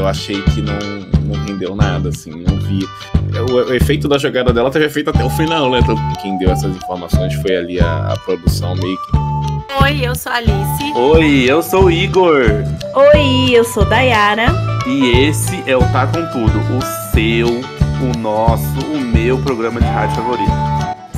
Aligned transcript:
eu 0.00 0.08
achei 0.08 0.40
que 0.42 0.62
não, 0.62 0.78
não 1.26 1.44
rendeu 1.44 1.76
nada, 1.76 2.08
assim, 2.08 2.30
não 2.30 2.56
vi. 2.58 2.88
O, 3.50 3.70
o 3.70 3.74
efeito 3.74 4.08
da 4.08 4.18
jogada 4.18 4.52
dela 4.52 4.70
teve 4.70 4.86
efeito 4.86 5.10
até 5.10 5.22
o 5.22 5.30
final, 5.30 5.70
né? 5.70 5.80
Tanto 5.86 6.00
que 6.08 6.22
quem 6.22 6.38
deu 6.38 6.50
essas 6.50 6.74
informações 6.74 7.34
foi 7.34 7.56
ali 7.56 7.78
a, 7.78 8.12
a 8.12 8.16
produção 8.18 8.74
meio 8.74 8.96
que. 8.96 9.82
Oi, 9.82 10.00
eu 10.02 10.14
sou 10.14 10.32
a 10.32 10.36
Alice. 10.36 10.92
Oi, 10.96 11.44
eu 11.46 11.62
sou 11.62 11.84
o 11.84 11.90
Igor. 11.90 12.44
Oi, 12.94 13.50
eu 13.52 13.64
sou 13.64 13.84
Dayara. 13.84 14.46
E 14.86 15.26
esse 15.26 15.62
é 15.66 15.76
o 15.76 15.80
Tá 15.92 16.06
Com 16.06 16.26
Tudo, 16.32 16.58
o 16.58 17.12
seu, 17.12 17.48
o 17.48 18.18
nosso, 18.18 18.64
o 18.92 18.98
meu 18.98 19.38
programa 19.38 19.80
de 19.80 19.86
rádio 19.86 20.16
favorito. 20.16 20.50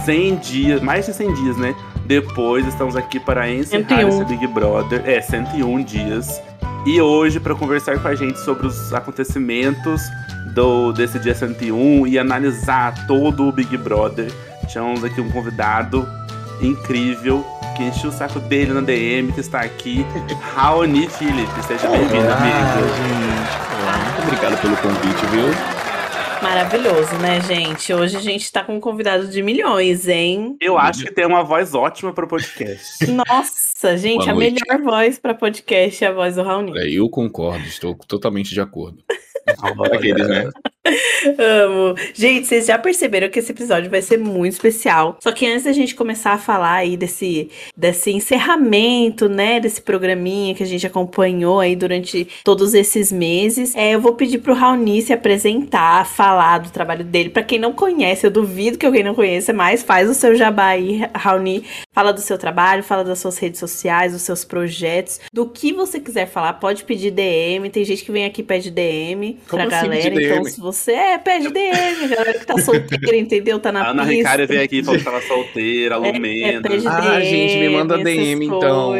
100 0.04 0.36
dias, 0.36 0.82
mais 0.82 1.06
de 1.06 1.14
100 1.14 1.34
dias, 1.34 1.56
né? 1.56 1.74
Depois 2.04 2.66
estamos 2.66 2.96
aqui 2.96 3.20
para 3.20 3.48
encerrar 3.48 4.00
101. 4.00 4.08
esse 4.08 4.24
Big 4.24 4.46
Brother. 4.48 5.02
É, 5.06 5.20
101 5.20 5.84
dias. 5.84 6.42
E 6.84 7.00
hoje, 7.00 7.38
para 7.38 7.54
conversar 7.54 8.00
com 8.00 8.08
a 8.08 8.14
gente 8.14 8.40
sobre 8.40 8.66
os 8.66 8.92
acontecimentos 8.92 10.02
do, 10.46 10.92
desse 10.92 11.16
dia 11.20 11.34
101 11.34 12.08
e 12.08 12.18
analisar 12.18 13.06
todo 13.06 13.46
o 13.46 13.52
Big 13.52 13.76
Brother, 13.76 14.32
chamamos 14.68 15.04
aqui 15.04 15.20
um 15.20 15.30
convidado 15.30 16.08
incrível 16.60 17.46
que 17.76 17.84
encheu 17.84 18.10
o 18.10 18.12
saco 18.12 18.40
dele 18.40 18.72
na 18.72 18.80
DM, 18.80 19.32
que 19.32 19.40
está 19.40 19.60
aqui, 19.60 20.04
Raoni 20.54 21.08
Felipe. 21.08 21.62
Seja 21.66 21.88
bem-vindo, 21.88 22.30
amigo. 22.30 22.58
gente. 22.96 23.82
Olá, 23.82 23.98
muito 24.04 24.22
obrigado 24.22 24.60
pelo 24.60 24.76
convite, 24.78 25.26
viu? 25.26 25.81
Maravilhoso, 26.42 27.14
né, 27.18 27.40
gente? 27.40 27.94
Hoje 27.94 28.16
a 28.16 28.20
gente 28.20 28.50
tá 28.50 28.64
com 28.64 28.74
um 28.74 28.80
convidado 28.80 29.28
de 29.28 29.40
milhões, 29.42 30.08
hein? 30.08 30.56
Eu 30.60 30.76
acho 30.76 31.04
que 31.04 31.12
tem 31.12 31.24
uma 31.24 31.44
voz 31.44 31.72
ótima 31.72 32.12
para 32.12 32.24
o 32.24 32.28
podcast. 32.28 33.06
Nossa, 33.06 33.96
gente, 33.96 34.24
Boa 34.24 34.30
a 34.30 34.34
noite. 34.34 34.60
melhor 34.68 34.82
voz 34.82 35.20
pra 35.20 35.34
podcast 35.34 36.04
é 36.04 36.08
a 36.08 36.12
voz 36.12 36.34
do 36.34 36.42
Raoni. 36.42 36.76
É, 36.76 36.90
eu 36.90 37.08
concordo, 37.08 37.64
estou 37.64 37.94
totalmente 37.94 38.52
de 38.52 38.60
acordo. 38.60 38.98
Olha, 39.78 39.96
Aqueles, 39.96 40.28
né? 40.28 40.50
Amo. 41.38 41.94
Gente, 42.12 42.46
vocês 42.46 42.66
já 42.66 42.78
perceberam 42.78 43.28
que 43.28 43.38
esse 43.38 43.52
episódio 43.52 43.90
vai 43.90 44.02
ser 44.02 44.18
muito 44.18 44.54
especial. 44.54 45.16
Só 45.20 45.30
que 45.30 45.46
antes 45.46 45.64
da 45.64 45.72
gente 45.72 45.94
começar 45.94 46.32
a 46.32 46.38
falar 46.38 46.74
aí 46.74 46.96
desse, 46.96 47.50
desse 47.76 48.10
encerramento, 48.10 49.28
né, 49.28 49.60
desse 49.60 49.80
programinha 49.80 50.54
que 50.54 50.62
a 50.62 50.66
gente 50.66 50.86
acompanhou 50.86 51.60
aí 51.60 51.76
durante 51.76 52.26
todos 52.44 52.74
esses 52.74 53.12
meses, 53.12 53.74
é, 53.76 53.94
eu 53.94 54.00
vou 54.00 54.14
pedir 54.14 54.38
pro 54.38 54.54
Raoni 54.54 55.02
se 55.02 55.12
apresentar, 55.12 56.06
falar 56.06 56.58
do 56.58 56.70
trabalho 56.70 57.04
dele. 57.04 57.30
Pra 57.30 57.42
quem 57.42 57.58
não 57.58 57.72
conhece, 57.72 58.26
eu 58.26 58.30
duvido 58.30 58.78
que 58.78 58.86
alguém 58.86 59.04
não 59.04 59.14
conheça, 59.14 59.52
mas 59.52 59.82
faz 59.82 60.10
o 60.10 60.14
seu 60.14 60.34
jabá 60.34 60.66
aí, 60.66 61.02
Raoni. 61.14 61.64
Fala 61.92 62.12
do 62.12 62.20
seu 62.20 62.38
trabalho, 62.38 62.82
fala 62.82 63.04
das 63.04 63.18
suas 63.18 63.38
redes 63.38 63.60
sociais, 63.60 64.12
dos 64.12 64.22
seus 64.22 64.44
projetos, 64.44 65.20
do 65.32 65.46
que 65.46 65.72
você 65.72 66.00
quiser 66.00 66.26
falar. 66.26 66.54
Pode 66.54 66.84
pedir 66.84 67.10
DM, 67.10 67.70
tem 67.70 67.84
gente 67.84 68.04
que 68.04 68.10
vem 68.10 68.24
aqui 68.24 68.40
e 68.40 68.44
pede 68.44 68.70
DM 68.70 69.38
Como 69.48 69.66
pra 69.66 69.76
assim 69.78 69.88
galera. 69.88 70.22
Então, 70.22 70.44
se 70.44 70.60
você 70.60 70.71
é, 70.88 71.18
pede 71.18 71.48
DM, 71.50 72.08
galera 72.08 72.38
que 72.38 72.46
tá 72.46 72.58
solteira, 72.58 73.16
entendeu? 73.16 73.58
Tá 73.58 73.70
na 73.72 73.82
A 73.82 73.90
Ana 73.90 74.02
pista. 74.02 74.16
Ricária 74.16 74.46
veio 74.46 74.62
aqui 74.62 74.78
e 74.78 74.82
falou 74.84 75.00
que 75.00 75.08
estava 75.08 75.22
solteira, 75.22 75.94
É, 75.94 75.98
Lumena. 75.98 76.62
pede 76.62 76.86
Ah, 76.88 77.20
gente, 77.20 77.56
me 77.58 77.68
manda 77.70 77.98
DM, 77.98 78.46
então. 78.46 78.92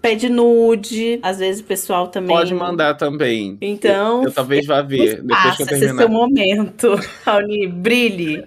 Pede 0.00 0.28
nude. 0.28 1.18
Às 1.22 1.38
vezes 1.38 1.60
o 1.60 1.64
pessoal 1.64 2.08
também. 2.08 2.34
Pode 2.36 2.54
mandar 2.54 2.94
também. 2.94 3.56
Então, 3.60 4.22
Eu, 4.22 4.28
eu 4.28 4.32
talvez 4.32 4.66
vá 4.66 4.82
ver, 4.82 5.22
depois 5.22 5.42
que 5.42 5.48
Passa 5.48 5.62
eu 5.62 5.66
esse 5.66 5.74
é 5.74 5.78
terminar. 5.78 6.02
seu 6.02 6.08
momento, 6.08 7.00
Raoni, 7.24 7.66
brilhe. 7.68 8.44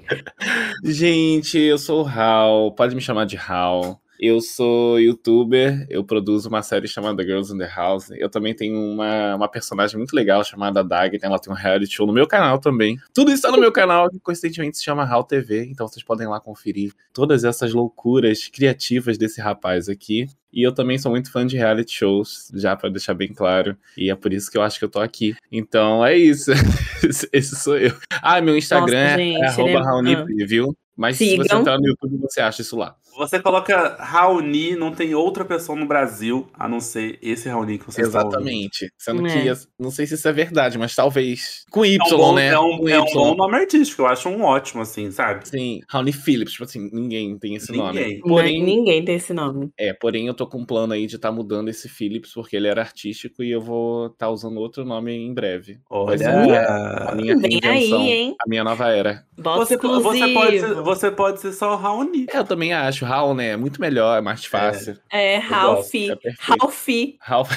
Gente, 0.83 1.57
eu 1.59 1.77
sou 1.77 2.03
o 2.03 2.07
Hal, 2.07 2.71
pode 2.71 2.95
me 2.95 3.01
chamar 3.01 3.25
de 3.25 3.37
Hal. 3.37 3.99
Eu 4.19 4.39
sou 4.39 4.99
youtuber, 4.99 5.85
eu 5.89 6.03
produzo 6.03 6.47
uma 6.49 6.61
série 6.61 6.87
chamada 6.87 7.23
Girls 7.23 7.53
in 7.53 7.57
the 7.57 7.67
House. 7.67 8.09
Eu 8.11 8.29
também 8.29 8.53
tenho 8.53 8.77
uma, 8.77 9.35
uma 9.35 9.47
personagem 9.49 9.97
muito 9.97 10.13
legal 10.15 10.43
chamada 10.43 10.83
Dag, 10.83 11.17
ela 11.21 11.39
tem 11.39 11.51
um 11.51 11.55
reality 11.55 11.93
show 11.93 12.07
no 12.07 12.13
meu 12.13 12.27
canal 12.27 12.59
também. 12.59 12.97
Tudo 13.13 13.31
isso 13.31 13.41
tá 13.41 13.51
no 13.51 13.59
meu 13.59 13.71
canal, 13.71 14.09
que 14.09 14.19
coincidentemente 14.19 14.77
se 14.77 14.83
chama 14.83 15.03
Hal 15.03 15.23
TV, 15.23 15.65
então 15.65 15.87
vocês 15.87 16.03
podem 16.03 16.27
lá 16.27 16.39
conferir 16.39 16.93
todas 17.13 17.43
essas 17.43 17.73
loucuras 17.73 18.47
criativas 18.47 19.17
desse 19.17 19.41
rapaz 19.41 19.89
aqui. 19.89 20.27
E 20.53 20.63
eu 20.63 20.71
também 20.71 20.97
sou 20.97 21.11
muito 21.11 21.29
fã 21.29 21.45
de 21.45 21.57
reality 21.57 21.91
shows, 21.91 22.49
já 22.55 22.75
pra 22.77 22.87
deixar 22.89 23.13
bem 23.13 23.33
claro. 23.33 23.75
E 23.97 24.09
é 24.09 24.15
por 24.15 24.31
isso 24.31 24.49
que 24.49 24.57
eu 24.57 24.61
acho 24.61 24.79
que 24.79 24.85
eu 24.85 24.89
tô 24.89 24.99
aqui. 25.01 25.35
Então 25.51 26.05
é 26.05 26.17
isso. 26.17 26.51
Esse- 27.33 27.55
sou 27.57 27.77
eu. 27.77 27.93
Ah, 28.21 28.39
meu 28.39 28.55
Instagram 28.57 29.01
Nossa, 29.01 29.13
é- 29.13 29.17
gente, 29.17 29.41
é 29.43 29.47
arroba 29.47 29.81
Raoni 29.83 30.15
viu? 30.45 30.75
Mas 30.95 31.17
se 31.17 31.35
você 31.35 31.43
Sigam. 31.43 31.59
entrar 31.59 31.77
no 31.77 31.85
YouTube, 31.85 32.17
você 32.21 32.39
acha 32.39 32.61
isso 32.61 32.77
lá. 32.77 32.95
Você 33.17 33.39
coloca 33.39 33.95
Raoni, 33.99 34.75
não 34.75 34.91
tem 34.91 35.15
outra 35.15 35.45
pessoa 35.45 35.77
no 35.77 35.85
Brasil 35.85 36.47
a 36.53 36.67
não 36.67 36.79
ser 36.79 37.17
esse 37.21 37.47
Raoni 37.49 37.77
que 37.77 37.85
ouvindo. 37.87 38.05
Exatamente. 38.05 38.89
Sendo 38.97 39.25
É. 39.27 39.29
que, 39.55 39.67
não 39.79 39.89
sei 39.91 40.05
se 40.05 40.15
isso 40.15 40.27
é 40.27 40.33
verdade, 40.33 40.77
mas 40.77 40.95
talvez. 40.95 41.63
Com 41.71 41.85
Y, 41.85 41.97
É 41.97 42.13
um, 42.13 42.17
bom, 42.17 42.35
né? 42.35 42.47
é, 42.47 42.59
um, 42.59 42.77
Com 42.77 42.89
é 42.89 42.99
um 43.01 43.05
bom 43.05 43.35
nome 43.35 43.55
artístico, 43.57 44.01
eu 44.01 44.07
acho 44.07 44.27
um 44.29 44.43
ótimo, 44.43 44.81
assim, 44.81 45.09
sabe? 45.11 45.47
Sim, 45.47 45.79
Raoni 45.89 46.11
Phillips, 46.11 46.53
tipo 46.53 46.63
assim, 46.65 46.89
ninguém 46.91 47.37
tem 47.37 47.55
esse 47.55 47.71
nome. 47.71 47.99
Ninguém. 47.99 48.19
Porém, 48.21 48.63
Ninguém 48.63 49.03
tem 49.05 49.15
esse 49.15 49.33
nome. 49.33 49.69
é, 49.77 49.93
porém 49.93 50.27
eu 50.27 50.33
tô 50.33 50.45
com 50.47 50.59
um 50.59 50.65
plano 50.65 50.93
aí 50.93 51.07
de 51.07 51.15
estar 51.15 51.31
mudando 51.31 51.69
esse 51.69 51.87
Phillips, 51.87 52.33
porque 52.33 52.55
ele 52.55 52.67
era 52.67 52.81
artístico 52.81 53.43
e 53.43 53.51
eu 53.51 53.61
vou 53.61 54.07
estar 54.07 54.29
usando 54.29 54.57
outro 54.57 54.83
nome 54.83 55.13
em 55.13 55.33
breve. 55.33 55.73
Ser 55.73 55.79
a 56.27 57.09
Olha. 57.09 57.15
minha 57.15 57.37
Vem 57.37 57.59
reinvenção, 57.61 58.01
aí, 58.01 58.11
hein? 58.11 58.35
a 58.43 58.49
minha 58.49 58.63
nova 58.63 58.89
era. 58.89 59.23
Você, 59.37 59.77
você, 59.77 60.27
pode 60.33 60.59
ser, 60.59 60.73
você 60.75 61.11
pode 61.11 61.39
ser 61.39 61.51
só 61.53 61.73
o 61.73 61.77
Raoni. 61.77 62.25
É, 62.31 62.37
eu 62.37 62.43
também 62.43 62.73
acho, 62.73 63.04
Raul, 63.05 63.33
né? 63.33 63.49
É 63.49 63.57
muito 63.57 63.79
melhor, 63.79 64.17
é 64.17 64.21
mais 64.21 64.45
fácil. 64.45 64.97
É, 65.11 65.37
Ralph. 65.37 65.77
gosto, 65.77 65.95
é 66.11 66.15
perfeito. 66.15 66.37
Ralph. 66.41 66.87
Raul, 67.19 67.47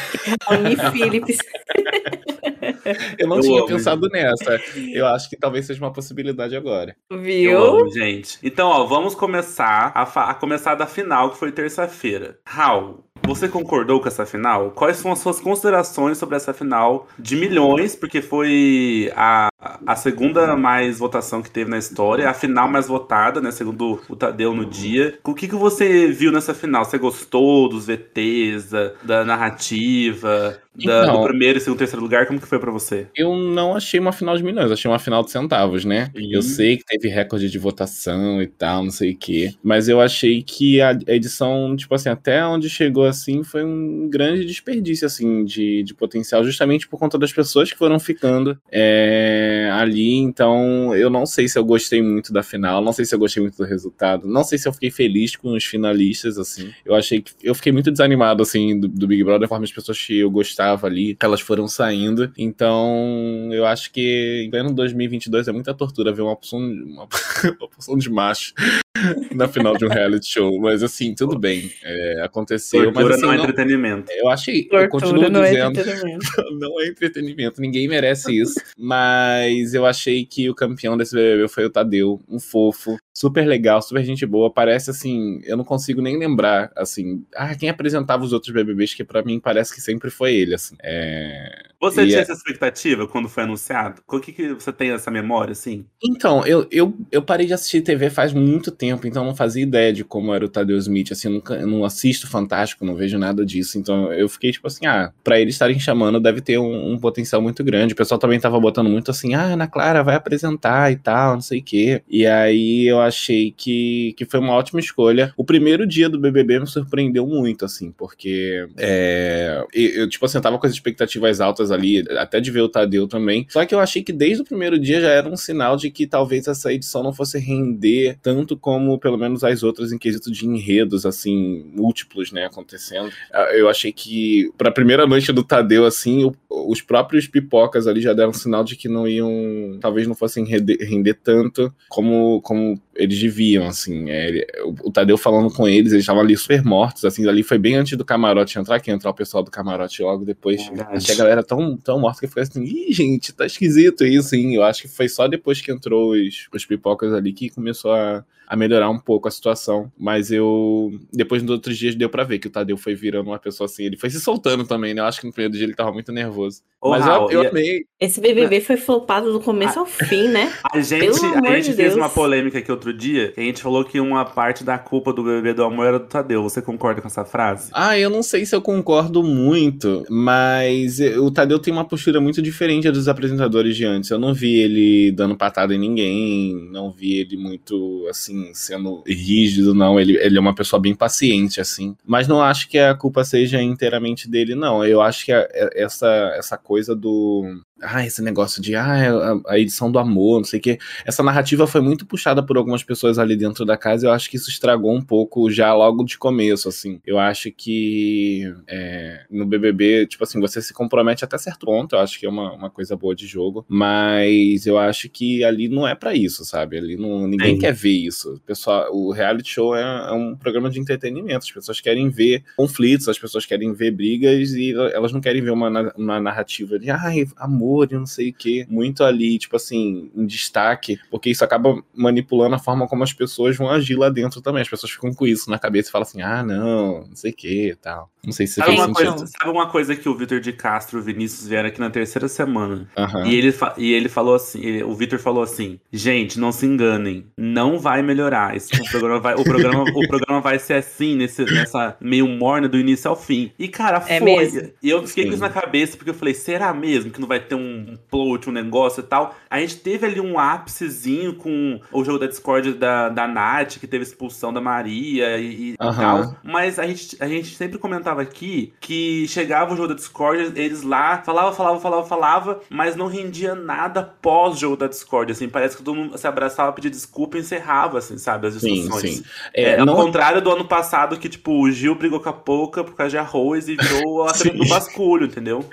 Raoni 0.49 0.77
Phillips. 0.93 1.39
eu 3.19 3.29
não 3.29 3.37
Eu 3.37 3.43
tinha 3.43 3.59
amo, 3.61 3.67
pensado 3.67 4.09
nessa. 4.09 4.61
Eu 4.93 5.07
acho 5.07 5.29
que 5.29 5.37
talvez 5.37 5.67
seja 5.67 5.83
uma 5.83 5.93
possibilidade 5.93 6.57
agora. 6.57 6.97
Eu 7.11 7.21
Viu? 7.21 7.59
amo, 7.59 7.93
gente. 7.93 8.39
Então, 8.43 8.69
ó, 8.69 8.85
vamos 8.87 9.15
começar 9.15 9.93
a, 9.95 10.03
a 10.03 10.35
começar 10.35 10.75
da 10.75 10.87
final, 10.87 11.31
que 11.31 11.39
foi 11.39 11.53
terça-feira. 11.53 12.39
Raul, 12.47 13.05
você 13.29 13.49
concordou 13.49 14.01
com 14.01 14.09
essa 14.09 14.27
final? 14.27 14.71
Quais 14.73 14.97
são 14.97 15.13
as 15.13 15.19
suas 15.21 15.39
considerações 15.41 16.19
sobre 16.19 16.37
essa 16.37 16.53
final 16.53 17.07
de 17.19 17.37
milhões? 17.37 17.95
Porque 17.95 18.21
foi 18.23 19.13
a, 19.15 19.49
a 19.87 19.97
segunda 19.97 20.57
mais 20.57 20.99
votação 20.99 21.43
que 21.43 21.51
teve 21.51 21.71
na 21.71 21.79
história, 21.79 22.29
a 22.29 22.35
final 22.35 22.69
mais 22.69 22.89
votada, 22.89 23.41
né? 23.41 23.51
Segundo 23.51 24.01
o 24.09 24.17
Tadeu 24.17 24.55
no 24.55 24.65
dia. 24.67 25.19
O 25.25 25.35
que, 25.35 25.47
que 25.49 25.55
você 25.55 26.09
viu 26.09 26.33
nessa 26.33 26.55
final? 26.55 26.85
Você 26.85 26.99
gostou 26.99 27.69
dos 27.69 27.87
VTs, 27.87 28.71
da, 28.71 28.93
da 29.03 29.25
narrativa, 29.25 30.59
da- 30.75 31.03
Então. 31.03 31.21
do 31.21 31.27
primeiro, 31.27 31.61
segundo, 31.61 31.79
terceiro 31.79 32.03
lugar? 32.03 32.27
Como 32.27 32.41
que 32.41 32.47
foi 32.47 32.59
pra 32.59 32.71
você? 32.71 33.07
Eu 33.17 33.35
não 33.37 33.75
achei 33.77 33.99
uma 33.99 34.13
final 34.13 34.37
de 34.37 34.43
milhões, 34.45 34.71
achei 34.71 34.91
uma 34.91 34.99
final 34.99 35.23
de 35.25 35.31
centavos, 35.31 35.85
né? 35.85 36.11
Ih. 36.15 36.33
Eu 36.33 36.43
sei 36.43 36.77
que 36.77 36.85
teve 36.85 37.09
recorde 37.09 37.51
de 37.51 37.59
votação 37.59 38.41
e 38.43 38.47
tal, 38.47 38.85
não 38.85 38.91
sei 38.91 39.13
o 39.13 39.17
quê. 39.17 39.53
Mas 39.63 39.89
eu 39.89 40.01
achei 40.01 40.43
que 40.43 40.81
a 40.81 40.89
a 41.09 41.13
edição, 41.13 41.77
tipo 41.77 41.95
assim, 41.95 42.09
até 42.09 42.45
onde 42.47 42.69
chegou 42.71 43.05
assim, 43.19 43.43
foi 43.43 43.65
um 43.65 44.09
grande 44.09 44.45
desperdício, 44.45 45.07
assim, 45.07 45.45
de, 45.45 45.83
de 45.83 45.95
potencial, 45.95 46.45
justamente 46.45 46.89
por 46.89 46.99
conta 46.99 47.19
das 47.19 47.33
pessoas 47.33 47.73
que 47.73 47.79
foram 47.79 47.99
ficando 47.99 48.59
é, 48.71 49.71
ali. 49.73 50.17
Então, 50.17 50.95
eu 50.95 51.11
não 51.11 51.27
sei 51.27 51.49
se 51.49 51.59
eu 51.59 51.65
gostei 51.65 52.03
muito 52.03 52.33
da 52.33 52.43
final, 52.43 52.83
não 52.83 52.93
sei 52.93 53.05
se 53.05 53.15
eu 53.15 53.19
gostei 53.19 53.43
muito 53.43 53.57
do 53.57 53.65
resultado, 53.65 54.27
não 54.27 54.45
sei 54.45 54.59
se 54.59 54.69
eu 54.69 54.73
fiquei 54.73 54.91
feliz 54.91 55.37
com 55.37 55.55
os 55.55 55.65
finalistas, 55.65 56.39
assim. 56.39 56.71
Eu 56.85 56.95
achei 56.95 57.21
que. 57.21 57.33
Eu 57.43 57.55
fiquei 57.55 57.73
muito 57.73 57.91
desanimado, 57.91 58.43
assim, 58.43 58.79
do, 58.79 58.89
do 58.89 59.07
Big 59.07 59.23
Brother, 59.23 59.41
da 59.41 59.49
forma 59.49 59.65
as 59.65 59.73
pessoas 59.73 59.99
que 59.99 60.19
eu 60.19 60.31
gostava 60.31 60.87
ali, 60.87 61.17
elas 61.21 61.41
foram 61.41 61.67
saindo. 61.69 62.33
Então, 62.37 63.51
eu 63.53 63.67
acho 63.67 63.93
que 63.93 64.45
em 64.47 64.51
pleno 64.51 64.73
2022 64.73 65.49
é 65.49 65.53
muita 65.53 65.75
tortura 65.75 66.13
ver 66.13 66.23
uma 66.23 66.37
porção, 66.37 66.59
uma, 66.59 67.09
uma 67.59 67.69
porção 67.69 67.97
de 67.97 68.11
macho 68.11 68.53
na 69.35 69.49
final 69.49 69.77
de 69.77 69.85
um 69.85 69.89
reality 69.89 70.29
show. 70.29 70.59
Mas, 70.61 70.83
assim, 70.83 71.15
tudo 71.15 71.39
bem. 71.39 71.71
é, 71.83 72.23
aconteceu. 72.23 72.93
Tortura 72.93 73.08
mas, 73.09 73.17
assim, 73.17 73.27
não 73.27 73.33
é 73.33 73.37
entretenimento. 73.37 74.13
eu 74.13 74.29
achei. 74.29 74.69
eu 74.71 74.89
continuo 74.89 75.15
Tortura 75.15 75.31
não 75.31 75.45
é 75.45 75.51
dizendo 75.51 75.81
entretenimento. 75.81 76.27
não 76.59 76.81
é 76.81 76.87
entretenimento, 76.87 77.61
ninguém 77.61 77.89
merece 77.89 78.39
isso. 78.39 78.55
Mas 78.77 79.75
eu 79.75 79.85
achei 79.87 80.25
que 80.25 80.49
o 80.49 80.55
campeão 80.55 80.97
desse 80.97 81.15
BBB 81.15 81.49
foi 81.49 81.65
o 81.65 81.71
Tadeu, 81.71 82.21
um 82.29 82.39
fofo, 82.39 82.97
super 83.19 83.45
legal, 83.47 83.83
super 83.83 84.05
gente 84.05 84.25
boa. 84.25 84.49
Parece 84.53 84.91
assim, 84.91 85.41
eu 85.45 85.57
não 85.57 85.65
consigo 85.65 86.01
nem 86.01 86.17
lembrar, 86.17 86.71
assim, 86.77 87.25
ah, 87.35 87.55
quem 87.55 87.69
apresentava 87.69 88.25
os 88.25 88.33
outros 88.33 88.53
BBBs, 88.53 88.95
que 88.95 89.03
pra 89.03 89.25
mim 89.25 89.41
parece 89.41 89.75
que 89.75 89.81
sempre 89.81 90.09
foi 90.09 90.35
ele, 90.35 90.55
assim. 90.55 90.77
É... 90.83 91.67
Você 91.81 92.03
E 92.03 92.07
tinha 92.07 92.19
é- 92.19 92.23
essa 92.23 92.33
expectativa 92.33 93.07
quando 93.07 93.29
foi 93.29 93.43
anunciado? 93.43 94.03
O 94.09 94.21
que, 94.21 94.33
que 94.33 94.55
você 94.55 94.73
tem 94.73 94.91
essa 94.91 95.11
memória, 95.11 95.53
assim? 95.53 95.85
Então, 96.03 96.47
eu, 96.47 96.67
eu, 96.71 96.95
eu 97.11 97.23
parei 97.23 97.47
de 97.47 97.53
assistir 97.53 97.83
TV 97.83 98.11
faz 98.11 98.33
muito 98.33 98.71
tempo, 98.71 99.07
então 99.07 99.25
não 99.25 99.35
fazia 99.35 99.63
ideia 99.63 99.93
de 99.93 100.05
como 100.05 100.33
era 100.35 100.45
o 100.45 100.49
Tadeu 100.49 100.77
Smith. 100.79 101.13
Assim, 101.13 101.29
eu, 101.29 101.35
nunca, 101.35 101.55
eu 101.55 101.67
não 101.67 101.85
assisto 101.85 102.29
Fantástico, 102.29 102.85
não 102.85 102.95
vejo 102.95 103.19
nada 103.19 103.45
disso. 103.45 103.79
Então 103.79 104.13
eu 104.13 104.29
fiquei 104.29 104.53
tipo 104.53 104.67
assim, 104.67 104.87
ah, 104.87 105.13
pra 105.25 105.41
eles 105.41 105.55
estarem 105.55 105.79
chamando 105.79 106.21
deve 106.21 106.41
ter 106.41 106.59
um, 106.59 106.93
um 106.93 106.99
potencial 106.99 107.41
muito 107.41 107.65
grande. 107.65 107.95
O 107.95 107.97
pessoal 107.97 108.19
também 108.19 108.39
tava 108.39 108.59
botando 108.61 108.89
muito 108.89 109.11
assim, 109.11 109.35
ah, 109.35 109.43
Ana 109.45 109.67
Clara 109.67 110.03
vai 110.03 110.15
apresentar 110.15 110.93
e 110.93 110.97
tal, 110.97 111.35
não 111.35 111.41
sei 111.41 111.61
o 111.61 111.63
quê. 111.63 112.03
E 112.09 112.27
aí 112.27 112.87
eu 112.87 113.01
achei 113.09 113.53
que, 113.57 114.15
que 114.17 114.25
foi 114.25 114.41
uma 114.41 114.55
ótima 114.55 114.81
escolha. 114.81 115.33
O 115.37 115.45
primeiro 115.45 115.87
dia 115.87 116.09
do 116.09 116.19
BBB 116.19 116.61
me 116.61 116.67
surpreendeu 116.67 117.27
muito, 117.27 117.65
assim, 117.65 117.91
porque 117.91 118.67
é, 118.77 119.65
eu, 119.73 120.09
tipo 120.09 120.25
assim, 120.25 120.39
eu 120.39 120.43
tava 120.43 120.59
com 120.59 120.67
as 120.67 120.73
expectativas 120.73 121.41
altas 121.41 121.71
ali, 121.71 122.05
até 122.19 122.41
de 122.41 122.51
ver 122.51 122.61
o 122.61 122.69
Tadeu 122.69 123.09
também. 123.09 123.47
Só 123.49 123.65
que 123.65 123.75
eu 123.75 123.81
achei 123.81 124.03
que 124.03 124.13
desde 124.13 124.43
o 124.43 124.45
primeiro 124.45 124.79
dia 124.79 125.01
já 125.01 125.09
era 125.09 125.29
um 125.29 125.37
sinal 125.37 125.77
de 125.77 125.91
que 125.91 126.07
talvez 126.07 126.47
essa 126.47 126.73
edição 126.73 127.03
não 127.03 127.13
fosse 127.13 127.39
render 127.39 128.19
tanto 128.23 128.57
como, 128.57 128.99
pelo 128.99 129.19
menos, 129.19 129.43
as 129.43 129.63
outras 129.63 129.93
em 129.93 129.99
quesito 129.99 130.31
de 130.31 130.47
enredos, 130.47 131.05
assim, 131.05 131.65
múltiplos, 131.75 132.33
né, 132.33 132.47
acontecendo. 132.47 133.11
Eu 133.53 133.69
achei 133.69 133.93
que, 133.93 134.51
pra 134.57 134.71
primeira 134.71 135.07
noite 135.07 135.33
do 135.33 135.43
Tadeu, 135.43 135.85
assim, 135.85 136.25
o, 136.25 136.35
os 136.49 136.81
próprios 136.81 137.27
pipocas 137.27 137.87
ali 137.87 138.01
já 138.01 138.13
deram 138.13 138.31
um 138.31 138.35
sinal 138.35 138.65
de 138.65 138.77
que 138.77 138.89
não 138.89 139.07
iam, 139.07 139.79
talvez 139.81 140.07
não 140.07 140.15
fossem 140.15 140.45
render, 140.45 140.79
render 140.81 141.15
tanto 141.15 141.73
como, 141.89 142.41
como 142.43 142.81
eles 142.99 143.19
deviam, 143.19 143.67
assim. 143.67 144.11
É, 144.11 144.29
ele, 144.29 144.47
o, 144.65 144.89
o, 144.89 144.93
Tadeu 144.93 145.17
falando 145.17 145.51
com 145.55 145.69
eles, 145.69 145.93
eles 145.93 146.03
estavam 146.03 146.21
ali 146.21 146.37
super 146.37 146.65
mortos, 146.65 147.05
assim, 147.05 147.27
ali 147.29 147.45
foi 147.45 147.57
bem 147.57 147.77
antes 147.77 147.97
do 147.97 148.05
camarote 148.05 148.59
entrar, 148.59 148.81
que 148.81 148.91
entrar 148.91 149.11
o 149.11 149.15
pessoal 149.15 149.43
do 149.43 149.51
camarote 149.51 150.03
logo 150.03 150.25
depois. 150.25 150.67
Verdade. 150.67 150.97
Achei 150.97 151.15
a 151.15 151.19
galera 151.19 151.43
tão, 151.45 151.77
tão 151.77 152.01
morta 152.01 152.21
que 152.21 152.27
foi 152.27 152.43
assim, 152.43 152.65
ih, 152.65 152.93
gente, 152.93 153.33
tá 153.33 153.47
esquisito 153.47 154.05
isso, 154.05 154.35
hein? 154.35 154.55
Eu 154.55 154.65
acho 154.65 154.83
que 154.83 154.89
foi 154.89 155.09
só 155.09 155.29
depois 155.29 155.61
que 155.61 155.71
entrou 155.71 156.13
os, 156.13 156.49
os 156.53 156.67
pipocas 156.67 157.13
ali 157.13 157.33
que 157.33 157.49
começou 157.49 157.93
a, 157.93 158.25
a 158.49 158.57
melhorar 158.57 158.89
um 158.89 158.99
pouco 158.99 159.29
a 159.29 159.31
situação. 159.31 159.93
Mas 159.97 160.33
eu. 160.33 160.91
Depois 161.13 161.43
nos 161.43 161.51
outros 161.51 161.77
dias 161.77 161.95
deu 161.95 162.09
para 162.09 162.25
ver 162.25 162.39
que 162.39 162.47
o 162.47 162.51
Tadeu 162.51 162.79
foi 162.79 162.95
virando 162.95 163.29
uma 163.29 163.39
pessoa 163.39 163.67
assim. 163.67 163.85
Ele 163.85 163.97
foi 163.97 164.09
se 164.09 164.19
soltando 164.21 164.65
também, 164.65 164.95
né? 164.95 165.03
Eu 165.03 165.05
acho 165.05 165.21
que 165.21 165.27
no 165.27 165.33
primeiro 165.33 165.53
dia 165.53 165.65
ele 165.65 165.75
tava 165.75 165.93
muito 165.93 166.11
nervoso. 166.11 166.63
Ô, 166.81 166.91
Mas 166.91 167.05
Raul, 167.05 167.31
eu, 167.31 167.43
eu 167.43 167.51
amei. 167.51 167.85
Esse 168.01 168.21
BBB 168.21 168.63
foi 168.63 168.79
flopado 168.79 169.33
do 169.33 169.41
começo 169.41 169.79
a, 169.79 169.83
ao 169.83 169.87
fim, 169.87 170.29
né? 170.29 170.51
A 170.73 170.81
gente, 170.81 171.19
a 171.25 171.57
gente 171.57 171.71
de 171.71 171.75
fez 171.75 171.95
uma 171.95 172.09
polêmica 172.09 172.59
aqui 172.59 172.73
outro 172.89 172.93
dia. 172.93 173.33
A 173.37 173.41
gente 173.41 173.63
falou 173.63 173.85
que 173.85 174.01
uma 174.01 174.25
parte 174.25 174.63
da 174.63 174.79
culpa 174.79 175.13
do 175.13 175.23
BBB 175.23 175.55
do 175.55 175.65
amor 175.65 175.87
era 175.87 175.99
do 175.99 176.07
Tadeu. 176.07 176.43
Você 176.43 176.63
concorda 176.63 177.01
com 177.01 177.09
essa 177.09 177.25
frase? 177.25 177.71
Ah, 177.73 177.99
eu 177.99 178.11
não 178.11 178.23
sei 178.23 178.47
se 178.47 178.55
eu 178.55 178.63
concordo 178.63 179.23
muito. 179.23 180.05
Mas 180.09 181.01
o 181.01 181.31
Tadeu 181.31 181.59
tem 181.59 181.73
uma 181.73 181.85
postura 181.85 182.21
muito 182.21 182.41
diferente 182.41 182.91
dos 182.91 183.09
apresentadores 183.09 183.77
de 183.77 183.85
antes. 183.85 184.11
Eu 184.11 184.19
não 184.19 184.33
vi 184.33 184.57
ele 184.57 185.13
dando 185.13 185.37
patada 185.37 185.75
em 185.75 185.79
ninguém. 185.79 186.69
Não 186.71 186.91
vi 186.91 187.19
ele 187.19 187.37
muito, 187.37 188.07
assim 188.09 188.29
assim, 188.29 188.53
sendo 188.55 189.03
rígido, 189.07 189.75
não. 189.75 189.99
Ele, 189.99 190.17
ele 190.17 190.37
é 190.37 190.41
uma 190.41 190.55
pessoa 190.55 190.81
bem 190.81 190.95
paciente, 190.95 191.61
assim. 191.61 191.97
Mas 192.05 192.29
não 192.29 192.43
acho 192.43 192.69
que 192.69 192.79
a 192.79 192.95
culpa 192.95 193.25
seja 193.25 193.63
inteiramente 193.63 194.29
dele, 194.29 194.55
não. 194.55 194.85
Eu 194.85 195.01
acho 195.01 195.25
que 195.25 195.33
a, 195.33 195.47
essa, 195.75 196.09
essa 196.37 196.59
coisa 196.59 196.95
do 196.95 197.45
ah, 197.83 198.05
esse 198.05 198.23
negócio 198.23 198.61
de 198.61 198.75
ah, 198.75 198.97
é 198.99 199.09
a, 199.47 199.59
edição 199.59 199.91
do 199.91 199.99
amor, 199.99 200.39
não 200.39 200.45
sei 200.45 200.59
o 200.59 200.63
que. 200.63 200.79
Essa 201.05 201.23
narrativa 201.23 201.67
foi 201.67 201.81
muito 201.81 202.07
puxada 202.07 202.43
por 202.43 202.57
algumas 202.57 202.83
pessoas 202.83 203.19
ali 203.19 203.37
dentro 203.37 203.65
da 203.65 203.77
casa. 203.77 204.07
Eu 204.07 204.13
acho 204.13 204.29
que 204.29 204.37
isso 204.37 204.51
estragou 204.51 204.95
um 204.95 205.03
pouco 205.03 205.51
já 205.51 205.73
logo 205.75 206.05
de 206.05 206.19
começo, 206.19 206.69
assim. 206.69 207.01
Eu 207.07 207.19
acho 207.19 207.53
que 207.53 208.53
é, 208.67 209.25
no 209.31 209.47
BBB, 209.47 210.07
tipo 210.07 210.25
assim, 210.25 210.41
você 210.41 210.61
se 210.61 210.73
compromete 210.73 211.25
até 211.25 211.39
certo 211.39 211.67
ponto. 211.67 211.95
Eu 211.95 212.01
acho 212.01 212.19
que 212.19 212.27
é 212.27 212.29
uma, 212.29 212.53
uma 212.53 212.71
coisa 212.71 212.97
boa 212.97 213.15
de 213.15 213.27
jogo. 213.27 213.65
Mas 213.69 214.67
eu 214.67 214.77
acho 214.79 215.09
que 215.09 215.45
ali 215.45 215.69
não 215.69 215.87
é 215.87 215.95
para 215.95 216.15
isso, 216.15 216.45
sabe? 216.45 216.79
Ali 216.79 216.97
não, 216.97 217.29
ninguém 217.29 217.59
quer 217.59 217.73
ver 217.73 217.91
isso. 217.91 218.35
O, 218.35 218.41
pessoal, 218.41 218.89
o 218.93 219.13
reality 219.13 219.51
show 219.51 219.77
é, 219.77 219.83
é, 219.83 220.13
um 220.13 220.35
programa 220.35 220.69
de 220.69 220.81
entretenimento. 220.81 221.45
As 221.45 221.51
pessoas 221.51 221.81
querem 221.81 222.09
ver 222.09 222.43
conflitos, 222.57 223.09
as 223.09 223.19
pessoas 223.19 223.47
querem 223.47 223.73
ver 223.73 223.93
brigas 223.93 224.53
e 224.53 224.73
elas 224.73 225.13
não 225.13 225.21
querem 225.21 225.43
ver 225.43 225.51
uma, 225.51 225.93
uma 225.97 226.21
narrativa 226.21 226.79
de 226.79 226.91
ai, 226.91 227.27
amor 227.37 227.68
e 227.95 227.99
não 227.99 228.07
sei 228.07 228.31
o 228.31 228.35
que, 228.35 228.67
muito 228.69 229.05
ali, 229.05 229.39
tipo 229.39 229.57
assim, 229.57 230.11
em 230.15 230.27
destaque, 230.27 230.99
porque 231.11 231.31
isso 231.31 231.45
acaba 231.45 231.83
manipulando 231.95 232.55
a 232.55 232.59
forma 232.59 232.87
como 232.87 233.05
as 233.05 233.13
pessoas 233.13 233.57
vão 233.57 233.71
agir 233.71 233.97
lá 233.97 234.09
dentro 234.09 234.41
também. 234.41 234.63
As 234.63 234.69
pessoas 234.69 234.93
ficam 234.93 235.13
com 235.13 235.27
isso 235.27 235.51
na 235.51 235.59
cabeça 235.59 235.89
e 235.89 235.93
falam 235.93 236.07
assim, 236.07 236.23
ah, 236.23 236.43
não, 236.43 237.07
não 237.07 237.17
sei 237.17 237.31
o 237.31 237.35
que 237.35 237.71
e 237.71 237.77
tal. 237.77 238.11
Não 238.25 238.33
sei 238.33 238.47
se 238.47 238.55
sabe 238.55 238.73
uma, 238.73 238.93
coisa, 238.93 239.27
sabe 239.27 239.51
uma 239.51 239.67
coisa 239.69 239.97
que 239.97 240.09
o 240.09 240.15
Vitor 240.15 240.41
de 240.41 240.53
Castro 240.53 240.99
e 240.99 241.01
o 241.01 241.05
Vinícius 241.05 241.47
vieram 241.47 241.69
aqui 241.69 241.81
na 241.81 241.89
terceira 241.89 242.29
semana? 242.29 242.89
Uhum. 242.97 243.27
E, 243.27 243.35
ele 243.35 243.55
e 243.77 243.93
ele 243.93 244.09
falou 244.09 244.35
assim: 244.35 244.61
ele, 244.61 244.83
o 244.83 244.95
Vitor 244.95 245.19
falou 245.19 245.43
assim: 245.43 245.79
gente, 245.93 246.39
não 246.39 246.53
se 246.53 246.67
enganem, 246.67 247.27
não 247.37 247.79
vai 247.79 248.03
melhorar. 248.03 248.57
Esse, 248.57 248.75
o, 248.75 248.91
programa 248.91 249.21
vai, 249.21 249.35
o, 249.35 249.45
programa, 249.45 249.83
o 249.83 250.09
programa 250.09 250.41
vai 250.41 250.59
ser 250.59 250.75
assim, 250.75 251.17
nesse, 251.17 251.45
nessa 251.45 251.97
meio 252.01 252.27
morna 252.29 252.69
do 252.69 252.79
início 252.79 253.09
ao 253.09 253.17
fim. 253.17 253.53
E, 253.59 253.69
cara, 253.69 254.05
é 254.09 254.19
foi. 254.19 254.27
Mesmo? 254.27 254.71
E 254.83 254.91
eu 254.91 255.07
fiquei 255.07 255.25
Sim. 255.25 255.31
com 255.31 255.35
isso 255.35 255.43
na 255.43 255.51
cabeça, 255.51 255.97
porque 255.97 256.11
eu 256.11 256.15
falei: 256.15 256.35
será 256.35 256.75
mesmo 256.75 257.11
que 257.11 257.21
não 257.21 257.29
vai 257.29 257.41
ter 257.41 257.55
um 257.55 257.97
plot, 258.11 258.49
um 258.49 258.53
negócio 258.53 259.01
e 259.01 259.05
tal? 259.05 259.37
A 259.49 259.61
gente 259.61 259.77
teve 259.77 260.07
ali 260.07 260.21
um 260.21 260.39
ápicezinho 260.39 261.35
com 261.35 261.81
o 261.93 262.05
jogo 262.05 262.19
da 262.19 262.27
Discord 262.27 262.75
da, 262.75 263.09
da 263.09 263.27
Nath, 263.27 263.79
que 263.79 263.87
teve 263.87 264.05
expulsão 264.05 264.53
da 264.53 264.61
Maria 264.61 265.39
e, 265.39 265.71
e 265.71 265.77
uhum. 265.81 265.95
tal. 265.95 266.37
Mas 266.43 266.79
a 266.79 266.87
gente, 266.87 267.17
a 267.21 267.29
gente 267.29 267.55
sempre 267.55 267.79
comentava 267.79 268.18
comentava 268.19 268.23
aqui 268.23 268.73
que 268.81 269.27
chegava 269.29 269.73
o 269.73 269.77
jogo 269.77 269.89
da 269.89 269.95
Discord, 269.95 270.53
eles 270.57 270.83
lá 270.83 271.23
falava, 271.23 271.53
falava, 271.55 271.81
falava, 271.81 272.07
falava, 272.07 272.61
mas 272.69 272.97
não 272.97 273.07
rendia 273.07 273.55
nada 273.55 274.03
pós 274.03 274.59
jogo 274.59 274.77
da 274.77 274.87
Discord, 274.87 275.33
assim, 275.33 275.49
parece 275.49 275.77
que 275.77 275.83
todo 275.83 275.97
mundo 275.97 276.19
se 276.19 276.27
abraçava, 276.27 276.73
pedia 276.73 276.91
desculpa 276.91 277.37
e 277.37 277.41
encerrava, 277.41 277.99
assim, 277.99 278.19
sabe, 278.19 278.49
as 278.49 278.61
discussões. 278.61 279.01
Sim, 279.01 279.17
sim. 279.17 279.25
É, 279.55 279.63
é, 279.73 279.85
não... 279.85 279.95
Ao 279.95 280.05
contrário 280.05 280.43
do 280.43 280.51
ano 280.51 280.65
passado 280.65 281.19
que, 281.19 281.29
tipo, 281.29 281.53
o 281.53 281.71
Gil 281.71 281.95
brigou 281.95 282.21
com 282.21 282.29
a 282.29 282.33
Pouca 282.33 282.83
por 282.83 282.95
causa 282.95 283.11
de 283.11 283.19
arroz 283.19 283.69
e 283.69 283.77
virou 283.77 284.25
a 284.25 284.33
treta 284.33 284.57
do 284.57 284.69
basculho, 284.69 285.27
entendeu? 285.27 285.65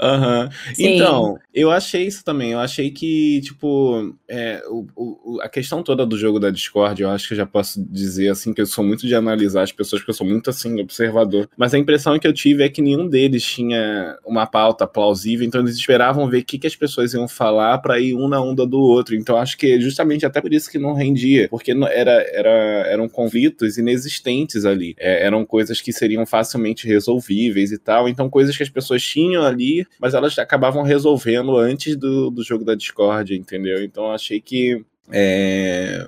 Aham. 0.00 0.44
Uhum. 0.44 0.74
Então, 0.78 1.38
eu 1.52 1.70
achei 1.70 2.06
isso 2.06 2.24
também, 2.24 2.52
eu 2.52 2.60
achei 2.60 2.90
que, 2.90 3.40
tipo, 3.42 4.14
é, 4.28 4.62
o, 4.68 4.86
o, 4.94 5.40
a 5.40 5.48
questão 5.48 5.82
toda 5.82 6.06
do 6.06 6.16
jogo 6.16 6.38
da 6.38 6.50
Discord, 6.50 7.02
eu 7.02 7.10
acho 7.10 7.26
que 7.26 7.34
eu 7.34 7.38
já 7.38 7.46
posso 7.46 7.82
dizer, 7.90 8.28
assim, 8.28 8.52
que 8.52 8.60
eu 8.60 8.66
sou 8.66 8.84
muito 8.84 9.06
de 9.06 9.14
analisar 9.14 9.62
as 9.62 9.72
pessoas, 9.72 10.00
porque 10.00 10.10
eu 10.10 10.14
sou 10.14 10.26
muito, 10.26 10.50
assim, 10.50 10.80
observador, 10.80 11.48
mas 11.56 11.74
a 11.74 11.78
impressão 11.80 12.18
que 12.18 12.26
eu 12.26 12.32
tive 12.32 12.62
é 12.62 12.68
que 12.68 12.82
nenhum 12.82 13.08
deles 13.08 13.44
tinha 13.44 14.16
uma 14.24 14.46
pauta 14.46 14.86
plausível, 14.86 15.46
então 15.46 15.60
eles 15.60 15.76
esperavam 15.76 16.28
ver 16.28 16.38
o 16.38 16.44
que, 16.44 16.58
que 16.58 16.66
as 16.66 16.76
pessoas 16.76 17.14
iam 17.14 17.26
falar 17.26 17.78
para 17.78 17.98
ir 17.98 18.14
um 18.14 18.28
na 18.28 18.40
onda 18.40 18.66
do 18.66 18.78
outro. 18.78 19.14
Então 19.14 19.36
acho 19.36 19.56
que 19.56 19.80
justamente 19.80 20.24
até 20.24 20.40
por 20.40 20.52
isso 20.52 20.70
que 20.70 20.78
não 20.78 20.92
rendia, 20.92 21.48
porque 21.48 21.72
era, 21.72 22.24
era, 22.32 22.50
eram 22.86 23.08
conflitos 23.08 23.78
inexistentes 23.78 24.64
ali. 24.64 24.94
É, 24.98 25.24
eram 25.24 25.44
coisas 25.44 25.80
que 25.80 25.92
seriam 25.92 26.24
facilmente 26.24 26.86
resolvíveis 26.86 27.72
e 27.72 27.78
tal. 27.78 28.08
Então 28.08 28.28
coisas 28.30 28.56
que 28.56 28.62
as 28.62 28.70
pessoas 28.70 29.02
tinham 29.02 29.44
ali, 29.44 29.86
mas 30.00 30.14
elas 30.14 30.38
acabavam 30.38 30.82
resolvendo 30.82 31.56
antes 31.56 31.96
do, 31.96 32.30
do 32.30 32.42
jogo 32.42 32.64
da 32.64 32.74
Discord, 32.74 33.34
entendeu? 33.34 33.82
Então 33.82 34.12
achei 34.12 34.40
que. 34.40 34.84
É, 35.12 36.06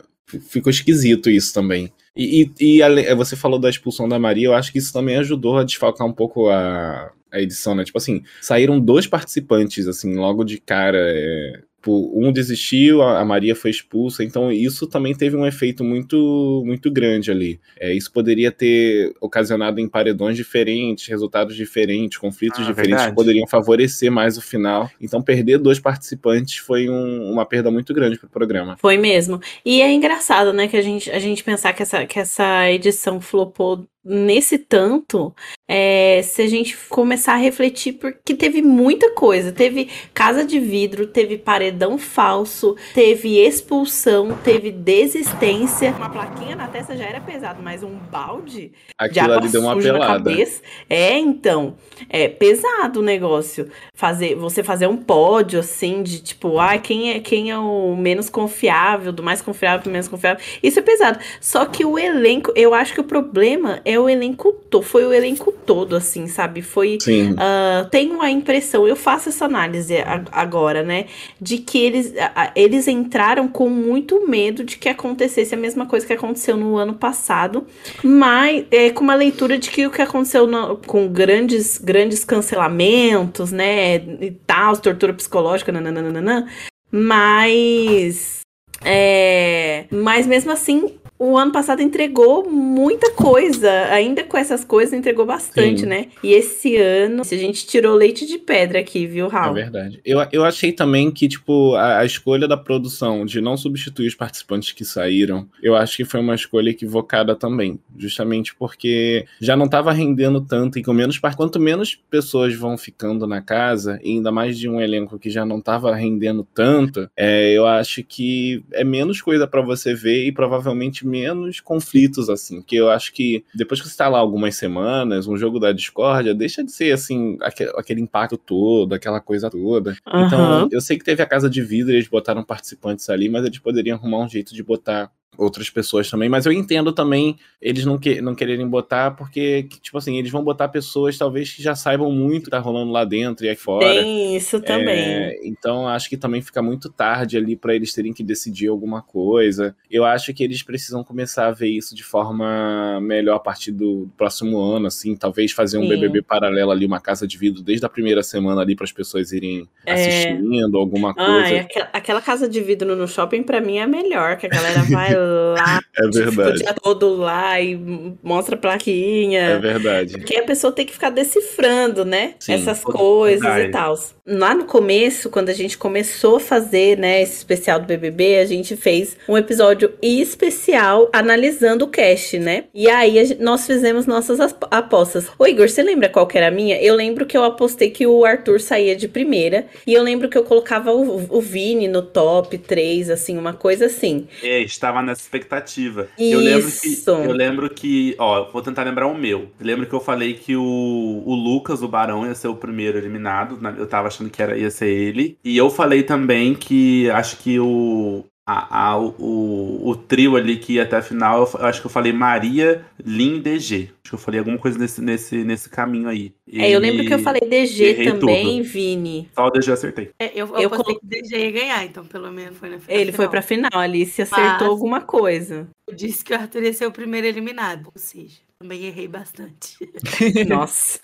ficou 0.49 0.71
esquisito 0.71 1.29
isso 1.29 1.53
também. 1.53 1.93
E, 2.15 2.51
e, 2.61 2.83
e, 2.83 3.15
você 3.15 3.35
falou 3.37 3.59
da 3.59 3.71
expulsão 3.71 4.09
da 4.09 4.19
Maria, 4.19 4.49
eu 4.49 4.55
acho 4.55 4.71
que 4.71 4.79
isso 4.79 4.93
também 4.93 5.17
ajudou 5.17 5.59
a 5.59 5.65
desfalcar 5.65 6.07
um 6.07 6.13
pouco 6.13 6.49
a, 6.51 7.11
a 7.31 7.41
edição, 7.41 7.75
né? 7.75 7.85
Tipo 7.85 7.99
assim, 7.99 8.23
saíram 8.41 8.79
dois 8.79 9.07
participantes, 9.07 9.89
assim, 9.89 10.15
logo 10.15 10.45
de 10.45 10.61
cara. 10.61 10.99
É, 11.01 11.63
um 11.91 12.33
desistiu, 12.33 13.03
a 13.03 13.25
Maria 13.25 13.55
foi 13.55 13.71
expulsa, 13.71 14.23
então 14.23 14.53
isso 14.53 14.87
também 14.87 15.15
teve 15.15 15.37
um 15.37 15.47
efeito 15.47 15.83
muito, 15.83 16.63
muito 16.65 16.91
grande 16.91 17.31
ali. 17.31 17.61
É, 17.79 17.93
isso 17.93 18.13
poderia 18.13 18.53
ter 18.53 19.13
ocasionado 19.21 19.81
em 19.81 19.89
paredões 19.89 20.37
diferentes, 20.37 21.07
resultados 21.09 21.57
diferentes, 21.57 22.19
conflitos 22.19 22.61
ah, 22.61 22.63
diferentes 22.63 22.91
verdade. 22.91 23.11
que 23.11 23.17
poderiam 23.17 23.47
favorecer 23.47 24.11
mais 24.11 24.37
o 24.37 24.43
final. 24.43 24.91
Então, 25.01 25.23
perder 25.23 25.59
dois 25.59 25.81
participantes 25.81 26.59
foi 26.59 26.89
um, 26.89 27.33
uma 27.33 27.45
perda 27.47 27.71
muito 27.71 27.93
grande 27.93 28.19
para 28.19 28.27
o 28.27 28.31
programa. 28.31 28.77
Foi 28.79 28.99
mesmo. 28.99 29.41
E 29.65 29.81
é 29.81 29.93
engraçado, 29.93 30.53
né, 30.53 30.69
que 30.69 30.77
a 30.77 30.83
gente, 30.83 31.11
a 31.11 31.19
gente 31.19 31.43
pensar 31.43 31.73
que 31.73 31.83
essa, 31.83 32.07
que 32.07 32.19
essa 32.19 32.71
edição 32.71 33.21
flopou 33.21 33.87
nesse 34.05 34.59
tanto, 34.59 35.35
é, 35.69 36.21
se 36.23 36.43
a 36.43 36.47
gente 36.49 36.77
começar 36.89 37.35
a 37.35 37.37
refletir, 37.37 37.95
porque 37.95 38.35
teve 38.35 38.61
muita 38.61 39.13
coisa. 39.13 39.53
Teve 39.53 39.89
casa 40.13 40.45
de 40.45 40.59
vidro, 40.59 41.07
teve 41.07 41.39
paredão 41.39 41.97
falso, 41.97 42.77
teve 42.95 43.39
expulsão, 43.39 44.37
teve 44.43 44.71
desistência. 44.71 45.93
Uma 45.93 46.11
plaquinha 46.11 46.57
na 46.57 46.67
testa 46.69 46.97
já 46.97 47.05
era 47.05 47.21
pesado, 47.21 47.63
mas 47.63 47.83
um 47.83 47.97
balde 47.97 48.73
Aquilo 48.99 49.13
de 49.13 49.21
água 49.21 49.37
ali 49.37 49.49
deu 49.49 49.61
uma 49.63 49.77
pelada. 49.77 50.07
cabeça. 50.07 50.63
É, 50.91 51.17
então, 51.19 51.77
é 52.09 52.29
pesado 52.29 53.01
o 53.01 53.03
negócio. 53.03 53.71
Fazer, 53.95 54.35
você 54.35 54.63
fazer 54.65 54.87
um 54.89 54.97
pódio 54.97 55.61
assim 55.61 56.03
de 56.03 56.21
tipo, 56.21 56.59
ah, 56.59 56.77
quem 56.79 57.13
é 57.13 57.21
quem 57.21 57.51
é 57.51 57.59
o 57.59 57.95
menos 57.97 58.29
confiável, 58.29 59.13
do 59.13 59.23
mais 59.23 59.41
confiável 59.41 59.83
pro 59.83 59.93
menos 59.93 60.09
confiável. 60.09 60.45
Isso 60.63 60.79
é 60.79 60.83
pesado. 60.83 61.19
Só 61.41 61.65
que 61.65 61.85
o 61.85 61.99
elenco, 61.99 62.53
eu 62.57 62.75
acho 62.75 62.93
que 62.93 63.01
o 63.01 63.05
problema 63.05 63.81
é 63.85 63.92
o 63.99 64.09
elenco 64.09 64.53
todo, 64.71 64.83
foi 64.83 65.05
o 65.05 65.13
elenco 65.13 65.53
todo, 65.53 65.97
assim, 65.97 66.27
sabe? 66.27 66.63
Foi. 66.63 66.99
Uh, 66.99 67.89
tenho 67.91 68.21
a 68.21 68.31
impressão, 68.31 68.87
eu 68.87 68.97
faço 68.97 69.29
essa 69.29 69.45
análise 69.45 69.95
agora, 70.31 70.83
né? 70.83 71.07
De 71.41 71.59
que 71.59 71.79
eles, 71.79 72.13
eles 72.55 72.89
entraram 72.89 73.49
com 73.49 73.69
muito 73.69 74.27
medo 74.29 74.65
de 74.65 74.77
que 74.77 74.89
acontecesse 74.89 75.55
a 75.55 75.59
mesma 75.59 75.87
coisa 75.87 76.07
que 76.07 76.13
aconteceu 76.13 76.57
no 76.57 76.77
ano 76.77 76.95
passado, 76.95 77.67
mas 78.03 78.65
é, 78.71 78.91
com 78.91 79.03
uma 79.05 79.15
leitura 79.15 79.59
de 79.59 79.71
que 79.71 79.87
o 79.87 79.91
que 79.91 80.03
aconteceu 80.03 80.47
no, 80.47 80.77
com 80.77 81.09
grandes, 81.09 81.79
grandes 81.79 82.25
cancelamentos, 82.25 83.53
né? 83.53 83.97
E 83.97 84.31
tal, 84.47 84.77
tortura 84.77 85.13
psicológica, 85.13 85.73
nananana, 85.73 86.47
mas 86.91 88.41
É, 88.85 89.85
mas 89.91 90.27
mesmo 90.27 90.51
assim, 90.51 90.95
o 91.25 91.39
ano 91.39 91.53
passado 91.53 91.81
entregou 91.81 92.51
muita 92.51 93.13
coisa. 93.13 93.71
Ainda 93.91 94.25
com 94.25 94.37
essas 94.37 94.65
coisas, 94.65 94.93
entregou 94.93 95.25
bastante, 95.25 95.83
Sim. 95.83 95.87
né? 95.87 96.09
E 96.21 96.33
esse 96.33 96.77
ano, 96.77 97.23
a 97.23 97.25
gente 97.25 97.65
tirou 97.65 97.95
leite 97.95 98.27
de 98.27 98.39
pedra 98.39 98.81
aqui, 98.81 99.07
viu, 99.07 99.27
É 99.27 99.29
Raul? 99.29 99.55
verdade. 99.55 100.01
Eu, 100.05 100.19
eu 100.33 100.45
achei 100.45 100.73
também 100.73 101.13
que, 101.13 101.29
tipo, 101.29 101.77
a, 101.77 101.99
a 102.01 102.05
escolha 102.05 102.49
da 102.49 102.57
produção 102.57 103.25
de 103.25 103.41
não 103.41 103.57
substituir 103.57 104.09
os 104.09 104.17
participantes 104.17 104.73
que 104.73 104.85
saíram, 104.85 105.49
eu 105.63 105.77
acho 105.77 105.97
que 105.97 106.05
foi 106.05 106.19
uma 106.19 106.35
escolha 106.35 106.71
equivocada 106.71 107.37
também. 107.37 107.79
Justamente 107.97 108.53
porque 108.57 109.25
já 109.41 109.57
não 109.57 109.69
tava 109.69 109.93
rendendo 109.93 110.41
tanto 110.41 110.77
e 110.77 110.83
com 110.83 110.93
menos 110.93 111.21
quanto 111.37 111.61
menos 111.61 111.95
pessoas 112.11 112.53
vão 112.57 112.77
ficando 112.77 113.29
na 113.29 113.41
casa, 113.41 114.01
e 114.03 114.11
ainda 114.11 114.33
mais 114.33 114.59
de 114.59 114.69
um 114.69 114.81
elenco 114.81 115.21
que 115.21 115.31
já 115.31 115.47
não 115.47 115.61
tava 115.61 115.95
rendendo 115.95 116.47
tanto, 116.53 117.09
é, 117.17 117.53
eu 117.53 117.65
acho 117.65 118.03
que 118.03 118.65
é 118.73 118.83
menos 118.83 119.23
coisa 119.23 119.47
pra 119.47 119.63
você 119.63 119.95
ver 119.95 120.27
e 120.27 120.33
provavelmente 120.33 121.07
menos 121.13 121.61
conflitos, 121.61 122.29
assim. 122.31 122.61
Porque 122.61 122.77
eu 122.77 122.91
acho 122.91 123.13
que 123.13 123.45
depois 123.55 123.81
que 123.81 123.89
você 123.89 123.97
tá 123.97 124.09
lá 124.09 124.19
algumas 124.19 124.57
semanas, 124.57 125.27
um 125.27 125.37
jogo 125.37 125.59
da 125.59 125.71
discórdia 125.73 126.35
deixa 126.35 126.65
de 126.65 126.73
ser, 126.73 126.93
assim, 126.93 127.37
aque- 127.43 127.71
aquele 127.77 128.01
impacto 128.01 128.37
todo, 128.39 128.95
aquela 128.95 129.21
coisa 129.21 129.51
toda. 129.51 129.95
Então, 130.07 130.41
Aham. 130.41 130.69
eu 130.73 130.81
sei 130.81 130.97
que 130.99 131.05
teve 131.05 131.23
a 131.23 131.27
casa 131.27 131.49
de 131.51 131.61
vidro, 131.63 131.93
eles 131.93 132.09
botaram 132.09 132.43
participantes 132.43 133.09
ali, 133.11 133.29
mas 133.29 133.45
eles 133.45 133.59
poderiam 133.59 133.97
arrumar 133.97 134.19
um 134.25 134.29
jeito 134.29 134.55
de 134.55 134.63
botar 134.63 135.11
outras 135.37 135.71
pessoas 135.71 136.11
também. 136.11 136.29
Mas 136.29 136.47
eu 136.47 136.53
entendo 136.53 136.93
também 136.93 137.37
eles 137.61 137.85
não, 137.85 137.99
que, 137.99 138.21
não 138.21 138.35
quererem 138.35 138.67
botar, 138.69 139.13
porque, 139.13 139.65
que, 139.65 139.81
tipo 139.81 139.97
assim, 139.99 140.19
eles 140.19 140.31
vão 140.31 140.43
botar 140.45 140.69
pessoas 140.69 141.17
talvez 141.17 141.53
que 141.53 141.63
já 141.63 141.75
saibam 141.75 142.11
muito 142.11 142.43
o 142.43 142.45
que 142.45 142.51
tá 142.51 142.59
rolando 142.59 142.93
lá 142.93 143.05
dentro 143.05 143.47
e 143.47 143.49
aí 143.49 143.57
fora. 143.57 143.87
Tem 143.87 144.37
isso 144.37 144.61
também. 144.61 144.99
É, 144.99 145.41
então 145.47 145.89
acho 145.89 146.09
que 146.09 146.17
também 146.17 146.43
fica 146.43 146.61
muito 146.63 146.91
tarde 146.91 147.37
ali 147.37 147.57
pra 147.57 147.75
eles 147.75 147.93
terem 147.93 148.13
que 148.13 148.23
decidir 148.23 148.69
alguma 148.69 149.01
coisa. 149.03 149.75
Eu 149.91 150.05
acho 150.05 150.33
que 150.35 150.43
eles 150.43 150.63
precisam 150.63 151.03
começar 151.05 151.47
a 151.47 151.51
ver 151.53 151.69
isso 151.69 151.95
de 151.95 152.03
forma 152.03 153.01
melhor 153.01 153.37
a 153.37 153.41
partir 153.41 153.73
do 153.73 154.11
próximo 154.17 154.61
ano, 154.61 154.87
assim, 154.87 155.17
talvez 155.17 155.53
fazer 155.53 155.79
um 155.79 155.83
Sim. 155.83 155.89
BBB 155.89 156.23
paralelo 156.23 156.71
ali, 156.71 156.85
uma 156.87 157.01
casa 157.01 157.27
de 157.27 157.39
vidro 157.39 157.63
desde 157.63 157.87
a 157.87 157.89
primeira 157.89 158.23
semana 158.23 158.61
ali 158.61 158.75
para 158.75 158.85
as 158.85 158.93
pessoas 158.93 159.33
irem 159.33 159.69
É. 159.87 159.93
assistindo 159.95 160.77
alguma 160.79 161.15
Ai, 161.17 161.25
coisa. 161.51 161.61
aquela, 161.63 161.89
aquela 161.93 162.21
casa 162.23 162.49
de 162.49 162.61
vidro 162.61 162.95
no 162.97 163.07
shopping, 163.09 163.43
pra 163.43 163.61
mim, 163.61 163.79
é 163.79 163.87
melhor, 163.87 164.37
que 164.37 164.47
a 164.47 164.49
galera 164.49 164.83
vai 164.83 165.15
lá, 165.23 165.81
É 165.97 166.03
fica 166.05 166.07
o 166.09 166.11
verdade. 166.33 166.59
dia 166.59 166.75
todo 166.75 167.15
lá 167.17 167.61
e 167.61 167.77
mostra 168.23 168.55
a 168.57 168.59
plaquinha. 168.59 169.41
É 169.43 169.59
verdade. 169.59 170.15
Porque 170.19 170.37
a 170.37 170.43
pessoa 170.45 170.73
tem 170.73 170.85
que 170.87 170.93
ficar 170.93 171.11
decifrando, 171.11 172.05
né? 172.05 172.35
Sim. 172.39 172.55
Essas 172.55 172.81
coisas 172.83 173.41
Verdade. 173.43 173.69
e 173.69 173.71
tal. 173.71 173.99
Lá 174.27 174.55
no 174.55 174.65
começo, 174.65 175.29
quando 175.31 175.49
a 175.49 175.53
gente 175.53 175.77
começou 175.77 176.37
a 176.37 176.41
fazer, 176.41 176.97
né, 176.97 177.23
esse 177.23 177.39
especial 177.39 177.81
do 177.81 177.87
BBB, 177.87 178.37
a 178.39 178.45
gente 178.47 178.77
fez 178.77 179.17
um 179.29 179.37
episódio 179.37 179.93
especial 180.01 181.09
analisando 181.13 181.85
o 181.85 181.89
cast, 181.89 182.39
né? 182.39 182.65
E 182.75 182.89
aí 182.89 183.19
a 183.19 183.25
gen- 183.25 183.39
nós 183.41 183.67
fizemos 183.67 184.07
nossas 184.07 184.41
as- 184.41 184.55
apostas. 184.71 185.27
Ô 185.39 185.47
Igor, 185.47 185.69
você 185.69 185.83
lembra 185.83 186.09
qual 186.09 186.27
que 186.27 186.39
era 186.39 186.49
a 186.49 186.51
minha? 186.51 186.81
Eu 186.81 186.95
lembro 186.95 187.27
que 187.27 187.37
eu 187.37 187.45
apostei 187.45 187.91
que 187.91 188.07
o 188.07 188.25
Arthur 188.25 188.61
saía 188.61 188.95
de 188.97 189.09
primeira. 189.09 189.67
E 189.87 189.93
eu 189.93 190.03
lembro 190.03 190.29
que 190.29 190.39
eu 190.39 190.45
colocava 190.45 190.93
o, 190.93 191.27
o 191.29 191.41
Vini 191.41 191.89
no 191.89 192.03
top 192.03 192.57
3, 192.59 193.11
assim, 193.11 193.37
uma 193.37 193.53
coisa 193.53 193.87
assim. 193.87 194.27
É, 194.43 194.61
estava 194.61 195.03
nessa 195.13 195.23
expectativa. 195.23 196.09
Eu 196.19 196.41
lembro 196.41 196.71
que. 196.71 196.89
Isso. 196.89 197.11
Eu 197.11 197.33
lembro 197.33 197.71
que. 197.71 198.15
Ó, 198.19 198.51
vou 198.51 198.63
tentar 198.63 198.83
lembrar 198.83 199.07
o 199.07 199.17
meu. 199.17 199.51
Eu 199.61 199.67
lembro 199.67 199.87
que 199.87 199.95
eu 199.95 200.01
falei 200.01 200.35
que 200.35 200.57
o, 200.57 201.23
o 201.25 201.35
Lucas, 201.35 201.83
o 201.83 201.89
Barão, 201.89 202.27
ia 202.27 202.35
ser 202.35 202.49
o 202.49 202.57
primeiro 202.57 202.99
eliminado. 202.99 203.59
Eu 203.79 203.87
tava 203.87 204.09
achando 204.09 204.31
que 204.31 204.43
era, 204.43 204.57
ia 204.57 204.71
ser 204.71 204.89
ele. 204.89 205.39
E 205.45 205.57
eu 205.57 205.71
falei 205.71 206.03
também 206.03 206.55
que 206.55 207.09
acho 207.11 207.37
que 207.39 207.61
o. 207.61 208.25
A, 208.45 208.91
a- 208.91 208.99
o, 208.99 209.89
o 209.89 209.95
trio 209.95 210.35
ali 210.37 210.57
que 210.57 210.73
ia 210.75 210.83
até 210.83 210.97
a 210.97 211.03
final, 211.03 211.49
eu, 211.55 211.65
acho 211.67 211.81
que 211.81 211.87
eu 211.87 211.91
falei 211.91 212.13
Maria, 212.13 212.85
Lin 213.05 213.37
e 213.37 213.41
DG. 213.41 213.91
Acho 214.03 214.11
que 214.11 214.15
eu 214.15 214.19
falei 214.19 214.41
alguma 214.41 214.59
coisa 214.59 214.77
nesse, 214.79 215.01
nesse, 215.01 215.45
nesse 215.45 215.71
caminho 215.71 216.09
aí. 216.09 216.33
É, 216.53 216.69
eu 216.71 216.81
lembro 216.81 217.05
que 217.07 217.15
eu 217.15 217.21
E 217.21 217.23
falei 217.23 217.41
DG 217.49 218.03
também, 218.05 218.59
tudo. 218.61 218.69
Vini. 218.69 219.31
Só 219.33 219.47
o 219.47 219.51
DG 219.51 219.71
eu 219.71 219.75
acertei. 219.75 220.11
É, 220.19 220.27
eu, 220.35 220.49
eu, 220.49 220.59
Eu 220.59 220.67
apostei 220.67 220.95
colo- 220.97 221.01
que 221.01 221.07
o 221.07 221.23
DJ 221.23 221.45
ia 221.45 221.51
ganhar, 221.53 221.85
então 221.85 222.05
pelo 222.05 222.33
menos 222.33 222.59
foi 222.59 222.69
na 222.69 222.81
final. 222.81 223.01
Ele 223.01 223.13
foi 223.13 223.29
pra 223.29 223.43
final, 223.43 223.71
Alice 223.75 224.21
acertou 224.21 224.45
Mas- 224.45 224.63
alguma 224.69 225.01
coisa. 225.01 225.69
Eu 225.89 225.95
disse 225.95 226.25
que 226.25 226.33
o 226.33 226.37
Arthur 226.37 226.65
ia 226.65 226.73
ser 226.73 226.87
o 226.87 226.93
primeiro 226.93 227.29
eliminado. 227.29 227.87
Ou 227.87 227.93
seja, 228.01 228.39
também 228.59 228.85
errei 228.87 229.07
bastante. 229.07 229.77
Nossa. 230.49 230.99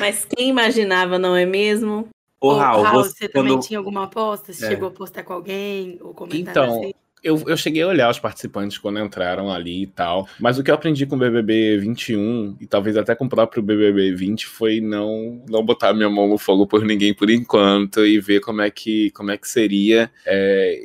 Mas 0.00 0.24
quem 0.24 0.48
imaginava, 0.48 1.18
não 1.18 1.36
é 1.36 1.44
mesmo? 1.44 2.08
Ô, 2.40 2.52
Raul, 2.54 2.82
Raul, 2.84 3.04
você, 3.04 3.28
quando... 3.28 3.48
também 3.48 3.60
tinha 3.60 3.78
alguma 3.78 4.04
aposta? 4.04 4.52
Você 4.52 4.64
É. 4.64 4.68
chegou 4.68 4.88
a 4.88 4.92
postar 4.92 5.24
com 5.24 5.32
alguém? 5.32 5.98
Ou 6.00 6.14
comentar 6.14 6.54
Então, 6.54 6.78
assim? 6.78 6.92
Eu, 7.22 7.42
eu 7.46 7.56
cheguei 7.56 7.82
a 7.82 7.88
olhar 7.88 8.10
os 8.10 8.18
participantes 8.18 8.78
quando 8.78 8.98
entraram 9.00 9.50
ali 9.50 9.82
e 9.82 9.86
tal. 9.86 10.28
Mas 10.38 10.58
o 10.58 10.62
que 10.62 10.70
eu 10.70 10.74
aprendi 10.74 11.06
com 11.06 11.16
o 11.16 11.18
BBB 11.18 11.78
21 11.78 12.56
e 12.60 12.66
talvez 12.66 12.96
até 12.96 13.14
com 13.14 13.24
o 13.26 13.28
próprio 13.28 13.62
BBB 13.62 14.14
20 14.14 14.46
foi 14.46 14.80
não 14.80 15.42
não 15.48 15.64
botar 15.64 15.92
minha 15.94 16.08
mão 16.10 16.28
no 16.28 16.38
fogo 16.38 16.66
por 16.66 16.84
ninguém 16.84 17.12
por 17.14 17.30
enquanto 17.30 18.04
e 18.06 18.18
ver 18.20 18.40
como 18.40 18.60
é 18.60 18.70
que 18.70 19.10
como 19.12 19.30
é 19.30 19.36
que 19.36 19.48
seria 19.48 20.10
é, 20.26 20.80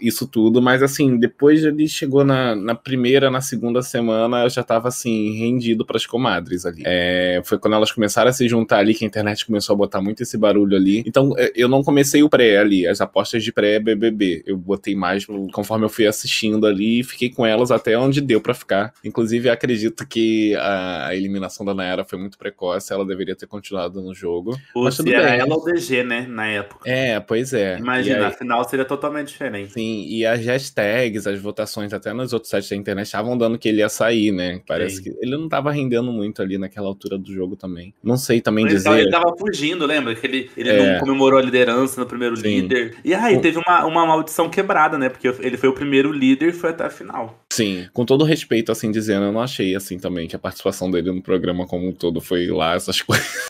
isso 0.00 0.26
tudo. 0.26 0.60
Mas 0.60 0.82
assim, 0.82 1.16
depois 1.18 1.64
ele 1.64 1.86
chegou 1.88 2.24
na, 2.24 2.54
na 2.54 2.74
primeira, 2.74 3.30
na 3.30 3.40
segunda 3.40 3.82
semana, 3.82 4.42
eu 4.44 4.50
já 4.50 4.62
tava 4.62 4.88
assim 4.88 5.38
rendido 5.38 5.84
pras 5.84 6.06
comadres 6.06 6.66
ali. 6.66 6.82
É, 6.84 7.40
foi 7.44 7.58
quando 7.58 7.74
elas 7.74 7.92
começaram 7.92 8.30
a 8.30 8.32
se 8.32 8.48
juntar 8.48 8.78
ali 8.78 8.94
que 8.94 9.04
a 9.04 9.08
internet 9.08 9.46
começou 9.46 9.74
a 9.74 9.76
botar 9.76 10.00
muito 10.00 10.22
esse 10.22 10.36
barulho 10.36 10.76
ali. 10.76 11.02
Então 11.06 11.32
é, 11.36 11.52
eu 11.54 11.68
não 11.68 11.82
comecei 11.82 12.22
o 12.22 12.28
pré 12.28 12.58
ali, 12.58 12.86
as 12.86 13.00
apostas 13.00 13.42
de 13.44 13.52
pré 13.52 13.78
BBB. 13.78 14.42
Eu 14.46 14.56
botei 14.56 14.94
mais 14.94 15.26
no- 15.28 15.43
conforme 15.52 15.84
eu 15.84 15.88
fui 15.88 16.06
assistindo 16.06 16.66
ali 16.66 17.02
fiquei 17.02 17.28
com 17.30 17.44
elas 17.46 17.70
até 17.70 17.98
onde 17.98 18.20
deu 18.20 18.40
pra 18.40 18.54
ficar. 18.54 18.92
Inclusive, 19.04 19.48
acredito 19.48 20.06
que 20.06 20.54
a, 20.56 21.08
a 21.08 21.14
eliminação 21.16 21.64
da 21.64 21.74
Nayara 21.74 22.04
foi 22.04 22.18
muito 22.18 22.38
precoce, 22.38 22.92
ela 22.92 23.04
deveria 23.04 23.34
ter 23.36 23.46
continuado 23.46 24.00
no 24.02 24.14
jogo. 24.14 24.56
Mas 24.74 24.94
Se 24.94 25.02
tudo 25.04 25.12
era 25.14 25.30
bem. 25.30 25.40
ela 25.40 25.54
ou 25.54 25.64
DG, 25.64 26.02
né? 26.04 26.26
Na 26.28 26.46
época. 26.46 26.88
É, 26.88 27.18
pois 27.20 27.52
é. 27.52 27.78
Imagina, 27.78 28.18
aí- 28.18 28.24
afinal 28.24 28.64
seria 28.68 28.84
totalmente 28.84 29.28
diferente. 29.28 29.72
Sim, 29.72 30.04
e 30.08 30.24
as 30.26 30.44
hashtags, 30.44 31.26
as 31.26 31.40
votações 31.40 31.92
até 31.92 32.12
nos 32.12 32.32
outros 32.32 32.50
sites 32.50 32.68
da 32.70 32.76
internet 32.76 33.06
estavam 33.06 33.36
dando 33.36 33.58
que 33.58 33.68
ele 33.68 33.78
ia 33.78 33.88
sair, 33.88 34.32
né? 34.32 34.60
Parece 34.66 34.96
Sim. 34.96 35.02
que 35.04 35.10
ele 35.20 35.36
não 35.36 35.48
tava 35.48 35.70
rendendo 35.70 36.12
muito 36.12 36.40
ali 36.42 36.58
naquela 36.58 36.86
altura 36.88 37.18
do 37.18 37.32
jogo 37.32 37.56
também. 37.56 37.94
Não 38.02 38.16
sei 38.16 38.40
também 38.40 38.64
tava, 38.66 38.76
dizer. 38.76 38.98
ele 38.98 39.10
tava 39.10 39.34
fugindo, 39.38 39.86
lembra? 39.86 40.14
Que 40.14 40.26
ele, 40.26 40.50
ele 40.56 40.70
É. 40.70 40.92
não 40.94 41.00
comemorou 41.00 41.38
a 41.38 41.42
liderança 41.42 42.00
no 42.00 42.06
primeiro 42.06 42.36
Sim. 42.36 42.42
líder. 42.60 42.96
E 43.04 43.14
aí, 43.14 43.38
teve 43.40 43.58
uma, 43.58 43.84
uma 43.84 44.06
maldição 44.06 44.48
quebrada, 44.48 44.96
né? 44.98 45.08
Porque 45.08 45.28
ele 45.40 45.56
foi 45.56 45.68
o 45.68 45.74
primeiro 45.74 46.12
líder 46.12 46.48
e 46.48 46.52
foi 46.52 46.70
até 46.70 46.84
a 46.84 46.90
final. 46.90 47.44
Sim, 47.52 47.86
com 47.92 48.04
todo 48.04 48.24
respeito, 48.24 48.72
assim, 48.72 48.90
dizendo, 48.90 49.26
eu 49.26 49.32
não 49.32 49.40
achei 49.40 49.74
assim 49.74 49.98
também 49.98 50.28
que 50.28 50.36
a 50.36 50.38
participação 50.38 50.90
dele 50.90 51.12
no 51.12 51.22
programa 51.22 51.66
como 51.66 51.88
um 51.88 51.92
todo 51.92 52.20
foi 52.20 52.46
lá, 52.48 52.74
essas 52.74 53.00
coisas. 53.02 53.46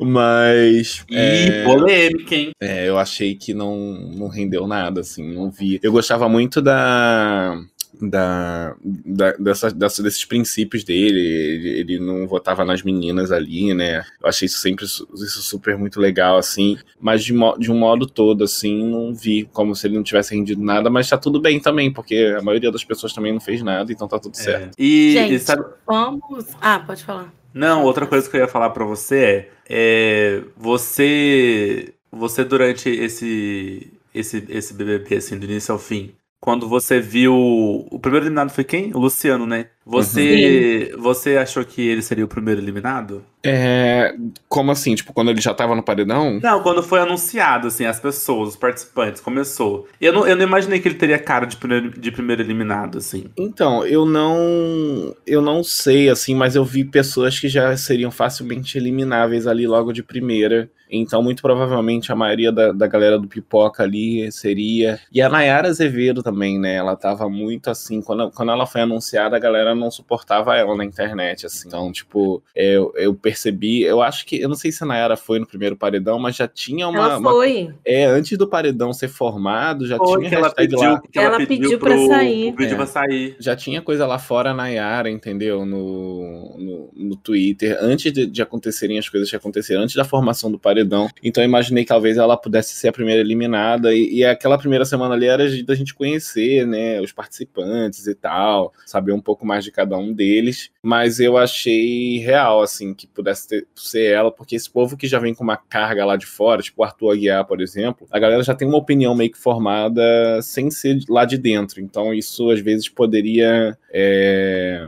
Mas. 0.00 1.04
E 1.08 1.16
é, 1.16 1.64
polêmica, 1.64 2.34
hein? 2.34 2.50
é, 2.60 2.88
eu 2.88 2.98
achei 2.98 3.34
que 3.34 3.54
não, 3.54 3.76
não 3.76 4.28
rendeu 4.28 4.66
nada, 4.66 5.00
assim, 5.00 5.22
não 5.32 5.50
vi. 5.50 5.78
Eu 5.82 5.92
gostava 5.92 6.28
muito 6.28 6.60
da. 6.60 7.56
Da, 8.00 8.74
da, 8.84 9.32
dessa, 9.32 9.70
dessa- 9.70 10.02
desses 10.02 10.24
princípios 10.24 10.82
dele, 10.84 11.20
ele, 11.20 11.68
ele 11.80 11.98
não 12.00 12.26
votava 12.26 12.64
nas 12.64 12.82
meninas 12.82 13.30
ali, 13.32 13.72
né? 13.74 14.04
Eu 14.22 14.28
achei 14.28 14.46
isso 14.46 14.58
sempre 14.58 14.84
isso 14.84 15.06
super 15.42 15.76
muito 15.78 16.00
legal, 16.00 16.36
assim, 16.36 16.76
mas 17.00 17.24
de, 17.24 17.32
mo- 17.32 17.56
de 17.58 17.70
um 17.70 17.78
modo 17.78 18.06
todo, 18.06 18.44
assim, 18.44 18.84
não 18.90 19.14
vi 19.14 19.48
como 19.52 19.74
se 19.76 19.86
ele 19.86 19.96
não 19.96 20.02
tivesse 20.02 20.34
rendido 20.34 20.62
nada, 20.62 20.90
mas 20.90 21.08
tá 21.08 21.16
tudo 21.16 21.40
bem 21.40 21.60
também, 21.60 21.92
porque 21.92 22.34
a 22.38 22.42
maioria 22.42 22.70
das 22.72 22.84
pessoas 22.84 23.12
também 23.12 23.32
não 23.32 23.40
fez 23.40 23.62
nada, 23.62 23.92
então 23.92 24.08
tá 24.08 24.18
tudo 24.18 24.36
certo. 24.36 24.74
É. 24.78 24.82
E, 24.82 25.12
Gente. 25.12 25.34
e 25.34 25.38
sabe. 25.38 25.64
Vamos. 25.86 26.46
Ah, 26.60 26.80
pode 26.80 27.04
falar. 27.04 27.32
Não, 27.52 27.84
outra 27.84 28.06
coisa 28.06 28.28
que 28.28 28.36
eu 28.36 28.40
ia 28.40 28.48
falar 28.48 28.70
pra 28.70 28.84
você 28.84 29.16
é, 29.18 29.48
é 29.68 30.42
você 30.56 31.94
você 32.10 32.44
durante 32.44 32.88
esse 32.88 33.92
esse 34.14 34.44
esse 34.48 34.74
BBB 34.74 35.16
assim 35.16 35.38
do 35.38 35.44
início 35.44 35.72
ao 35.72 35.78
fim, 35.78 36.12
quando 36.44 36.68
você 36.68 37.00
viu 37.00 37.34
o 37.34 37.98
primeiro 37.98 38.26
eliminado 38.26 38.50
foi 38.50 38.64
quem? 38.64 38.92
O 38.94 38.98
Luciano, 38.98 39.46
né? 39.46 39.70
Você 39.86 40.94
você 40.98 41.36
achou 41.36 41.64
que 41.64 41.82
ele 41.82 42.02
seria 42.02 42.24
o 42.24 42.28
primeiro 42.28 42.60
eliminado? 42.60 43.24
É, 43.46 44.14
como 44.48 44.70
assim? 44.70 44.94
Tipo, 44.94 45.12
quando 45.12 45.30
ele 45.30 45.40
já 45.40 45.52
tava 45.52 45.74
no 45.74 45.82
paredão? 45.82 46.40
Não, 46.42 46.62
quando 46.62 46.82
foi 46.82 47.00
anunciado 47.00 47.66
assim 47.66 47.84
as 47.84 48.00
pessoas, 48.00 48.50
os 48.50 48.56
participantes, 48.56 49.20
começou. 49.20 49.86
Eu 50.00 50.14
não, 50.14 50.26
eu 50.26 50.34
não 50.34 50.44
imaginei 50.44 50.80
que 50.80 50.88
ele 50.88 50.94
teria 50.94 51.18
cara 51.18 51.44
de 51.44 51.56
primeiro, 51.56 51.90
de 51.90 52.10
primeiro 52.10 52.40
eliminado 52.40 52.96
assim. 52.96 53.26
Então, 53.36 53.84
eu 53.86 54.06
não. 54.06 55.14
Eu 55.26 55.42
não 55.42 55.62
sei, 55.62 56.08
assim, 56.08 56.34
mas 56.34 56.56
eu 56.56 56.64
vi 56.64 56.84
pessoas 56.84 57.38
que 57.38 57.48
já 57.48 57.76
seriam 57.76 58.10
facilmente 58.10 58.78
elimináveis 58.78 59.46
ali 59.46 59.66
logo 59.66 59.92
de 59.92 60.02
primeira. 60.02 60.70
Então, 60.90 61.22
muito 61.22 61.42
provavelmente, 61.42 62.12
a 62.12 62.16
maioria 62.16 62.52
da, 62.52 62.70
da 62.70 62.86
galera 62.86 63.18
do 63.18 63.26
Pipoca 63.26 63.82
ali 63.82 64.30
seria. 64.30 64.98
E 65.12 65.20
a 65.20 65.28
Nayara 65.28 65.68
Azevedo 65.68 66.22
também, 66.22 66.58
né? 66.58 66.74
Ela 66.74 66.94
tava 66.94 67.28
muito 67.28 67.68
assim. 67.68 68.00
Quando, 68.00 68.30
quando 68.30 68.52
ela 68.52 68.66
foi 68.66 68.82
anunciada, 68.82 69.36
a 69.36 69.40
galera 69.40 69.73
galera 69.74 69.80
não 69.80 69.90
suportava 69.90 70.56
ela 70.56 70.76
na 70.76 70.84
internet, 70.84 71.46
assim. 71.46 71.68
Então, 71.68 71.90
tipo, 71.92 72.42
eu, 72.54 72.92
eu 72.96 73.14
percebi, 73.14 73.82
eu 73.82 74.00
acho 74.02 74.24
que, 74.26 74.40
eu 74.40 74.48
não 74.48 74.56
sei 74.56 74.70
se 74.72 74.82
a 74.82 74.86
Nayara 74.86 75.16
foi 75.16 75.38
no 75.38 75.46
primeiro 75.46 75.76
paredão, 75.76 76.18
mas 76.18 76.36
já 76.36 76.46
tinha 76.48 76.88
uma. 76.88 76.98
Ela 76.98 77.20
foi. 77.22 77.62
Uma, 77.64 77.74
é, 77.84 78.04
antes 78.04 78.36
do 78.38 78.46
paredão 78.48 78.92
ser 78.92 79.08
formado, 79.08 79.86
já 79.86 79.96
Foi 79.96 80.18
tinha 80.18 80.30
que 80.30 80.34
ela 80.36 80.50
pediu, 80.50 80.78
lá. 80.78 81.02
que 81.10 81.18
ela, 81.18 81.28
Ela 81.36 81.38
pediu, 81.38 81.60
pediu 81.62 81.78
pra 81.78 81.90
pro- 81.94 82.06
sair. 82.08 82.52
Vídeo 82.56 82.72
É. 82.72 82.76
pra 82.76 82.86
sair. 82.86 83.36
Já 83.38 83.56
tinha 83.56 83.82
coisa 83.82 84.06
lá 84.06 84.18
fora 84.18 84.54
na 84.54 84.68
Yara, 84.68 85.10
entendeu? 85.10 85.64
No, 85.66 86.56
no, 86.58 86.90
no 86.94 87.16
Twitter, 87.16 87.76
antes 87.80 88.12
de, 88.12 88.26
de 88.26 88.42
acontecerem 88.42 88.98
as 88.98 89.08
coisas 89.08 89.28
que 89.28 89.36
aconteceram, 89.36 89.82
antes 89.82 89.94
da 89.96 90.04
formação 90.04 90.50
do 90.50 90.58
paredão. 90.58 91.08
Então 91.22 91.42
eu 91.42 91.48
imaginei 91.48 91.84
que 91.84 91.88
talvez 91.88 92.16
ela 92.16 92.36
pudesse 92.36 92.74
ser 92.74 92.88
a 92.88 92.92
primeira 92.92 93.20
eliminada. 93.20 93.94
E, 93.94 94.18
e 94.18 94.24
aquela 94.24 94.58
primeira 94.58 94.84
semana 94.84 95.14
ali 95.14 95.26
era 95.26 95.48
de- 95.48 95.62
da 95.62 95.74
gente 95.74 95.94
conhecer, 95.94 96.66
né? 96.66 97.00
Os 97.00 97.12
participantes 97.12 98.06
e 98.06 98.14
tal, 98.14 98.72
saber 98.86 99.12
um 99.12 99.20
pouco 99.20 99.46
mais 99.46 99.63
de 99.64 99.72
cada 99.72 99.96
um 99.98 100.12
deles. 100.12 100.70
Mas 100.82 101.18
eu 101.18 101.36
achei 101.36 102.18
real, 102.18 102.62
assim, 102.62 102.94
que 102.94 103.06
pudesse 103.06 103.48
ter- 103.48 103.66
ser 103.74 104.12
ela, 104.12 104.30
porque 104.30 104.54
esse 104.54 104.70
povo 104.70 104.96
que 104.96 105.06
já 105.08 105.18
vem 105.18 105.34
com 105.34 105.42
uma 105.42 105.56
carga 105.56 106.04
lá 106.04 106.16
de 106.16 106.26
fora, 106.26 106.62
tipo 106.62 106.82
o 106.82 106.84
Arthur 106.84 107.12
Aguiar, 107.12 107.44
por 107.46 107.60
exemplo, 107.60 108.06
a 108.10 108.18
galera 108.18 108.42
já 108.42 108.54
tem 108.54 108.68
uma 108.68 108.78
opinião 108.78 109.14
meio 109.14 109.32
que 109.32 109.38
formada 109.38 110.02
sem 110.42 110.70
ser 110.70 110.98
lá 111.08 111.24
de 111.24 111.36
dentro. 111.38 111.80
Então 111.80 112.12
isso 112.14 112.50
às 112.50 112.60
vezes 112.60 112.88
poderia. 112.88 113.76
é, 113.92 114.86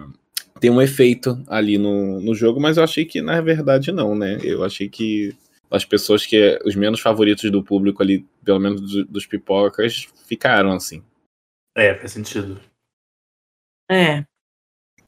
ter 0.60 0.70
um 0.70 0.80
efeito 0.80 1.42
ali 1.48 1.76
no, 1.76 2.18
no 2.20 2.34
jogo, 2.34 2.58
mas 2.58 2.76
eu 2.78 2.84
achei 2.84 3.04
que 3.04 3.20
na 3.20 3.40
verdade 3.42 3.92
não, 3.92 4.14
né? 4.14 4.38
Eu 4.42 4.64
achei 4.64 4.88
que 4.88 5.36
as 5.70 5.84
pessoas 5.84 6.24
que 6.24 6.58
os 6.64 6.74
menos 6.74 6.98
favoritos 7.00 7.50
do 7.50 7.62
público 7.62 8.02
ali, 8.02 8.24
pelo 8.44 8.58
menos 8.58 8.80
do- 8.80 9.04
dos 9.04 9.26
pipocas, 9.26 10.08
ficaram 10.26 10.72
assim. 10.72 11.02
É, 11.76 11.94
faz 11.96 12.12
sentido. 12.12 12.58
É. 13.90 14.24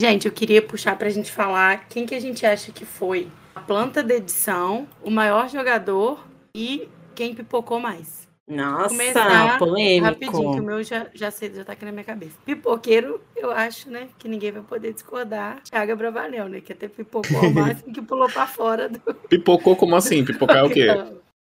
Gente, 0.01 0.27
eu 0.27 0.33
queria 0.33 0.63
puxar 0.63 0.97
pra 0.97 1.11
gente 1.11 1.33
falar 1.33 1.89
quem 1.89 2.07
que 2.07 2.15
a 2.15 2.21
gente 2.21 2.47
acha 2.47 2.71
que 2.71 2.85
foi 2.85 3.27
a 3.53 3.61
planta 3.61 4.01
da 4.01 4.15
edição, 4.15 4.87
o 5.03 5.11
maior 5.11 5.49
jogador 5.49 6.25
e 6.55 6.89
quem 7.17 7.35
pipocou 7.35 7.81
mais. 7.81 8.29
Nossa, 8.49 8.91
Começar 8.91 9.59
polêmico. 9.59 10.05
Rapidinho, 10.07 10.55
que 10.55 10.61
o 10.61 10.63
meu 10.63 10.83
já, 10.85 11.09
já 11.13 11.33
sei, 11.33 11.53
já 11.53 11.65
tá 11.65 11.73
aqui 11.73 11.85
na 11.85 11.91
minha 11.91 12.05
cabeça. 12.05 12.39
Pipoqueiro, 12.47 13.21
eu 13.37 13.51
acho, 13.51 13.91
né, 13.91 14.09
que 14.19 14.29
ninguém 14.29 14.53
vai 14.53 14.63
poder 14.63 14.95
discordar. 14.95 15.61
Thiago 15.65 15.97
Bravanel, 15.97 16.49
né, 16.49 16.61
que 16.61 16.73
até 16.73 16.87
pipocou 16.87 17.37
ao 17.37 17.51
máximo 17.51 17.93
que 17.93 18.01
pulou 18.01 18.31
pra 18.31 18.47
fora 18.47 18.89
do... 18.89 19.01
Pipocou 19.29 19.75
como 19.75 19.97
assim? 19.97 20.25
Pipocar 20.25 20.65
o 20.65 20.71
quê? 20.71 20.87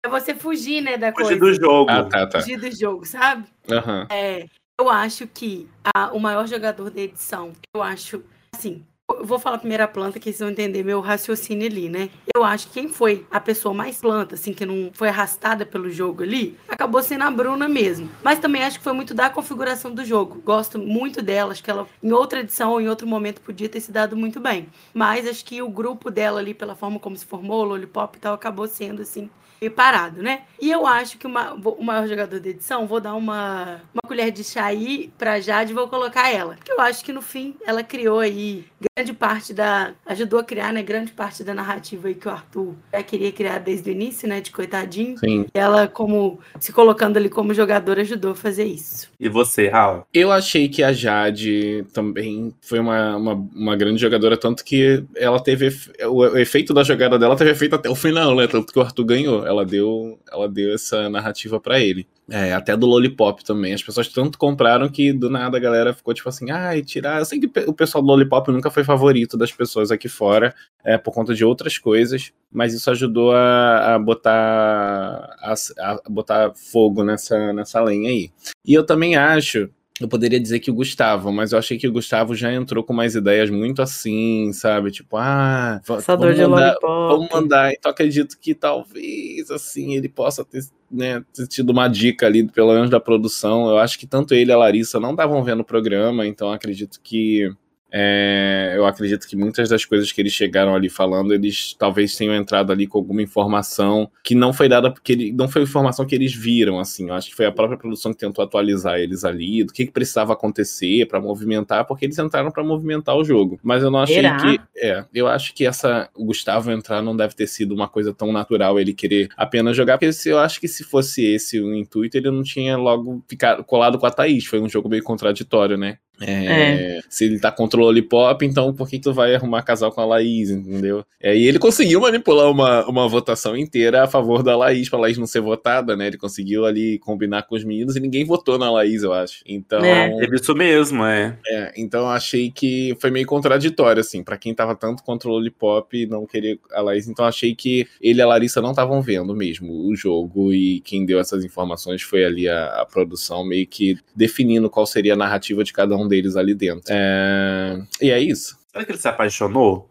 É 0.05 0.09
você 0.09 0.35
fugir, 0.35 0.81
né, 0.81 0.97
da 0.97 1.13
Fugir 1.13 1.39
coisa. 1.39 1.39
do 1.39 1.53
jogo. 1.53 1.89
Ah, 1.89 2.03
tá, 2.03 2.27
tá. 2.27 2.41
Fugir 2.41 2.59
do 2.59 2.69
jogo, 2.69 3.05
sabe? 3.05 3.45
Aham. 3.71 4.07
É, 4.11 4.45
eu 4.79 4.89
acho 4.89 5.25
que 5.25 5.69
a- 5.95 6.11
o 6.11 6.19
maior 6.19 6.45
jogador 6.47 6.89
da 6.91 6.99
edição, 7.01 7.53
eu 7.73 7.81
acho, 7.81 8.21
assim, 8.61 8.85
vou 9.23 9.39
falar 9.39 9.59
a 9.59 9.87
planta, 9.87 10.19
que 10.19 10.25
vocês 10.25 10.39
vão 10.39 10.49
entender 10.49 10.83
meu 10.83 11.01
raciocínio 11.01 11.67
ali, 11.67 11.89
né? 11.89 12.09
Eu 12.35 12.43
acho 12.43 12.67
que 12.67 12.73
quem 12.73 12.89
foi 12.89 13.25
a 13.31 13.39
pessoa 13.39 13.73
mais 13.73 13.97
planta, 13.97 14.35
assim, 14.35 14.53
que 14.53 14.65
não 14.65 14.91
foi 14.93 15.09
arrastada 15.09 15.65
pelo 15.65 15.89
jogo 15.89 16.23
ali, 16.23 16.57
acabou 16.67 17.01
sendo 17.01 17.23
a 17.23 17.31
Bruna 17.31 17.67
mesmo. 17.67 18.09
Mas 18.23 18.39
também 18.39 18.63
acho 18.63 18.77
que 18.77 18.83
foi 18.83 18.93
muito 18.93 19.13
da 19.13 19.29
configuração 19.29 19.93
do 19.93 20.05
jogo. 20.05 20.41
Gosto 20.41 20.77
muito 20.77 21.21
dela, 21.21 21.51
acho 21.51 21.63
que 21.63 21.71
ela, 21.71 21.87
em 22.03 22.11
outra 22.11 22.41
edição 22.41 22.71
ou 22.71 22.81
em 22.81 22.87
outro 22.87 23.07
momento, 23.07 23.41
podia 23.41 23.67
ter 23.67 23.79
se 23.79 23.91
dado 23.91 24.15
muito 24.15 24.39
bem. 24.39 24.69
Mas 24.93 25.27
acho 25.27 25.43
que 25.43 25.61
o 25.61 25.69
grupo 25.69 26.11
dela 26.11 26.39
ali, 26.39 26.53
pela 26.53 26.75
forma 26.75 26.99
como 26.99 27.17
se 27.17 27.25
formou, 27.25 27.63
Lollipop 27.63 28.17
e 28.17 28.21
tal, 28.21 28.33
acabou 28.33 28.67
sendo, 28.67 29.01
assim, 29.01 29.29
meio 29.61 29.71
parado, 29.73 30.23
né? 30.23 30.41
E 30.59 30.71
eu 30.71 30.87
acho 30.87 31.17
que 31.19 31.27
uma- 31.27 31.53
o 31.53 31.83
maior 31.83 32.07
jogador 32.07 32.39
da 32.39 32.49
edição, 32.49 32.87
vou 32.87 32.99
dar 32.99 33.13
uma, 33.13 33.79
uma 33.93 34.01
colher 34.07 34.31
de 34.31 34.43
chá 34.43 34.65
aí 34.65 35.11
pra 35.19 35.39
Jade 35.39 35.71
e 35.71 35.75
vou 35.75 35.87
colocar 35.87 36.31
ela. 36.33 36.55
Porque 36.55 36.71
eu 36.71 36.81
acho 36.81 37.05
que 37.05 37.13
no 37.13 37.21
fim 37.21 37.55
ela 37.65 37.83
criou 37.83 38.19
aí 38.19 38.65
grande 38.97 39.13
parte 39.13 39.53
da. 39.53 39.91
ajudou 40.05 40.39
a 40.39 40.43
criar, 40.43 40.73
né? 40.73 40.81
Grande 40.81 41.11
parte 41.11 41.43
da 41.43 41.53
narrativa 41.53 42.07
aí 42.07 42.15
que 42.15 42.27
o 42.27 42.31
Arthur 42.31 42.73
já 42.91 43.03
queria 43.03 43.31
criar 43.31 43.59
desde 43.59 43.89
o 43.89 43.93
início, 43.93 44.27
né? 44.27 44.41
De 44.41 44.49
coitadinho. 44.51 45.17
Sim. 45.19 45.45
Ela, 45.53 45.87
como 45.87 46.39
se 46.59 46.73
colocando 46.73 47.17
ali 47.17 47.29
como 47.29 47.53
jogadora, 47.53 48.01
ajudou 48.01 48.31
a 48.31 48.35
fazer 48.35 48.65
isso. 48.65 49.09
E 49.19 49.29
você, 49.29 49.67
Raul? 49.69 50.03
Eu 50.11 50.31
achei 50.31 50.67
que 50.69 50.81
a 50.81 50.91
Jade 50.91 51.85
também 51.93 52.51
foi 52.61 52.79
uma, 52.79 53.15
uma, 53.15 53.33
uma 53.55 53.75
grande 53.75 54.01
jogadora, 54.01 54.35
tanto 54.35 54.63
que 54.63 55.03
ela 55.15 55.39
teve. 55.39 55.69
O, 56.05 56.21
o 56.21 56.37
efeito 56.37 56.73
da 56.73 56.83
jogada 56.83 57.19
dela 57.19 57.35
teve 57.35 57.51
efeito 57.51 57.75
até 57.75 57.89
o 57.89 57.95
final, 57.95 58.35
né? 58.35 58.47
Tanto 58.47 58.73
que 58.73 58.79
o 58.79 58.81
Arthur 58.81 59.03
ganhou. 59.05 59.45
Ela 59.51 59.65
deu, 59.65 60.19
ela 60.31 60.49
deu 60.49 60.73
essa 60.73 61.09
narrativa 61.09 61.59
pra 61.59 61.79
ele. 61.79 62.07
É, 62.29 62.53
até 62.53 62.77
do 62.77 62.85
Lollipop 62.85 63.43
também. 63.43 63.73
As 63.73 63.83
pessoas 63.83 64.07
tanto 64.07 64.37
compraram 64.37 64.87
que 64.87 65.11
do 65.11 65.29
nada 65.29 65.57
a 65.57 65.59
galera 65.59 65.93
ficou 65.93 66.13
tipo 66.13 66.29
assim, 66.29 66.49
ai, 66.49 66.81
tirar. 66.81 67.19
Eu 67.19 67.25
sei 67.25 67.39
que 67.39 67.51
o 67.67 67.73
pessoal 67.73 68.01
do 68.01 68.07
Lollipop 68.07 68.49
nunca 68.51 68.71
foi 68.71 68.85
favorito 68.85 69.37
das 69.37 69.51
pessoas 69.51 69.91
aqui 69.91 70.07
fora, 70.07 70.55
é, 70.83 70.97
por 70.97 71.13
conta 71.13 71.33
de 71.35 71.43
outras 71.43 71.77
coisas, 71.77 72.31
mas 72.51 72.73
isso 72.73 72.89
ajudou 72.89 73.33
a, 73.33 73.95
a 73.95 73.99
botar 73.99 75.35
a, 75.41 75.53
a 75.79 76.09
botar 76.09 76.53
fogo 76.55 77.03
nessa, 77.03 77.51
nessa 77.51 77.81
lenha 77.81 78.09
aí. 78.09 78.31
E 78.65 78.73
eu 78.73 78.85
também 78.85 79.15
acho. 79.17 79.69
Eu 80.01 80.07
poderia 80.07 80.39
dizer 80.39 80.59
que 80.59 80.71
o 80.71 80.73
Gustavo, 80.73 81.31
mas 81.31 81.51
eu 81.51 81.59
achei 81.59 81.77
que 81.77 81.87
o 81.87 81.91
Gustavo 81.91 82.33
já 82.35 82.51
entrou 82.51 82.83
com 82.83 82.91
mais 82.93 83.13
ideias 83.15 83.49
muito 83.49 83.81
assim, 83.81 84.51
sabe? 84.51 84.89
Tipo, 84.91 85.15
ah, 85.17 85.79
va- 85.85 85.95
Passador 85.95 86.33
de 86.33 86.41
mandar. 86.49 86.75
Vamos 87.09 87.29
mandar. 87.31 87.71
Então 87.71 87.91
acredito 87.91 88.37
que 88.39 88.55
talvez, 88.55 89.51
assim, 89.51 89.95
ele 89.95 90.09
possa 90.09 90.43
ter, 90.43 90.63
né, 90.91 91.23
ter 91.33 91.47
tido 91.47 91.69
uma 91.69 91.87
dica 91.87 92.25
ali, 92.25 92.47
pelo 92.47 92.73
menos 92.73 92.89
da 92.89 92.99
produção. 92.99 93.69
Eu 93.69 93.77
acho 93.77 93.99
que 93.99 94.07
tanto 94.07 94.33
ele 94.33 94.49
e 94.51 94.53
a 94.53 94.57
Larissa 94.57 94.99
não 94.99 95.11
estavam 95.11 95.43
vendo 95.43 95.59
o 95.61 95.65
programa, 95.65 96.25
então 96.25 96.51
acredito 96.51 96.99
que. 97.03 97.51
É, 97.91 98.73
eu 98.75 98.85
acredito 98.85 99.27
que 99.27 99.35
muitas 99.35 99.67
das 99.67 99.83
coisas 99.83 100.11
que 100.11 100.21
eles 100.21 100.31
chegaram 100.31 100.73
ali 100.73 100.89
falando, 100.89 101.33
eles 101.33 101.75
talvez 101.77 102.15
tenham 102.15 102.33
entrado 102.33 102.71
ali 102.71 102.87
com 102.87 102.97
alguma 102.97 103.21
informação 103.21 104.09
que 104.23 104.33
não 104.33 104.53
foi 104.53 104.69
dada 104.69 104.89
porque 104.89 105.11
ele, 105.11 105.31
não 105.33 105.49
foi 105.49 105.63
informação 105.63 106.05
que 106.05 106.15
eles 106.15 106.33
viram, 106.33 106.79
assim. 106.79 107.09
Eu 107.09 107.15
acho 107.15 107.29
que 107.29 107.35
foi 107.35 107.45
a 107.45 107.51
própria 107.51 107.77
produção 107.77 108.13
que 108.13 108.19
tentou 108.19 108.43
atualizar 108.43 108.97
eles 108.97 109.25
ali, 109.25 109.63
do 109.63 109.73
que, 109.73 109.85
que 109.85 109.91
precisava 109.91 110.31
acontecer 110.33 111.05
para 111.07 111.19
movimentar, 111.19 111.85
porque 111.85 112.05
eles 112.05 112.17
entraram 112.17 112.49
para 112.49 112.63
movimentar 112.63 113.15
o 113.15 113.23
jogo. 113.23 113.59
Mas 113.61 113.83
eu 113.83 113.91
não 113.91 113.99
achei 113.99 114.15
Será? 114.15 114.37
que 114.37 114.59
é, 114.77 115.05
eu 115.13 115.27
acho 115.27 115.53
que 115.53 115.65
essa 115.65 116.09
o 116.15 116.25
Gustavo 116.25 116.71
entrar 116.71 117.01
não 117.01 117.15
deve 117.15 117.35
ter 117.35 117.47
sido 117.47 117.73
uma 117.73 117.89
coisa 117.89 118.13
tão 118.13 118.31
natural 118.31 118.79
ele 118.79 118.93
querer 118.93 119.29
apenas 119.35 119.75
jogar, 119.75 119.97
porque 119.97 120.13
se, 120.13 120.29
eu 120.29 120.39
acho 120.39 120.61
que 120.61 120.67
se 120.67 120.83
fosse 120.83 121.25
esse 121.25 121.59
o 121.59 121.75
intuito, 121.75 122.17
ele 122.17 122.31
não 122.31 122.43
tinha 122.43 122.77
logo 122.77 123.23
ficado 123.27 123.63
colado 123.63 123.99
com 123.99 124.05
a 124.05 124.11
Thaís. 124.11 124.45
Foi 124.45 124.59
um 124.61 124.69
jogo 124.69 124.87
meio 124.87 125.03
contraditório, 125.03 125.77
né? 125.77 125.97
É, 126.21 126.99
Se 127.09 127.25
ele 127.25 127.39
tá 127.39 127.51
contra 127.51 127.79
o 127.79 127.83
Lollipop, 127.83 128.45
então 128.45 128.73
por 128.73 128.89
que 128.89 128.99
tu 128.99 129.13
vai 129.13 129.35
arrumar 129.35 129.63
casal 129.63 129.91
com 129.91 130.01
a 130.01 130.05
Laís, 130.05 130.49
entendeu? 130.49 131.03
É, 131.19 131.35
e 131.35 131.47
ele 131.47 131.59
conseguiu 131.59 132.01
manipular 132.01 132.49
uma, 132.49 132.87
uma 132.87 133.07
votação 133.07 133.55
inteira 133.55 134.03
a 134.03 134.07
favor 134.07 134.41
da 134.43 134.55
Laís, 134.55 134.89
pra 134.89 134.99
Laís 134.99 135.17
não 135.17 135.27
ser 135.27 135.41
votada, 135.41 135.95
né? 135.95 136.07
Ele 136.07 136.17
conseguiu 136.17 136.65
ali 136.65 136.97
combinar 136.99 137.43
com 137.43 137.55
os 137.55 137.63
meninos 137.63 137.95
e 137.95 137.99
ninguém 137.99 138.23
votou 138.23 138.57
na 138.57 138.71
Laís, 138.71 139.03
eu 139.03 139.13
acho. 139.13 139.43
Então. 139.45 139.83
É. 139.83 140.09
Teve 140.17 140.35
isso 140.37 140.55
mesmo, 140.55 141.03
é. 141.03 141.37
É, 141.47 141.73
então 141.75 142.01
eu 142.01 142.09
achei 142.09 142.49
que 142.51 142.95
foi 142.99 143.11
meio 143.11 143.25
contraditório, 143.25 143.99
assim, 143.99 144.23
pra 144.23 144.37
quem 144.37 144.53
tava 144.53 144.75
tanto 144.75 145.03
contra 145.03 145.27
o 145.27 145.33
Lollipop 145.33 145.97
e 145.97 146.05
não 146.05 146.25
querer 146.25 146.59
a 146.71 146.81
Laís, 146.81 147.07
então 147.07 147.25
eu 147.25 147.29
achei 147.29 147.55
que 147.55 147.87
ele 147.99 148.21
e 148.21 148.23
a 148.23 148.27
Larissa 148.27 148.61
não 148.61 148.69
estavam 148.69 149.01
vendo 149.01 149.35
mesmo 149.35 149.73
o 149.87 149.95
jogo 149.95 150.53
e 150.53 150.79
quem 150.81 151.05
deu 151.05 151.19
essas 151.19 151.43
informações 151.43 152.01
foi 152.03 152.23
ali 152.23 152.47
a, 152.47 152.81
a 152.81 152.85
produção, 152.85 153.43
meio 153.43 153.65
que 153.65 153.97
definindo 154.15 154.69
qual 154.69 154.85
seria 154.85 155.13
a 155.13 155.17
narrativa 155.17 155.63
de 155.63 155.73
cada 155.73 155.97
um 155.97 156.07
deles 156.11 156.35
ali 156.35 156.53
dentro. 156.53 156.83
É, 156.89 157.79
E 158.01 158.11
é 158.11 158.19
isso. 158.19 158.59
Será 158.71 158.85
que 158.85 158.91
ele 158.93 158.99
se 158.99 159.07
apaixonou? 159.09 159.89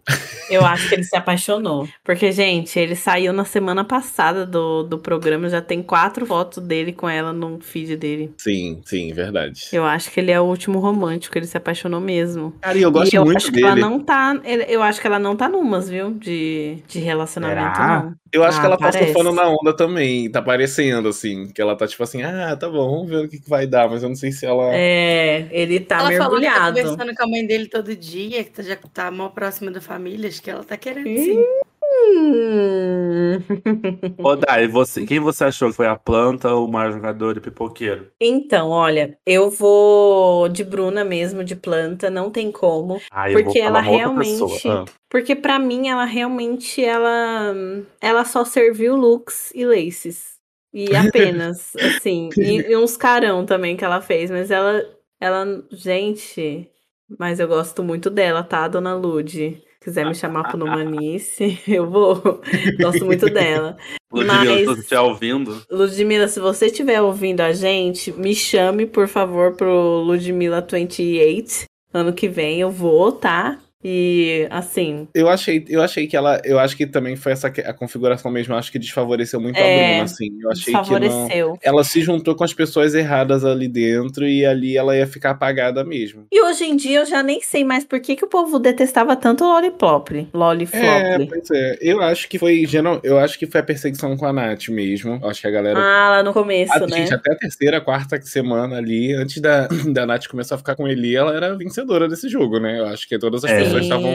Eu 0.51 0.65
acho 0.65 0.89
que 0.89 0.95
ele 0.95 1.05
se 1.05 1.15
apaixonou. 1.15 1.87
Porque, 2.03 2.33
gente, 2.33 2.79
ele 2.79 2.97
saiu 2.97 3.31
na 3.31 3.45
semana 3.45 3.85
passada 3.85 4.47
do, 4.47 4.83
do 4.83 4.99
programa, 4.99 5.51
já 5.51 5.61
tem 5.61 5.83
quatro 5.83 6.25
fotos 6.25 6.65
dele 6.65 6.91
com 6.91 7.07
ela 7.07 7.31
no 7.31 7.61
feed 7.61 7.95
dele. 7.99 8.33
Sim, 8.39 8.81
sim, 8.87 9.13
verdade. 9.13 9.69
Eu 9.71 9.85
acho 9.85 10.11
que 10.11 10.19
ele 10.19 10.31
é 10.31 10.41
o 10.41 10.45
último 10.45 10.79
romântico, 10.79 11.37
ele 11.37 11.47
se 11.47 11.59
apaixonou 11.59 12.01
mesmo. 12.01 12.55
Cara, 12.63 12.79
e 12.79 12.81
eu 12.81 12.91
gosto 12.91 13.13
e 13.13 13.17
eu 13.17 13.25
muito 13.27 13.37
acho 13.37 13.47
que 13.49 13.53
dele. 13.53 13.67
ela 13.67 13.77
não 13.77 14.01
tá. 14.01 14.41
Eu 14.67 14.83
acho 14.83 14.99
que 14.99 15.07
ela 15.07 15.19
não 15.19 15.37
tá 15.37 15.47
numas, 15.47 15.87
viu? 15.91 16.13
De, 16.15 16.79
de 16.89 17.01
relacionamento, 17.01 17.77
Será? 17.77 18.03
não. 18.05 18.15
Eu 18.33 18.45
acho 18.45 18.59
Ah, 18.59 18.61
que 18.61 18.67
ela 18.67 18.77
tá 18.77 18.91
parece. 18.93 19.13
surfando 19.13 19.33
na 19.33 19.49
onda 19.49 19.75
também, 19.77 20.31
tá 20.31 20.41
parecendo 20.41 21.09
assim, 21.09 21.49
que 21.49 21.61
ela 21.61 21.75
tá 21.77 21.87
tipo 21.87 22.03
assim, 22.03 22.23
ah, 22.23 22.57
tá 22.57 22.69
bom, 22.69 22.89
vamos 22.91 23.11
ver 23.11 23.25
o 23.25 23.29
que, 23.29 23.41
que 23.41 23.49
vai 23.51 23.67
dar, 23.67 23.89
mas 23.91 24.03
eu 24.05 24.09
não 24.09 24.17
sei 24.17 24.31
se 24.31 24.47
ela. 24.47 24.73
É, 24.75 25.49
ele 25.51 25.81
tá 25.81 25.99
ela 25.99 26.13
falou 26.13 26.39
que 26.41 26.47
tá 26.47 26.53
mergulhado. 26.61 26.67
conversando 26.81 27.15
com 27.17 27.23
a 27.25 27.27
mãe 27.27 27.45
dele 27.47 27.67
todo 27.69 27.97
dia, 27.97 28.45
que 28.45 28.51
tá- 28.51 28.63
já 28.63 28.77
tá 28.77 29.11
mó 29.11 29.29
próxima 29.31 29.71
da 29.73 29.81
família, 29.81 30.29
acho 30.29 30.41
que 30.43 30.51
ela 30.51 30.63
tá 30.63 30.77
querendo 30.77 31.07
sim. 31.19 31.45
Hum. 32.01 33.39
Ô, 34.23 34.37
Dai, 34.37 34.67
você, 34.67 35.05
quem 35.07 35.21
você 35.21 35.45
achou 35.45 35.71
que 35.71 35.77
foi 35.77 35.87
a 35.87 35.97
planta 35.97 36.53
ou 36.55 36.67
o 36.67 36.73
maior 36.73 36.93
jogador 36.93 37.35
de 37.35 37.41
pipoqueiro? 37.41 38.11
Então, 38.21 38.69
olha, 38.71 39.19
eu 39.27 39.51
vou 39.51 40.49
de 40.49 40.63
Bruna 40.65 41.05
mesmo, 41.05 41.43
de 41.45 41.57
planta, 41.57 42.11
não 42.11 42.31
tem 42.31 42.51
como. 42.53 43.01
Ah, 43.11 43.27
Porque 43.33 43.59
ela 43.59 43.81
realmente-. 43.81 44.69
Ah. 44.69 44.85
Porque 45.09 45.35
pra 45.35 45.59
mim 45.59 45.89
ela 45.89 46.05
realmente 46.05 46.85
ela 46.85 47.55
ela 48.01 48.25
só 48.25 48.45
serviu 48.45 48.97
looks 48.97 49.51
e 49.55 49.65
laces. 49.65 50.39
E 50.73 50.95
apenas, 50.95 51.75
assim, 51.77 52.29
e, 52.39 52.71
e 52.71 52.77
uns 52.77 52.97
carão 52.97 53.45
também 53.45 53.77
que 53.77 53.85
ela 53.85 54.01
fez, 54.01 54.31
mas 54.31 54.51
ela 54.51 54.83
ela, 55.21 55.45
gente, 55.71 56.71
Mas 57.19 57.41
eu 57.41 57.49
gosto 57.49 57.83
muito 57.85 58.09
dela, 58.11 58.43
tá, 58.45 58.67
dona 58.69 58.95
Lud? 58.95 59.63
Quiser 59.81 60.07
me 60.07 60.15
chamar 60.15 60.49
pro 60.49 60.59
Numanice, 60.59 61.59
eu 61.67 61.89
vou. 61.89 62.41
Gosto 62.81 63.05
muito 63.05 63.27
dela. 63.27 63.77
Ludmilla, 64.13 64.45
Mas, 64.45 64.61
se 64.61 64.67
você 64.67 64.81
estiver 64.81 65.01
ouvindo. 65.01 65.63
Ludmilla, 65.71 66.29
se 66.29 66.41
você 66.41 66.67
estiver 66.67 67.01
ouvindo 67.01 67.41
a 67.41 67.53
gente, 67.53 68.13
me 68.13 68.35
chame, 68.35 68.87
por 68.87 69.09
favor, 69.09 69.55
pro 69.55 70.03
Ludmilla 70.03 70.61
28. 70.61 71.65
Ano 71.93 72.13
que 72.13 72.29
vem 72.29 72.61
eu 72.61 72.71
vou, 72.71 73.11
tá? 73.11 73.59
E 73.83 74.47
assim. 74.51 75.09
Eu 75.15 75.29
achei, 75.29 75.65
eu 75.69 75.83
achei 75.83 76.07
que 76.07 76.17
ela. 76.17 76.41
Eu 76.45 76.59
acho 76.59 76.77
que 76.77 76.87
também 76.87 77.17
foi 77.17 77.33
essa 77.33 77.49
a 77.49 77.73
configuração 77.73 78.31
mesmo. 78.31 78.55
Acho 78.55 78.71
que 78.71 78.79
desfavoreceu 78.79 79.41
muito 79.41 79.57
é, 79.57 79.63
a 79.63 79.89
Bruna, 79.89 80.05
assim. 80.05 80.29
Eu 80.41 80.51
achei 80.51 80.75
que 80.75 81.09
não. 81.09 81.59
Ela 81.63 81.83
se 81.83 82.03
juntou 82.03 82.35
com 82.35 82.45
as 82.45 82.53
pessoas 82.53 82.95
erradas 82.95 83.45
ali 83.45 83.69
dentro 83.69 84.27
e 84.27 84.45
ali 84.45 84.77
ela 84.77 84.97
ia 84.97 85.07
ficar 85.07 85.31
apagada 85.31 85.83
mesmo. 85.83 86.27
E 86.31 86.43
hoje 86.43 86.65
em 86.65 86.77
dia 86.77 87.01
eu 87.01 87.07
já 87.07 87.23
nem 87.23 87.41
sei 87.41 87.65
mais 87.65 87.85
por 87.85 88.01
que, 88.01 88.17
que 88.17 88.25
o 88.25 88.29
povo 88.29 88.59
detestava 88.59 89.17
tanto 89.17 89.45
o 89.45 89.49
Lollipop. 89.49 90.29
Lollipop. 90.35 90.77
É, 90.77 91.27
pois 91.27 91.51
é. 91.51 91.79
Eu 91.81 92.03
acho 92.03 92.29
que 92.29 92.39
foi. 92.39 92.67
Geral, 92.67 93.01
eu 93.03 93.19
acho 93.19 93.39
que 93.39 93.47
foi 93.47 93.61
a 93.61 93.65
perseguição 93.65 94.15
com 94.17 94.27
a 94.27 94.33
Nath 94.33 94.69
mesmo. 94.69 95.19
Acho 95.25 95.41
que 95.41 95.47
a 95.47 95.51
galera. 95.51 95.79
Ah, 95.79 96.11
lá 96.11 96.23
no 96.23 96.35
começo, 96.35 96.73
a, 96.75 96.87
né? 96.87 96.99
Gente, 96.99 97.15
até 97.15 97.33
a 97.33 97.37
terceira, 97.37 97.81
quarta 97.81 98.21
semana 98.21 98.77
ali, 98.77 99.15
antes 99.15 99.41
da, 99.41 99.69
da 99.91 100.05
Nath 100.05 100.27
começar 100.27 100.57
a 100.57 100.59
ficar 100.59 100.77
com 100.77 100.87
ele, 100.87 101.17
ela 101.17 101.35
era 101.35 101.57
vencedora 101.57 102.07
desse 102.07 102.29
jogo, 102.29 102.59
né? 102.59 102.79
Eu 102.79 102.87
acho 102.87 103.09
que 103.09 103.19
todas 103.19 103.45
as 103.45 103.51
é. 103.51 103.59
pessoas 103.59 103.70
estavam. 103.79 104.11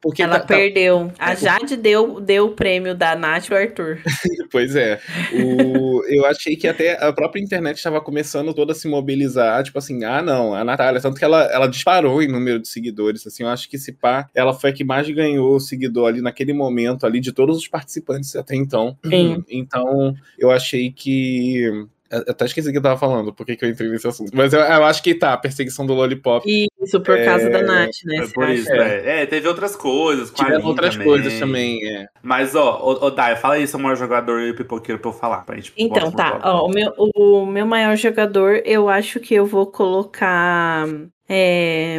Porque 0.00 0.22
ela 0.22 0.34
tá, 0.34 0.40
tá 0.40 0.46
perdeu. 0.46 1.12
Tá... 1.16 1.26
A 1.26 1.34
Jade 1.34 1.76
deu, 1.76 2.20
deu 2.20 2.46
o 2.46 2.52
prêmio 2.52 2.94
da 2.94 3.14
Nath 3.14 3.48
e 3.48 3.52
o 3.52 3.56
Arthur. 3.56 4.00
pois 4.50 4.74
é. 4.74 5.00
O... 5.32 6.02
eu 6.08 6.26
achei 6.26 6.56
que 6.56 6.66
até 6.66 7.02
a 7.02 7.12
própria 7.12 7.40
internet 7.40 7.76
estava 7.76 8.00
começando 8.00 8.52
toda 8.52 8.72
a 8.72 8.74
se 8.74 8.88
mobilizar, 8.88 9.62
tipo 9.62 9.78
assim, 9.78 10.04
ah, 10.04 10.20
não, 10.20 10.54
a 10.54 10.64
Natália, 10.64 11.00
tanto 11.00 11.18
que 11.18 11.24
ela, 11.24 11.44
ela 11.52 11.66
disparou 11.66 12.22
em 12.22 12.28
número 12.28 12.58
de 12.58 12.68
seguidores, 12.68 13.26
assim, 13.26 13.42
eu 13.42 13.48
acho 13.48 13.68
que 13.68 13.76
esse 13.76 13.92
pá, 13.92 14.28
ela 14.34 14.52
foi 14.52 14.70
a 14.70 14.72
que 14.72 14.84
mais 14.84 15.08
ganhou 15.08 15.60
seguidor 15.60 16.08
ali 16.08 16.20
naquele 16.20 16.52
momento 16.52 17.06
ali 17.06 17.20
de 17.20 17.32
todos 17.32 17.56
os 17.56 17.68
participantes 17.68 18.34
até 18.36 18.56
então. 18.56 18.96
Sim. 19.04 19.44
Então, 19.48 20.14
eu 20.38 20.50
achei 20.50 20.90
que 20.90 21.86
eu 22.12 22.24
até 22.28 22.44
esqueci 22.44 22.68
o 22.68 22.72
que 22.72 22.78
eu 22.78 22.82
tava 22.82 22.98
falando, 22.98 23.32
por 23.32 23.46
que, 23.46 23.56
que 23.56 23.64
eu 23.64 23.70
entrei 23.70 23.88
nesse 23.88 24.06
assunto. 24.06 24.30
Mas 24.34 24.52
eu, 24.52 24.60
eu, 24.60 24.84
acho 24.84 25.02
que 25.02 25.14
tá, 25.14 25.32
a 25.32 25.38
perseguição 25.38 25.86
do 25.86 25.94
Lollipop. 25.94 26.44
Isso, 26.46 27.00
por 27.00 27.16
é... 27.16 27.24
causa 27.24 27.48
da 27.48 27.62
Nath, 27.62 27.90
né? 28.04 28.16
É 28.18 28.26
por 28.26 28.50
isso, 28.50 28.70
é. 28.70 29.22
é. 29.22 29.26
teve 29.26 29.48
outras 29.48 29.74
coisas. 29.74 30.30
Tiveram 30.30 30.66
outras 30.66 30.92
também. 30.92 31.08
coisas 31.08 31.38
também, 31.38 31.88
é. 31.88 32.06
Mas, 32.22 32.54
ó, 32.54 32.78
ó, 32.82 33.06
ó 33.06 33.10
Dai, 33.10 33.36
fala 33.36 33.54
aí 33.54 33.66
seu 33.66 33.78
maior 33.78 33.96
jogador 33.96 34.40
e 34.42 34.50
o 34.50 34.54
pipoqueiro 34.54 35.00
pra 35.00 35.10
eu 35.10 35.14
falar. 35.14 35.46
Pra 35.46 35.56
gente 35.56 35.72
então, 35.76 36.12
tá. 36.12 36.38
Ó, 36.44 36.66
o, 36.66 36.70
meu, 36.70 36.92
o 36.98 37.46
meu 37.46 37.64
maior 37.64 37.96
jogador, 37.96 38.60
eu 38.66 38.90
acho 38.90 39.18
que 39.18 39.34
eu 39.34 39.46
vou 39.46 39.66
colocar. 39.66 40.86
É... 41.26 41.98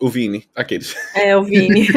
O 0.00 0.08
Vini, 0.08 0.44
aqueles. 0.54 0.94
É, 1.16 1.36
o 1.36 1.42
Vini. 1.42 1.88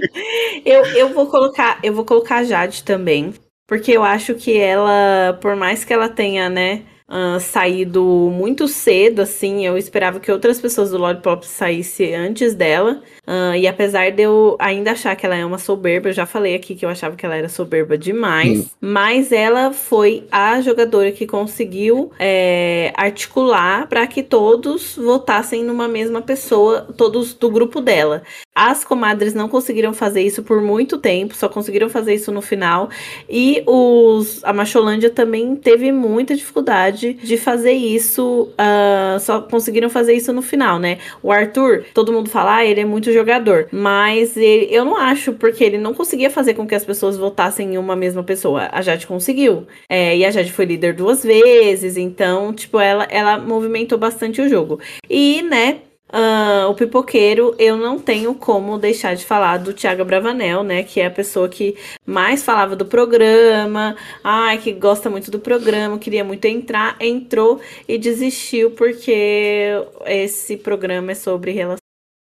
eu, 0.64 0.86
eu 0.86 1.08
vou 1.10 1.26
colocar, 1.26 1.78
eu 1.82 1.92
vou 1.92 2.06
colocar 2.06 2.36
a 2.36 2.44
Jade 2.44 2.82
também. 2.82 3.34
Porque 3.68 3.92
eu 3.92 4.02
acho 4.02 4.34
que 4.34 4.56
ela, 4.56 5.38
por 5.40 5.56
mais 5.56 5.84
que 5.84 5.92
ela 5.92 6.08
tenha, 6.08 6.48
né, 6.48 6.82
uh, 7.12 7.38
saído 7.38 8.02
muito 8.32 8.66
cedo, 8.66 9.20
assim. 9.20 9.66
Eu 9.66 9.76
esperava 9.76 10.18
que 10.18 10.32
outras 10.32 10.60
pessoas 10.60 10.90
do 10.90 10.98
Lollipop 10.98 11.46
saíssem 11.46 12.14
antes 12.14 12.54
dela. 12.54 13.02
Uh, 13.26 13.54
e 13.54 13.68
apesar 13.68 14.10
de 14.10 14.22
eu 14.22 14.56
ainda 14.58 14.92
achar 14.92 15.14
que 15.14 15.24
ela 15.24 15.36
é 15.36 15.44
uma 15.44 15.58
soberba, 15.58 16.08
eu 16.08 16.12
já 16.12 16.26
falei 16.26 16.54
aqui 16.54 16.74
que 16.74 16.84
eu 16.84 16.88
achava 16.88 17.14
que 17.14 17.24
ela 17.24 17.36
era 17.36 17.48
soberba 17.48 17.96
demais. 17.98 18.60
Hum. 18.60 18.66
Mas 18.80 19.30
ela 19.30 19.72
foi 19.72 20.24
a 20.32 20.60
jogadora 20.60 21.12
que 21.12 21.26
conseguiu 21.26 22.10
é, 22.18 22.92
articular 22.96 23.86
para 23.86 24.06
que 24.06 24.22
todos 24.22 24.96
votassem 24.96 25.62
numa 25.62 25.86
mesma 25.86 26.22
pessoa, 26.22 26.88
todos 26.96 27.34
do 27.34 27.50
grupo 27.50 27.80
dela. 27.80 28.22
As 28.54 28.84
comadres 28.84 29.32
não 29.32 29.48
conseguiram 29.48 29.94
fazer 29.94 30.20
isso 30.20 30.42
por 30.42 30.60
muito 30.60 30.98
tempo, 30.98 31.34
só 31.34 31.48
conseguiram 31.48 31.88
fazer 31.88 32.14
isso 32.14 32.30
no 32.30 32.42
final. 32.42 32.90
E 33.28 33.62
os, 33.66 34.44
a 34.44 34.52
Macholândia 34.52 35.08
também 35.08 35.56
teve 35.56 35.90
muita 35.90 36.34
dificuldade 36.34 37.14
de 37.14 37.38
fazer 37.38 37.72
isso, 37.72 38.50
uh, 38.52 39.18
só 39.20 39.40
conseguiram 39.40 39.88
fazer 39.88 40.12
isso 40.12 40.32
no 40.34 40.42
final, 40.42 40.78
né? 40.78 40.98
O 41.22 41.32
Arthur, 41.32 41.84
todo 41.94 42.12
mundo 42.12 42.28
fala, 42.28 42.56
ah, 42.56 42.64
ele 42.64 42.80
é 42.80 42.84
muito 42.84 43.10
jogador, 43.10 43.68
mas 43.72 44.36
ele, 44.36 44.68
eu 44.70 44.84
não 44.84 44.98
acho, 44.98 45.32
porque 45.32 45.64
ele 45.64 45.78
não 45.78 45.94
conseguia 45.94 46.28
fazer 46.28 46.52
com 46.52 46.66
que 46.66 46.74
as 46.74 46.84
pessoas 46.84 47.16
votassem 47.16 47.74
em 47.74 47.78
uma 47.78 47.96
mesma 47.96 48.22
pessoa. 48.22 48.68
A 48.70 48.82
Jade 48.82 49.06
conseguiu. 49.06 49.66
É, 49.88 50.14
e 50.16 50.26
a 50.26 50.30
Jade 50.30 50.52
foi 50.52 50.66
líder 50.66 50.92
duas 50.92 51.22
vezes, 51.22 51.96
então, 51.96 52.52
tipo, 52.52 52.78
ela, 52.78 53.04
ela 53.04 53.38
movimentou 53.38 53.96
bastante 53.96 54.42
o 54.42 54.48
jogo. 54.48 54.78
E, 55.08 55.40
né, 55.42 55.78
Uh, 56.12 56.68
o 56.68 56.74
pipoqueiro, 56.74 57.54
eu 57.58 57.74
não 57.74 57.98
tenho 57.98 58.34
como 58.34 58.76
deixar 58.76 59.16
de 59.16 59.24
falar 59.24 59.56
do 59.56 59.72
Thiago 59.72 60.04
Bravanel, 60.04 60.62
né? 60.62 60.82
Que 60.82 61.00
é 61.00 61.06
a 61.06 61.10
pessoa 61.10 61.48
que 61.48 61.74
mais 62.04 62.44
falava 62.44 62.76
do 62.76 62.84
programa, 62.84 63.96
ai, 64.22 64.58
que 64.58 64.72
gosta 64.72 65.08
muito 65.08 65.30
do 65.30 65.40
programa, 65.40 65.98
queria 65.98 66.22
muito 66.22 66.44
entrar, 66.44 66.96
entrou 67.00 67.62
e 67.88 67.96
desistiu 67.96 68.72
porque 68.72 69.70
esse 70.04 70.58
programa 70.58 71.12
é 71.12 71.14
sobre 71.14 71.52
relação, 71.52 71.78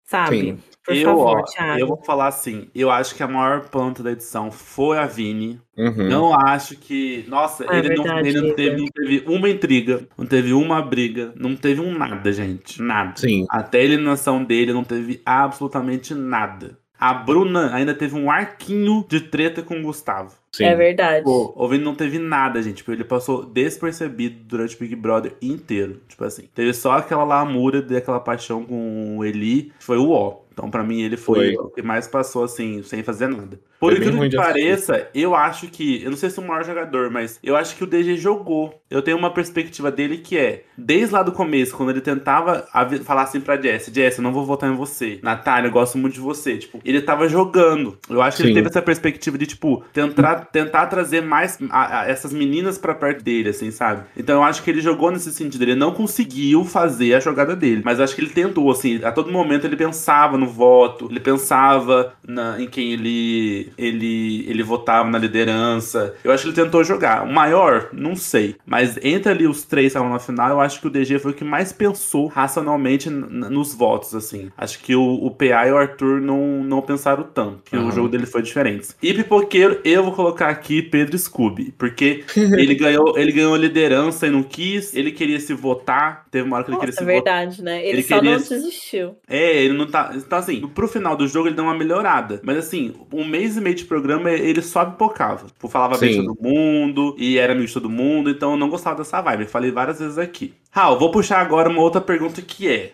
sabe? 0.04 0.40
Sim. 0.40 0.75
Por 0.86 0.96
eu, 0.96 1.04
favor, 1.04 1.44
ó. 1.60 1.78
Eu 1.78 1.88
vou 1.88 1.98
falar 2.04 2.28
assim, 2.28 2.68
eu 2.76 2.92
acho 2.92 3.16
que 3.16 3.24
a 3.24 3.28
maior 3.28 3.70
planta 3.70 4.04
da 4.04 4.12
edição 4.12 4.52
foi 4.52 5.00
a 5.00 5.08
Vini. 5.08 5.60
Uhum. 5.76 6.08
Não 6.08 6.34
acho 6.34 6.78
que. 6.78 7.26
Nossa, 7.28 7.66
é 7.66 7.80
ele, 7.80 7.88
verdade, 7.88 8.08
não, 8.08 8.20
ele 8.20 8.42
não, 8.42 8.56
teve, 8.56 8.78
não, 8.78 8.88
teve, 8.88 9.24
uma 9.28 9.50
intriga, 9.50 10.08
não 10.16 10.26
teve 10.28 10.54
uma 10.54 10.82
briga, 10.84 11.34
não 11.36 11.56
teve 11.56 11.82
um 11.82 11.98
nada, 11.98 12.32
gente. 12.32 12.80
Nada. 12.82 13.14
Sim. 13.16 13.46
Até 13.50 13.80
a 13.80 13.84
eliminação 13.84 14.44
dele 14.44 14.74
não 14.74 14.84
teve 14.84 15.22
absolutamente 15.26 16.14
nada. 16.14 16.78
A 16.98 17.14
Bruna 17.14 17.76
ainda 17.76 17.94
teve 17.94 18.16
um 18.16 18.32
arquinho 18.32 19.06
de 19.10 19.20
treta 19.20 19.62
com 19.62 19.80
o 19.80 19.84
Gustavo. 19.84 20.34
Sim. 20.52 20.64
É 20.64 20.76
verdade. 20.76 21.26
Pô, 21.26 21.52
o 21.56 21.68
Vini 21.68 21.84
não 21.84 21.96
teve 21.96 22.18
nada, 22.18 22.62
gente. 22.62 22.78
Tipo, 22.78 22.94
ele 22.94 23.04
passou 23.04 23.46
despercebido 23.46 24.38
durante 24.46 24.76
o 24.76 24.80
Big 24.80 24.96
Brother 24.96 25.36
inteiro. 25.42 26.02
Tipo 26.08 26.24
assim, 26.24 26.48
teve 26.54 26.74
só 26.74 26.94
aquela 26.94 27.26
lamúria 27.26 27.82
daquela 27.82 28.20
paixão 28.20 28.64
com 28.64 29.18
o 29.18 29.26
Eli. 29.26 29.74
Foi 29.80 29.98
o 29.98 30.12
ó. 30.12 30.45
Então, 30.56 30.72
para 30.72 30.86
mim, 30.86 31.02
ele 31.02 31.18
foi, 31.18 31.54
foi, 31.54 31.66
o 31.66 31.70
que 31.70 31.82
mais 31.82 32.08
passou, 32.08 32.46
assim, 32.46 32.82
sem 32.82 33.04
fazer 33.04 33.28
nada. 33.28 33.60
Por 33.78 33.92
incrível 33.92 34.30
que 34.30 34.38
pareça, 34.38 35.10
eu 35.14 35.36
acho 35.36 35.68
que. 35.68 36.02
Eu 36.02 36.10
não 36.10 36.18
sei 36.18 36.30
se 36.30 36.40
é 36.40 36.42
o 36.42 36.48
maior 36.48 36.64
jogador, 36.64 37.12
mas 37.12 37.38
eu 37.44 37.58
acho 37.58 37.76
que 37.76 37.84
o 37.84 37.88
DG 37.88 38.16
jogou. 38.16 38.82
Eu 38.90 39.02
tenho 39.02 39.18
uma 39.18 39.30
perspectiva 39.30 39.92
dele 39.92 40.20
que 40.20 40.38
é, 40.38 40.64
desde 40.78 41.14
lá 41.14 41.22
do 41.22 41.34
começo, 41.34 41.76
quando 41.76 41.90
ele 41.90 42.00
tentava 42.00 42.66
falar 43.04 43.24
assim 43.24 43.42
pra 43.42 43.62
Jess, 43.62 43.92
Jess, 43.94 44.18
eu 44.18 44.24
não 44.24 44.32
vou 44.32 44.46
votar 44.46 44.72
em 44.72 44.76
você. 44.76 45.20
Natália, 45.22 45.68
eu 45.68 45.72
gosto 45.74 45.98
muito 45.98 46.14
de 46.14 46.22
você. 46.22 46.58
Tipo, 46.58 46.80
ele 46.86 47.02
tava 47.02 47.28
jogando. 47.28 47.98
Eu 48.10 48.22
acho 48.22 48.38
que 48.38 48.44
Sim. 48.44 48.50
ele 48.50 48.56
teve 48.56 48.70
essa 48.70 48.82
perspectiva 48.82 49.38
de, 49.38 49.46
tipo, 49.46 49.84
tentar, 49.92 50.46
tentar 50.46 50.86
trazer 50.86 51.22
mais 51.22 51.60
a, 51.70 52.02
a, 52.02 52.08
essas 52.08 52.32
meninas 52.32 52.78
pra 52.78 52.96
perto 52.96 53.24
dele, 53.24 53.50
assim, 53.50 53.72
sabe? 53.72 54.06
Então 54.16 54.36
eu 54.36 54.44
acho 54.44 54.64
que 54.64 54.70
ele 54.70 54.80
jogou 54.80 55.12
nesse 55.12 55.34
sentido. 55.34 55.64
Ele 55.64 55.76
não 55.76 55.92
conseguiu 55.92 56.64
fazer 56.64 57.14
a 57.14 57.20
jogada 57.20 57.56
dele. 57.56 57.82
Mas 57.84 57.98
eu 57.98 58.06
acho 58.06 58.16
que 58.16 58.22
ele 58.22 58.30
tentou, 58.30 58.72
assim, 58.72 59.04
a 59.04 59.12
todo 59.12 59.32
momento 59.32 59.66
ele 59.66 59.76
pensava 59.76 60.38
no 60.38 60.45
voto, 60.48 61.08
ele 61.10 61.20
pensava 61.20 62.14
na, 62.28 62.60
em 62.62 62.68
quem 62.68 62.92
ele 62.94 63.72
ele, 63.78 64.46
ele 64.50 64.64
votava 64.64 65.10
na 65.10 65.18
liderança. 65.18 66.16
Eu 66.24 66.32
acho 66.32 66.44
que 66.44 66.50
ele 66.50 66.56
tentou 66.56 66.84
jogar. 66.84 67.24
O 67.24 67.32
maior, 67.32 67.90
não 67.94 68.16
sei. 68.16 68.56
Mas 68.66 68.98
entre 69.02 69.32
ali 69.32 69.48
os 69.48 69.64
três 69.64 69.86
que 69.86 69.88
estavam 69.88 70.10
na 70.10 70.20
final, 70.20 70.50
eu 70.50 70.62
acho 70.62 70.82
que 70.82 70.88
o 70.88 70.90
DG 70.90 71.20
foi 71.20 71.32
o 71.32 71.34
que 71.34 71.44
mais 71.44 71.72
pensou 71.72 72.28
racionalmente 72.28 73.10
nos 73.10 73.74
votos, 73.74 74.16
assim. 74.16 74.52
Acho 74.58 74.80
que 74.80 74.96
o, 74.96 75.02
o 75.02 75.32
PA 75.32 75.68
e 75.68 75.72
o 75.72 75.78
Arthur 75.78 76.22
não, 76.22 76.64
não 76.64 76.82
pensaram 76.82 77.24
tanto, 77.24 77.64
que 77.64 77.78
uhum. 77.78 77.88
o 77.88 77.92
jogo 77.92 78.10
dele 78.10 78.26
foi 78.26 78.42
diferente. 78.42 78.90
E 79.02 79.14
pipoqueiro, 79.14 79.80
eu 79.84 80.04
vou 80.04 80.14
colocar 80.14 80.50
aqui 80.50 80.82
Pedro 80.82 81.18
Scooby, 81.18 81.74
porque 81.78 82.24
ele 82.36 82.76
ganhou, 82.76 83.18
ele 83.18 83.32
ganhou 83.32 83.56
liderança 83.56 84.28
e 84.28 84.30
não 84.30 84.44
quis, 84.44 84.96
ele 84.96 85.12
queria 85.12 85.40
se 85.40 85.54
votar, 85.54 86.26
teve 86.32 86.48
uma 86.48 86.58
hora 86.58 86.66
que 86.66 86.72
Nossa, 86.72 86.86
ele 86.86 86.92
queria 86.94 87.08
se 87.08 87.20
votar. 87.20 87.34
É 87.34 87.46
verdade, 87.46 87.64
né? 87.64 87.82
Ele, 87.82 87.90
ele 87.90 88.04
só 88.04 88.16
queria... 88.16 88.32
não 88.32 88.38
desistiu. 88.38 89.18
É, 89.28 89.64
ele 89.64 89.74
não 89.78 89.88
tá. 89.88 90.14
Então, 90.36 90.38
assim, 90.38 90.68
pro 90.68 90.88
final 90.88 91.16
do 91.16 91.28
jogo 91.28 91.48
ele 91.48 91.56
deu 91.56 91.64
uma 91.64 91.74
melhorada. 91.74 92.42
Mas 92.44 92.58
assim, 92.58 92.94
um 93.14 93.26
mês 93.26 93.56
e 93.56 93.62
meio 93.62 93.76
de 93.76 93.86
programa, 93.86 94.30
ele 94.30 94.62
só 94.62 94.86
pipocava. 94.86 95.48
Tipo, 95.48 95.68
falava 95.68 95.96
Sim. 95.96 96.06
bem 96.06 96.20
de 96.20 96.26
todo 96.26 96.42
mundo, 96.42 97.16
e 97.18 97.38
era 97.38 97.54
amigo 97.54 97.68
de 97.68 97.74
todo 97.74 97.90
mundo, 97.90 98.30
então 98.30 98.52
eu 98.52 98.58
não 98.58 98.70
gostava 98.70 98.98
dessa 98.98 99.22
vibe. 99.22 99.46
Falei 99.46 99.72
várias 99.72 100.00
vezes 100.00 100.18
aqui. 100.18 100.54
Raul, 100.72 101.00
vou 101.00 101.10
puxar 101.10 101.40
agora 101.40 101.70
uma 101.70 101.82
outra 101.82 102.02
pergunta 102.02 102.42
que 102.42 102.68
é. 102.68 102.92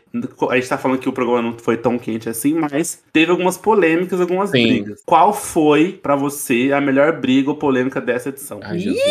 A 0.50 0.56
gente 0.56 0.70
tá 0.70 0.78
falando 0.78 1.00
que 1.00 1.10
o 1.10 1.14
programa 1.14 1.42
não 1.42 1.58
foi 1.58 1.78
tão 1.78 1.98
quente 1.98 2.30
assim, 2.30 2.54
mas 2.54 3.04
teve 3.12 3.32
algumas 3.32 3.58
polêmicas, 3.58 4.22
algumas 4.22 4.52
Sim. 4.52 4.68
brigas. 4.68 5.02
Qual 5.06 5.34
foi, 5.34 5.94
para 5.94 6.16
você, 6.16 6.72
a 6.74 6.80
melhor 6.80 7.20
briga 7.20 7.50
ou 7.50 7.56
polêmica 7.56 8.00
dessa 8.00 8.30
edição? 8.30 8.60
Ai, 8.62 8.78
Jesus. 8.78 9.02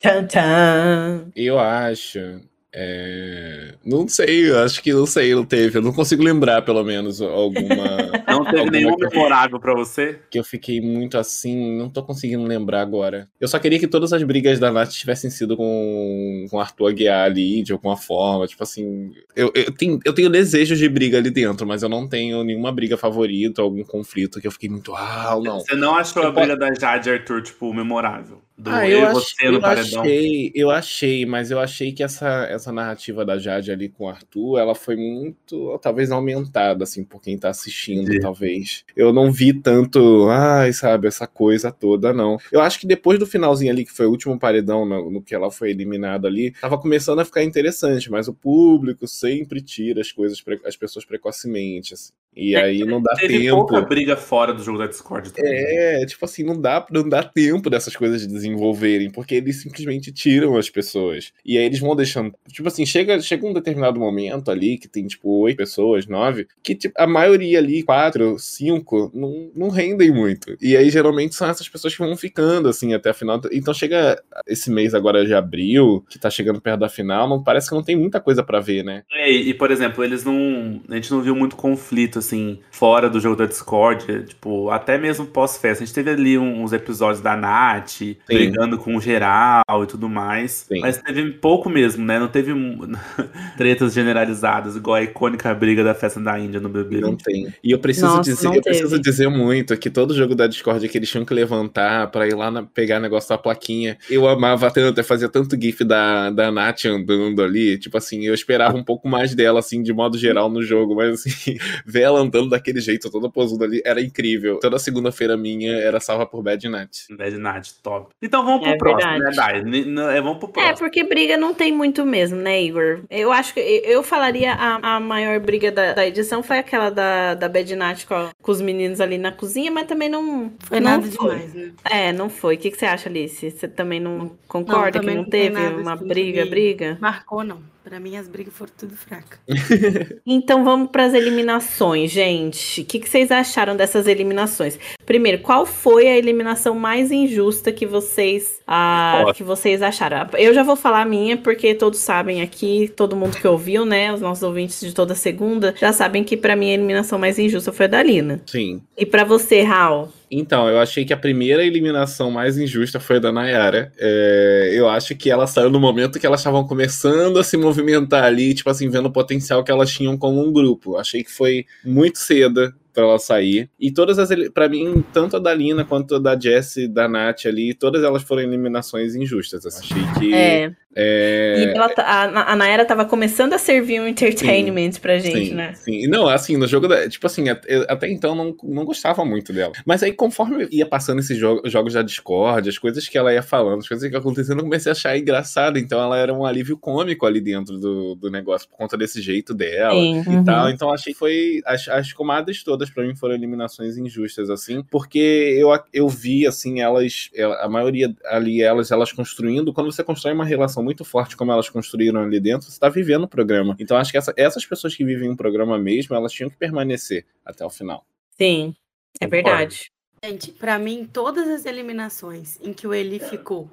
Tchan. 0.00 1.26
Eu 1.34 1.58
acho 1.58 2.40
É... 2.72 3.74
Não 3.84 4.06
sei, 4.06 4.52
acho 4.52 4.82
que 4.82 4.92
não 4.92 5.06
sei, 5.06 5.34
não 5.34 5.44
teve. 5.44 5.78
Eu 5.78 5.82
não 5.82 5.92
consigo 5.92 6.22
lembrar, 6.22 6.62
pelo 6.62 6.84
menos, 6.84 7.20
alguma. 7.22 7.68
Não 8.28 8.44
teve 8.44 8.58
Alguma 8.58 8.70
nenhum 8.70 8.96
memorável 8.96 9.58
pra 9.58 9.74
você? 9.74 10.20
que 10.30 10.38
eu 10.38 10.44
fiquei 10.44 10.80
muito 10.80 11.16
assim, 11.16 11.78
não 11.78 11.88
tô 11.88 12.02
conseguindo 12.02 12.44
lembrar 12.44 12.82
agora. 12.82 13.28
Eu 13.40 13.48
só 13.48 13.58
queria 13.58 13.78
que 13.78 13.88
todas 13.88 14.12
as 14.12 14.22
brigas 14.22 14.58
da 14.58 14.70
Nath 14.70 14.90
tivessem 14.90 15.30
sido 15.30 15.56
com, 15.56 16.46
com 16.50 16.60
Arthur 16.60 16.88
Aguiar 16.90 17.24
ali, 17.24 17.62
de 17.62 17.72
alguma 17.72 17.96
forma. 17.96 18.46
Tipo 18.46 18.62
assim, 18.62 19.12
eu, 19.34 19.50
eu, 19.54 19.72
tenho, 19.72 19.98
eu 20.04 20.12
tenho 20.12 20.28
desejos 20.28 20.78
de 20.78 20.88
briga 20.88 21.18
ali 21.18 21.30
dentro, 21.30 21.66
mas 21.66 21.82
eu 21.82 21.88
não 21.88 22.06
tenho 22.06 22.44
nenhuma 22.44 22.70
briga 22.70 22.96
favorita, 22.96 23.62
algum 23.62 23.82
conflito 23.82 24.40
que 24.40 24.46
eu 24.46 24.52
fiquei 24.52 24.68
muito, 24.68 24.94
ah, 24.94 25.38
não. 25.42 25.60
Você 25.60 25.74
não 25.74 25.94
achou 25.94 26.22
a 26.22 26.26
Eu 26.26 26.32
briga 26.32 26.56
da 26.56 26.72
Jade 26.74 27.10
Arthur, 27.10 27.42
tipo, 27.42 27.72
memorável? 27.72 28.42
Do 28.58 28.70
Ah, 28.72 28.88
eu 28.88 28.98
eu, 29.00 29.04
ach- 29.04 29.14
você 29.14 29.46
eu 29.46 29.64
achei, 29.64 30.50
eu 30.54 30.70
achei, 30.70 31.24
mas 31.24 31.50
eu 31.52 31.60
achei 31.60 31.92
que 31.92 32.02
essa, 32.02 32.26
essa 32.50 32.72
narrativa 32.72 33.24
da 33.24 33.38
Jade 33.38 33.70
ali 33.70 33.88
com 33.88 34.04
o 34.04 34.08
Arthur, 34.08 34.58
ela 34.58 34.74
foi 34.74 34.96
muito, 34.96 35.78
talvez, 35.80 36.10
aumentada, 36.10 36.82
assim, 36.82 37.04
por 37.04 37.22
quem 37.22 37.38
tá 37.38 37.50
assistindo, 37.50 38.02
Entendi. 38.02 38.20
talvez. 38.20 38.84
Eu 38.96 39.12
não 39.12 39.30
vi 39.30 39.52
tanto, 39.54 40.28
ai, 40.28 40.72
sabe, 40.72 41.06
essa 41.06 41.26
coisa 41.26 41.70
toda, 41.70 42.12
não. 42.12 42.36
Eu 42.50 42.60
acho 42.60 42.80
que 42.80 42.86
depois 42.86 43.18
do 43.18 43.26
finalzinho 43.26 43.70
ali, 43.72 43.84
que 43.84 43.92
foi 43.92 44.06
o 44.06 44.10
último 44.10 44.36
paredão, 44.38 44.84
no, 44.84 45.08
no 45.08 45.22
que 45.22 45.34
ela 45.36 45.50
foi 45.52 45.70
eliminada 45.70 46.26
ali, 46.26 46.50
tava 46.60 46.76
começando 46.80 47.20
a 47.20 47.24
ficar 47.24 47.44
interessante, 47.44 48.10
mas 48.10 48.26
o 48.26 48.34
público 48.34 49.06
sempre 49.06 49.60
tira 49.62 50.00
as 50.00 50.10
coisas, 50.10 50.42
as 50.64 50.76
pessoas 50.76 51.04
precocemente, 51.04 51.94
assim. 51.94 52.12
E 52.36 52.54
É, 52.54 52.62
aí 52.62 52.84
não 52.84 53.02
dá 53.02 53.14
Teve 53.16 53.38
tempo. 53.40 53.56
pouca 53.56 53.80
briga 53.80 54.16
fora 54.16 54.54
do 54.54 54.62
jogo 54.62 54.78
da 54.78 54.86
Discord 54.86 55.32
também. 55.32 55.52
É, 55.52 56.06
tipo 56.06 56.24
assim, 56.24 56.44
não 56.44 56.60
dá, 56.60 56.86
não 56.90 57.08
dá 57.08 57.22
tempo 57.22 57.68
dessas 57.68 57.96
coisas 57.96 58.20
de 58.20 58.28
desenvolverem, 58.28 59.10
porque 59.10 59.34
eles 59.36 59.56
simplesmente 59.62 60.12
tiram 60.12 60.56
as 60.56 60.70
pessoas. 60.70 61.32
E 61.44 61.58
aí 61.58 61.64
eles 61.64 61.80
vão 61.80 61.96
deixando. 61.96 62.32
Tipo 62.48 62.68
assim, 62.68 62.86
chega, 62.86 63.20
chega 63.20 63.46
um 63.46 63.52
determinado 63.52 63.98
momento 63.98 64.50
ali, 64.50 64.78
que 64.78 64.86
tem 64.88 65.06
tipo 65.06 65.28
oito 65.40 65.56
pessoas, 65.56 66.06
nove, 66.06 66.46
que 66.62 66.74
tipo, 66.74 66.94
a 66.96 67.06
maioria 67.06 67.58
ali, 67.58 67.82
quatro, 67.82 68.38
cinco, 68.38 69.10
não, 69.12 69.50
não 69.54 69.68
rendem 69.68 70.10
muito. 70.12 70.56
E 70.60 70.76
aí 70.76 70.90
geralmente 70.90 71.34
são 71.34 71.48
essas 71.48 71.68
pessoas 71.68 71.94
que 71.94 72.02
vão 72.04 72.16
ficando, 72.16 72.68
assim, 72.68 72.94
até 72.94 73.10
a 73.10 73.14
final. 73.14 73.40
Então 73.52 73.74
chega 73.74 74.20
esse 74.46 74.70
mês 74.70 74.94
agora 74.94 75.26
de 75.26 75.34
abril, 75.34 76.04
que 76.08 76.18
tá 76.18 76.30
chegando 76.30 76.60
perto 76.60 76.80
da 76.80 76.88
final, 76.88 77.28
não 77.28 77.42
parece 77.42 77.68
que 77.68 77.74
não 77.74 77.82
tem 77.82 77.96
muita 77.96 78.20
coisa 78.20 78.42
pra 78.44 78.60
ver, 78.60 78.84
né? 78.84 79.02
É, 79.12 79.30
e, 79.30 79.52
por 79.54 79.70
exemplo, 79.70 80.04
eles 80.04 80.24
não. 80.24 80.80
A 80.88 80.94
gente 80.94 81.10
não 81.10 81.20
viu 81.20 81.34
muito 81.34 81.56
conflito, 81.56 82.17
assim, 82.18 82.58
fora 82.70 83.08
do 83.08 83.20
jogo 83.20 83.36
da 83.36 83.46
Discord. 83.46 84.24
Tipo, 84.24 84.70
até 84.70 84.98
mesmo 84.98 85.26
pós-festa. 85.26 85.82
A 85.82 85.86
gente 85.86 85.94
teve 85.94 86.10
ali 86.10 86.38
uns 86.38 86.72
episódios 86.72 87.20
da 87.20 87.36
Nath 87.36 88.00
brigando 88.26 88.78
com 88.78 88.96
o 88.96 89.00
geral 89.00 89.62
e 89.82 89.86
tudo 89.86 90.08
mais. 90.08 90.66
Sim. 90.68 90.80
Mas 90.80 90.98
teve 90.98 91.30
pouco 91.32 91.68
mesmo, 91.70 92.04
né? 92.04 92.18
Não 92.18 92.28
teve 92.28 92.52
tretas 93.56 93.92
generalizadas, 93.92 94.76
igual 94.76 94.96
a 94.96 95.02
icônica 95.02 95.52
briga 95.54 95.82
da 95.84 95.94
festa 95.94 96.20
da 96.20 96.38
Índia 96.38 96.60
no 96.60 96.68
BB. 96.68 97.00
Não 97.00 97.16
tem. 97.16 97.48
E 97.62 97.70
eu 97.70 97.78
preciso 97.78 98.06
Nossa, 98.06 98.22
dizer, 98.30 98.46
eu 98.46 98.62
preciso 98.62 99.00
dizer 99.00 99.28
muito 99.28 99.76
que 99.76 99.90
todo 99.90 100.14
jogo 100.14 100.34
da 100.34 100.46
Discord 100.46 100.88
que 100.88 100.98
eles 100.98 101.08
tinham 101.08 101.24
que 101.24 101.34
levantar 101.34 102.10
pra 102.10 102.26
ir 102.26 102.34
lá 102.34 102.50
na- 102.50 102.62
pegar 102.62 103.00
negócio 103.00 103.28
da 103.28 103.38
plaquinha. 103.38 103.96
Eu 104.10 104.26
amava 104.28 104.70
tanto, 104.70 105.00
eu 105.00 105.04
fazia 105.04 105.28
tanto 105.28 105.60
gif 105.60 105.84
da, 105.84 106.30
da 106.30 106.50
Nath 106.50 106.84
andando 106.86 107.42
ali. 107.42 107.78
Tipo 107.78 107.98
assim, 107.98 108.24
eu 108.26 108.34
esperava 108.34 108.76
um 108.76 108.84
pouco 108.84 109.08
mais 109.08 109.34
dela, 109.34 109.58
assim, 109.60 109.82
de 109.82 109.92
modo 109.92 110.18
geral 110.18 110.48
no 110.48 110.62
jogo. 110.62 110.94
Mas 110.94 111.14
assim, 111.26 111.56
ver 111.86 112.04
ela 112.08 112.20
andando 112.20 112.50
daquele 112.50 112.80
jeito, 112.80 113.10
toda 113.10 113.30
posuda 113.30 113.64
ali, 113.64 113.80
era 113.84 114.00
incrível. 114.00 114.58
Toda 114.60 114.78
segunda-feira 114.78 115.36
minha 115.36 115.72
era 115.76 116.00
salva 116.00 116.26
por 116.26 116.42
Bad 116.42 116.68
Nath. 116.68 117.06
Bad 117.10 117.36
Nath, 117.38 117.68
top. 117.82 118.08
Então 118.22 118.44
vamos 118.44 118.60
pro 118.62 118.70
É 118.70 118.76
próximo, 118.76 119.18
verdade. 119.18 119.64
né, 119.64 119.84
Dai? 119.84 120.16
É, 120.16 120.20
vamos 120.20 120.38
pro 120.38 120.48
É, 120.48 120.52
próximo. 120.52 120.78
porque 120.78 121.04
briga 121.04 121.36
não 121.36 121.54
tem 121.54 121.72
muito 121.72 122.04
mesmo, 122.04 122.36
né, 122.36 122.62
Igor? 122.62 123.00
Eu 123.10 123.30
acho 123.32 123.54
que 123.54 123.60
eu 123.60 124.02
falaria 124.02 124.52
a, 124.54 124.96
a 124.96 125.00
maior 125.00 125.38
briga 125.40 125.70
da, 125.70 125.92
da 125.92 126.06
edição 126.06 126.42
foi 126.42 126.58
aquela 126.58 126.90
da, 126.90 127.34
da 127.34 127.48
Bad 127.48 127.74
Night 127.76 128.06
com, 128.06 128.14
a- 128.14 128.30
com 128.40 128.52
os 128.52 128.60
meninos 128.60 129.00
ali 129.00 129.18
na 129.18 129.32
cozinha, 129.32 129.70
mas 129.70 129.86
também 129.86 130.08
não. 130.08 130.52
Foi 130.60 130.80
não 130.80 130.90
nada 130.92 131.08
demais, 131.08 131.54
né? 131.54 131.72
É, 131.90 132.12
não 132.12 132.28
foi. 132.28 132.54
O 132.56 132.58
que, 132.58 132.70
que 132.70 132.78
você 132.78 132.86
acha, 132.86 133.08
Alice? 133.08 133.50
Você 133.50 133.68
também 133.68 134.00
não 134.00 134.32
concorda 134.48 135.00
também 135.00 135.10
que 135.10 135.16
não 135.16 135.22
não 135.24 135.30
teve 135.30 135.58
uma 135.82 135.94
assim 135.94 136.06
briga, 136.06 136.46
briga? 136.46 136.98
Marcou, 137.00 137.44
não. 137.44 137.60
Pra 137.88 137.98
mim, 137.98 138.18
as 138.18 138.28
brigas 138.28 138.52
foram 138.52 138.70
tudo 138.76 138.94
fracas. 138.94 139.38
Então 140.26 140.62
vamos 140.62 140.90
para 140.90 141.04
as 141.04 141.14
eliminações, 141.14 142.10
gente. 142.10 142.82
O 142.82 142.84
que, 142.84 142.98
que 142.98 143.08
vocês 143.08 143.30
acharam 143.30 143.74
dessas 143.74 144.06
eliminações? 144.06 144.78
Primeiro, 145.06 145.38
qual 145.38 145.64
foi 145.64 146.06
a 146.06 146.16
eliminação 146.16 146.74
mais 146.74 147.10
injusta 147.10 147.72
que 147.72 147.86
vocês 147.86 148.60
ah, 148.66 149.24
que 149.34 149.42
vocês 149.42 149.80
acharam? 149.80 150.28
Eu 150.34 150.52
já 150.52 150.62
vou 150.62 150.76
falar 150.76 151.02
a 151.02 151.04
minha, 151.06 151.36
porque 151.38 151.74
todos 151.74 151.98
sabem 151.98 152.42
aqui, 152.42 152.92
todo 152.94 153.16
mundo 153.16 153.38
que 153.38 153.48
ouviu, 153.48 153.86
né? 153.86 154.12
Os 154.12 154.20
nossos 154.20 154.42
ouvintes 154.42 154.80
de 154.80 154.94
toda 154.94 155.14
segunda 155.14 155.74
já 155.78 155.92
sabem 155.92 156.22
que 156.22 156.36
para 156.36 156.54
mim 156.54 156.70
a 156.70 156.74
eliminação 156.74 157.18
mais 157.18 157.38
injusta 157.38 157.72
foi 157.72 157.86
a 157.86 157.88
da 157.88 158.02
Lina. 158.02 158.42
Sim. 158.46 158.82
E 158.96 159.06
para 159.06 159.24
você, 159.24 159.62
Raul? 159.62 160.08
Então, 160.30 160.68
eu 160.68 160.78
achei 160.78 161.04
que 161.04 161.12
a 161.12 161.16
primeira 161.16 161.64
eliminação 161.64 162.30
mais 162.30 162.58
injusta 162.58 163.00
foi 163.00 163.16
a 163.16 163.18
da 163.18 163.32
Nayara. 163.32 163.92
É, 163.98 164.70
eu 164.74 164.88
acho 164.88 165.14
que 165.16 165.30
ela 165.30 165.46
saiu 165.46 165.70
no 165.70 165.80
momento 165.80 166.18
que 166.18 166.26
elas 166.26 166.40
estavam 166.40 166.66
começando 166.66 167.38
a 167.38 167.44
se 167.44 167.56
movimentar 167.56 168.24
ali, 168.24 168.54
tipo 168.54 168.68
assim, 168.68 168.88
vendo 168.88 169.06
o 169.06 169.12
potencial 169.12 169.64
que 169.64 169.70
elas 169.70 169.90
tinham 169.90 170.16
como 170.16 170.46
um 170.46 170.52
grupo. 170.52 170.96
Achei 170.96 171.24
que 171.24 171.30
foi 171.30 171.64
muito 171.84 172.18
cedo 172.18 172.72
pra 172.92 173.04
ela 173.04 173.18
sair. 173.18 173.68
E 173.78 173.90
todas 173.92 174.18
as, 174.18 174.28
pra 174.50 174.68
mim, 174.68 175.04
tanto 175.12 175.36
a 175.36 175.38
da 175.38 175.54
Lina 175.54 175.84
quanto 175.84 176.16
a 176.16 176.18
da 176.18 176.38
Jessie 176.38 176.88
da 176.88 177.08
Nath 177.08 177.46
ali, 177.46 177.74
todas 177.74 178.02
elas 178.02 178.22
foram 178.22 178.42
eliminações 178.42 179.14
injustas. 179.14 179.64
assim. 179.66 179.94
Achei 179.94 180.02
que. 180.18 180.34
É. 180.34 180.72
é, 180.94 181.64
E 181.72 181.76
ela, 181.76 181.88
tá- 181.88 182.02
a, 182.04 182.52
a 182.52 182.56
Nayara 182.56 182.84
tava 182.84 183.04
começando 183.04 183.52
a 183.52 183.58
servir 183.58 184.00
um 184.00 184.06
entertainment 184.08 184.92
pra 185.00 185.18
gente, 185.18 185.48
sim, 185.48 185.54
né? 185.54 185.74
Sim, 185.74 186.06
não, 186.06 186.28
assim, 186.28 186.56
no 186.56 186.66
jogo 186.66 186.88
da. 186.88 187.08
Tipo 187.08 187.26
assim, 187.26 187.44
até 187.48 188.08
então 188.10 188.34
não, 188.34 188.54
não 188.64 188.84
gostava 188.84 189.24
muito 189.24 189.52
dela. 189.52 189.72
Mas 189.86 190.02
aí, 190.02 190.12
conforme 190.12 190.66
ia 190.70 190.86
passando 190.86 191.20
esses 191.20 191.36
jo 191.38 191.60
jogos 191.66 191.94
da 191.94 192.02
Discord, 192.02 192.68
as 192.68 192.78
coisas 192.78 193.08
que 193.08 193.16
ela 193.18 193.32
ia 193.32 193.42
falando, 193.42 193.78
as 193.80 193.88
coisas 193.88 194.08
que 194.08 194.14
iam 194.14 194.20
acontecendo, 194.20 194.58
eu 194.58 194.64
comecei 194.64 194.90
a 194.90 194.94
achar 194.94 195.16
engraçado. 195.16 195.78
Então 195.78 196.00
ela 196.00 196.16
era 196.18 196.32
um 196.32 196.44
alívio 196.44 196.76
cômico 196.76 197.26
ali 197.26 197.40
dentro 197.40 197.78
do, 197.78 198.14
do 198.14 198.30
negócio, 198.30 198.68
por 198.68 198.76
conta 198.76 198.96
desse 198.96 199.20
jeito 199.22 199.54
dela. 199.54 199.92
Sim, 199.94 200.22
E 200.26 200.28
uhum. 200.28 200.44
tal, 200.44 200.68
então 200.70 200.90
achei 200.92 201.12
que 201.12 201.18
foi. 201.18 201.60
As, 201.64 201.88
as 201.88 202.12
comadas 202.12 202.62
todas 202.62 202.77
pra 202.90 203.04
mim 203.06 203.14
foram 203.16 203.34
eliminações 203.34 203.96
injustas, 203.96 204.48
assim, 204.50 204.82
porque 204.90 205.18
eu, 205.18 205.68
eu 205.92 206.08
vi, 206.08 206.46
assim, 206.46 206.80
elas, 206.80 207.30
ela- 207.34 207.56
a 207.64 207.68
maioria 207.68 208.14
ali, 208.26 208.62
elas, 208.62 208.90
elas 208.90 209.12
construindo. 209.12 209.72
Quando 209.72 209.90
você 209.92 210.04
constrói 210.04 210.34
uma 210.34 210.44
relação 210.44 210.82
muito 210.82 211.04
forte, 211.04 211.36
como 211.36 211.50
elas 211.52 211.68
construíram 211.68 212.20
ali 212.22 212.38
dentro, 212.40 212.70
você 212.70 212.78
tá 212.78 212.88
vivendo 212.88 213.24
o 213.24 213.28
programa. 213.28 213.76
Então 213.78 213.96
acho 213.96 214.10
que 214.12 214.18
essa- 214.18 214.34
essas 214.36 214.64
pessoas 214.64 214.94
que 214.94 215.04
vivem 215.04 215.30
o 215.30 215.36
programa 215.36 215.78
mesmo, 215.78 216.14
elas 216.14 216.32
tinham 216.32 216.48
que 216.50 216.56
permanecer 216.56 217.24
até 217.44 217.64
o 217.64 217.70
final. 217.70 218.04
Sim, 218.36 218.74
é 219.20 219.24
Concordo. 219.26 219.30
verdade. 219.48 219.90
Gente, 220.24 220.50
pra 220.52 220.78
mim, 220.78 221.08
todas 221.12 221.48
as 221.48 221.64
eliminações 221.64 222.58
em 222.62 222.72
que 222.72 222.86
o 222.86 222.92
Eli 222.94 223.18
ficou 223.20 223.70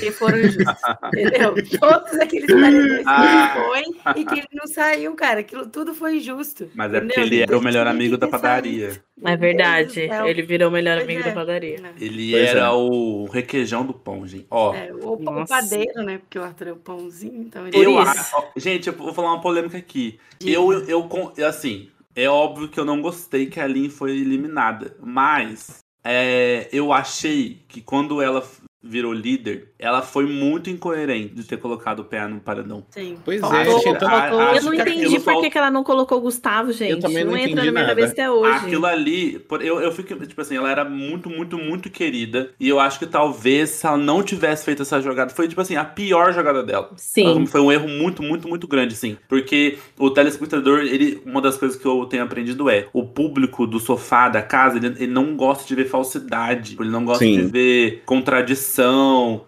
que 0.00 0.10
foram 0.10 0.38
injustas. 0.40 0.76
entendeu? 1.06 1.54
Todos 1.78 2.12
aqueles 2.20 2.46
paredões 2.52 2.98
que 2.98 3.04
Ah. 3.06 3.54
ele 3.78 3.94
foi 4.04 4.20
e 4.20 4.24
que 4.26 4.34
ele 4.40 4.48
não 4.52 4.66
saiu, 4.66 5.14
cara. 5.14 5.40
Aquilo 5.40 5.66
tudo 5.66 5.94
foi 5.94 6.16
injusto. 6.16 6.68
Mas 6.74 6.92
é 6.92 6.96
entendeu? 6.98 7.14
porque 7.14 7.20
ele 7.20 7.42
era 7.42 7.56
o 7.58 7.62
melhor 7.62 7.86
amigo 7.86 8.16
da 8.18 8.26
ter 8.26 8.30
padaria. 8.32 9.02
É 9.24 9.36
verdade. 9.36 10.00
Ele 10.26 10.42
virou 10.42 10.68
o 10.68 10.72
melhor 10.72 10.96
Pois 10.96 11.04
amigo 11.04 11.20
é. 11.20 11.24
da 11.24 11.32
padaria. 11.32 11.76
Ele 11.98 12.30
Pois 12.32 12.48
era 12.48 12.60
é. 12.60 12.70
o 12.70 13.24
requeijão 13.26 13.86
do 13.86 13.94
pão, 13.94 14.26
gente. 14.26 14.46
Ó, 14.50 14.74
É, 14.74 14.92
o, 14.92 15.14
o 15.14 15.22
Nossa. 15.22 15.46
padeiro, 15.54 16.02
né? 16.02 16.18
Porque 16.18 16.38
o 16.38 16.42
Arthur 16.42 16.68
é 16.68 16.72
o 16.72 16.76
pãozinho, 16.76 17.42
então 17.42 17.66
ele 17.66 17.76
eu 17.76 17.90
isso. 18.02 18.10
acho. 18.10 18.36
ó, 18.36 18.44
Gente, 18.56 18.88
eu 18.88 18.92
vou 18.94 19.14
falar 19.14 19.32
uma 19.32 19.40
polêmica 19.40 19.78
aqui. 19.78 20.18
Eu, 20.44 20.72
eu, 20.86 21.02
con- 21.04 21.32
assim, 21.46 21.88
é 22.14 22.28
óbvio 22.28 22.68
que 22.68 22.78
eu 22.78 22.84
não 22.84 23.00
gostei 23.00 23.46
que 23.46 23.60
a 23.60 23.66
Lin 23.66 23.88
foi 23.88 24.12
eliminada, 24.12 24.96
mas 25.00 25.78
é, 26.04 26.68
eu 26.72 26.92
achei 26.92 27.62
que 27.68 27.80
quando 27.80 28.20
ela 28.20 28.46
virou 28.82 29.12
líder, 29.12 29.68
ela 29.78 30.00
foi 30.00 30.24
muito 30.26 30.70
incoerente 30.70 31.34
de 31.34 31.44
ter 31.44 31.58
colocado 31.58 32.00
o 32.00 32.04
pé 32.04 32.26
no 32.26 32.40
paredão. 32.40 32.84
Sim. 32.90 33.16
Pois 33.24 33.38
é, 33.42 33.64
Faltou- 33.64 33.96
tão- 33.98 34.08
faltou- 34.08 34.40
Eu 34.40 34.62
não 34.62 34.74
entendi 34.74 35.20
por 35.20 35.40
que, 35.42 35.50
que 35.50 35.58
ela 35.58 35.70
não 35.70 35.84
colocou 35.84 36.18
o 36.18 36.20
Gustavo, 36.22 36.72
gente. 36.72 37.00
também 37.00 37.22
não 37.24 37.36
entra 37.36 37.50
entendi 37.50 37.56
na 37.56 37.62
minha 37.62 37.72
nada. 37.72 37.88
cabeça 37.88 38.12
até 38.12 38.30
hoje. 38.30 38.56
Aquilo 38.56 38.86
ali, 38.86 39.44
eu, 39.60 39.80
eu 39.80 39.92
fico, 39.92 40.14
tipo 40.26 40.40
assim, 40.40 40.56
ela 40.56 40.70
era 40.70 40.84
muito, 40.84 41.28
muito, 41.28 41.58
muito 41.58 41.90
querida. 41.90 42.50
E 42.58 42.68
eu 42.68 42.80
acho 42.80 42.98
que 42.98 43.06
talvez 43.06 43.68
se 43.70 43.86
ela 43.86 43.98
não 43.98 44.22
tivesse 44.22 44.64
feito 44.64 44.82
essa 44.82 45.00
jogada, 45.00 45.30
foi, 45.30 45.46
tipo 45.46 45.60
assim, 45.60 45.76
a 45.76 45.84
pior 45.84 46.32
jogada 46.32 46.62
dela. 46.62 46.90
Sim. 46.96 47.44
Foi 47.46 47.60
um 47.60 47.70
erro 47.70 47.88
muito, 47.88 48.22
muito, 48.22 48.48
muito 48.48 48.66
grande, 48.66 48.94
sim. 48.96 49.16
Porque 49.28 49.78
o 49.98 50.10
telespectador, 50.10 50.80
ele, 50.80 51.20
uma 51.26 51.40
das 51.42 51.56
coisas 51.58 51.76
que 51.78 51.86
eu 51.86 52.06
tenho 52.06 52.22
aprendido 52.22 52.68
é: 52.70 52.88
o 52.94 53.04
público 53.04 53.66
do 53.66 53.78
sofá 53.78 54.28
da 54.28 54.40
casa, 54.42 54.78
ele, 54.78 54.86
ele 54.86 55.06
não 55.12 55.36
gosta 55.36 55.66
de 55.68 55.74
ver 55.74 55.84
falsidade, 55.86 56.76
ele 56.80 56.88
não 56.90 57.04
gosta 57.04 57.24
Sim. 57.24 57.36
de 57.36 57.42
ver 57.42 58.02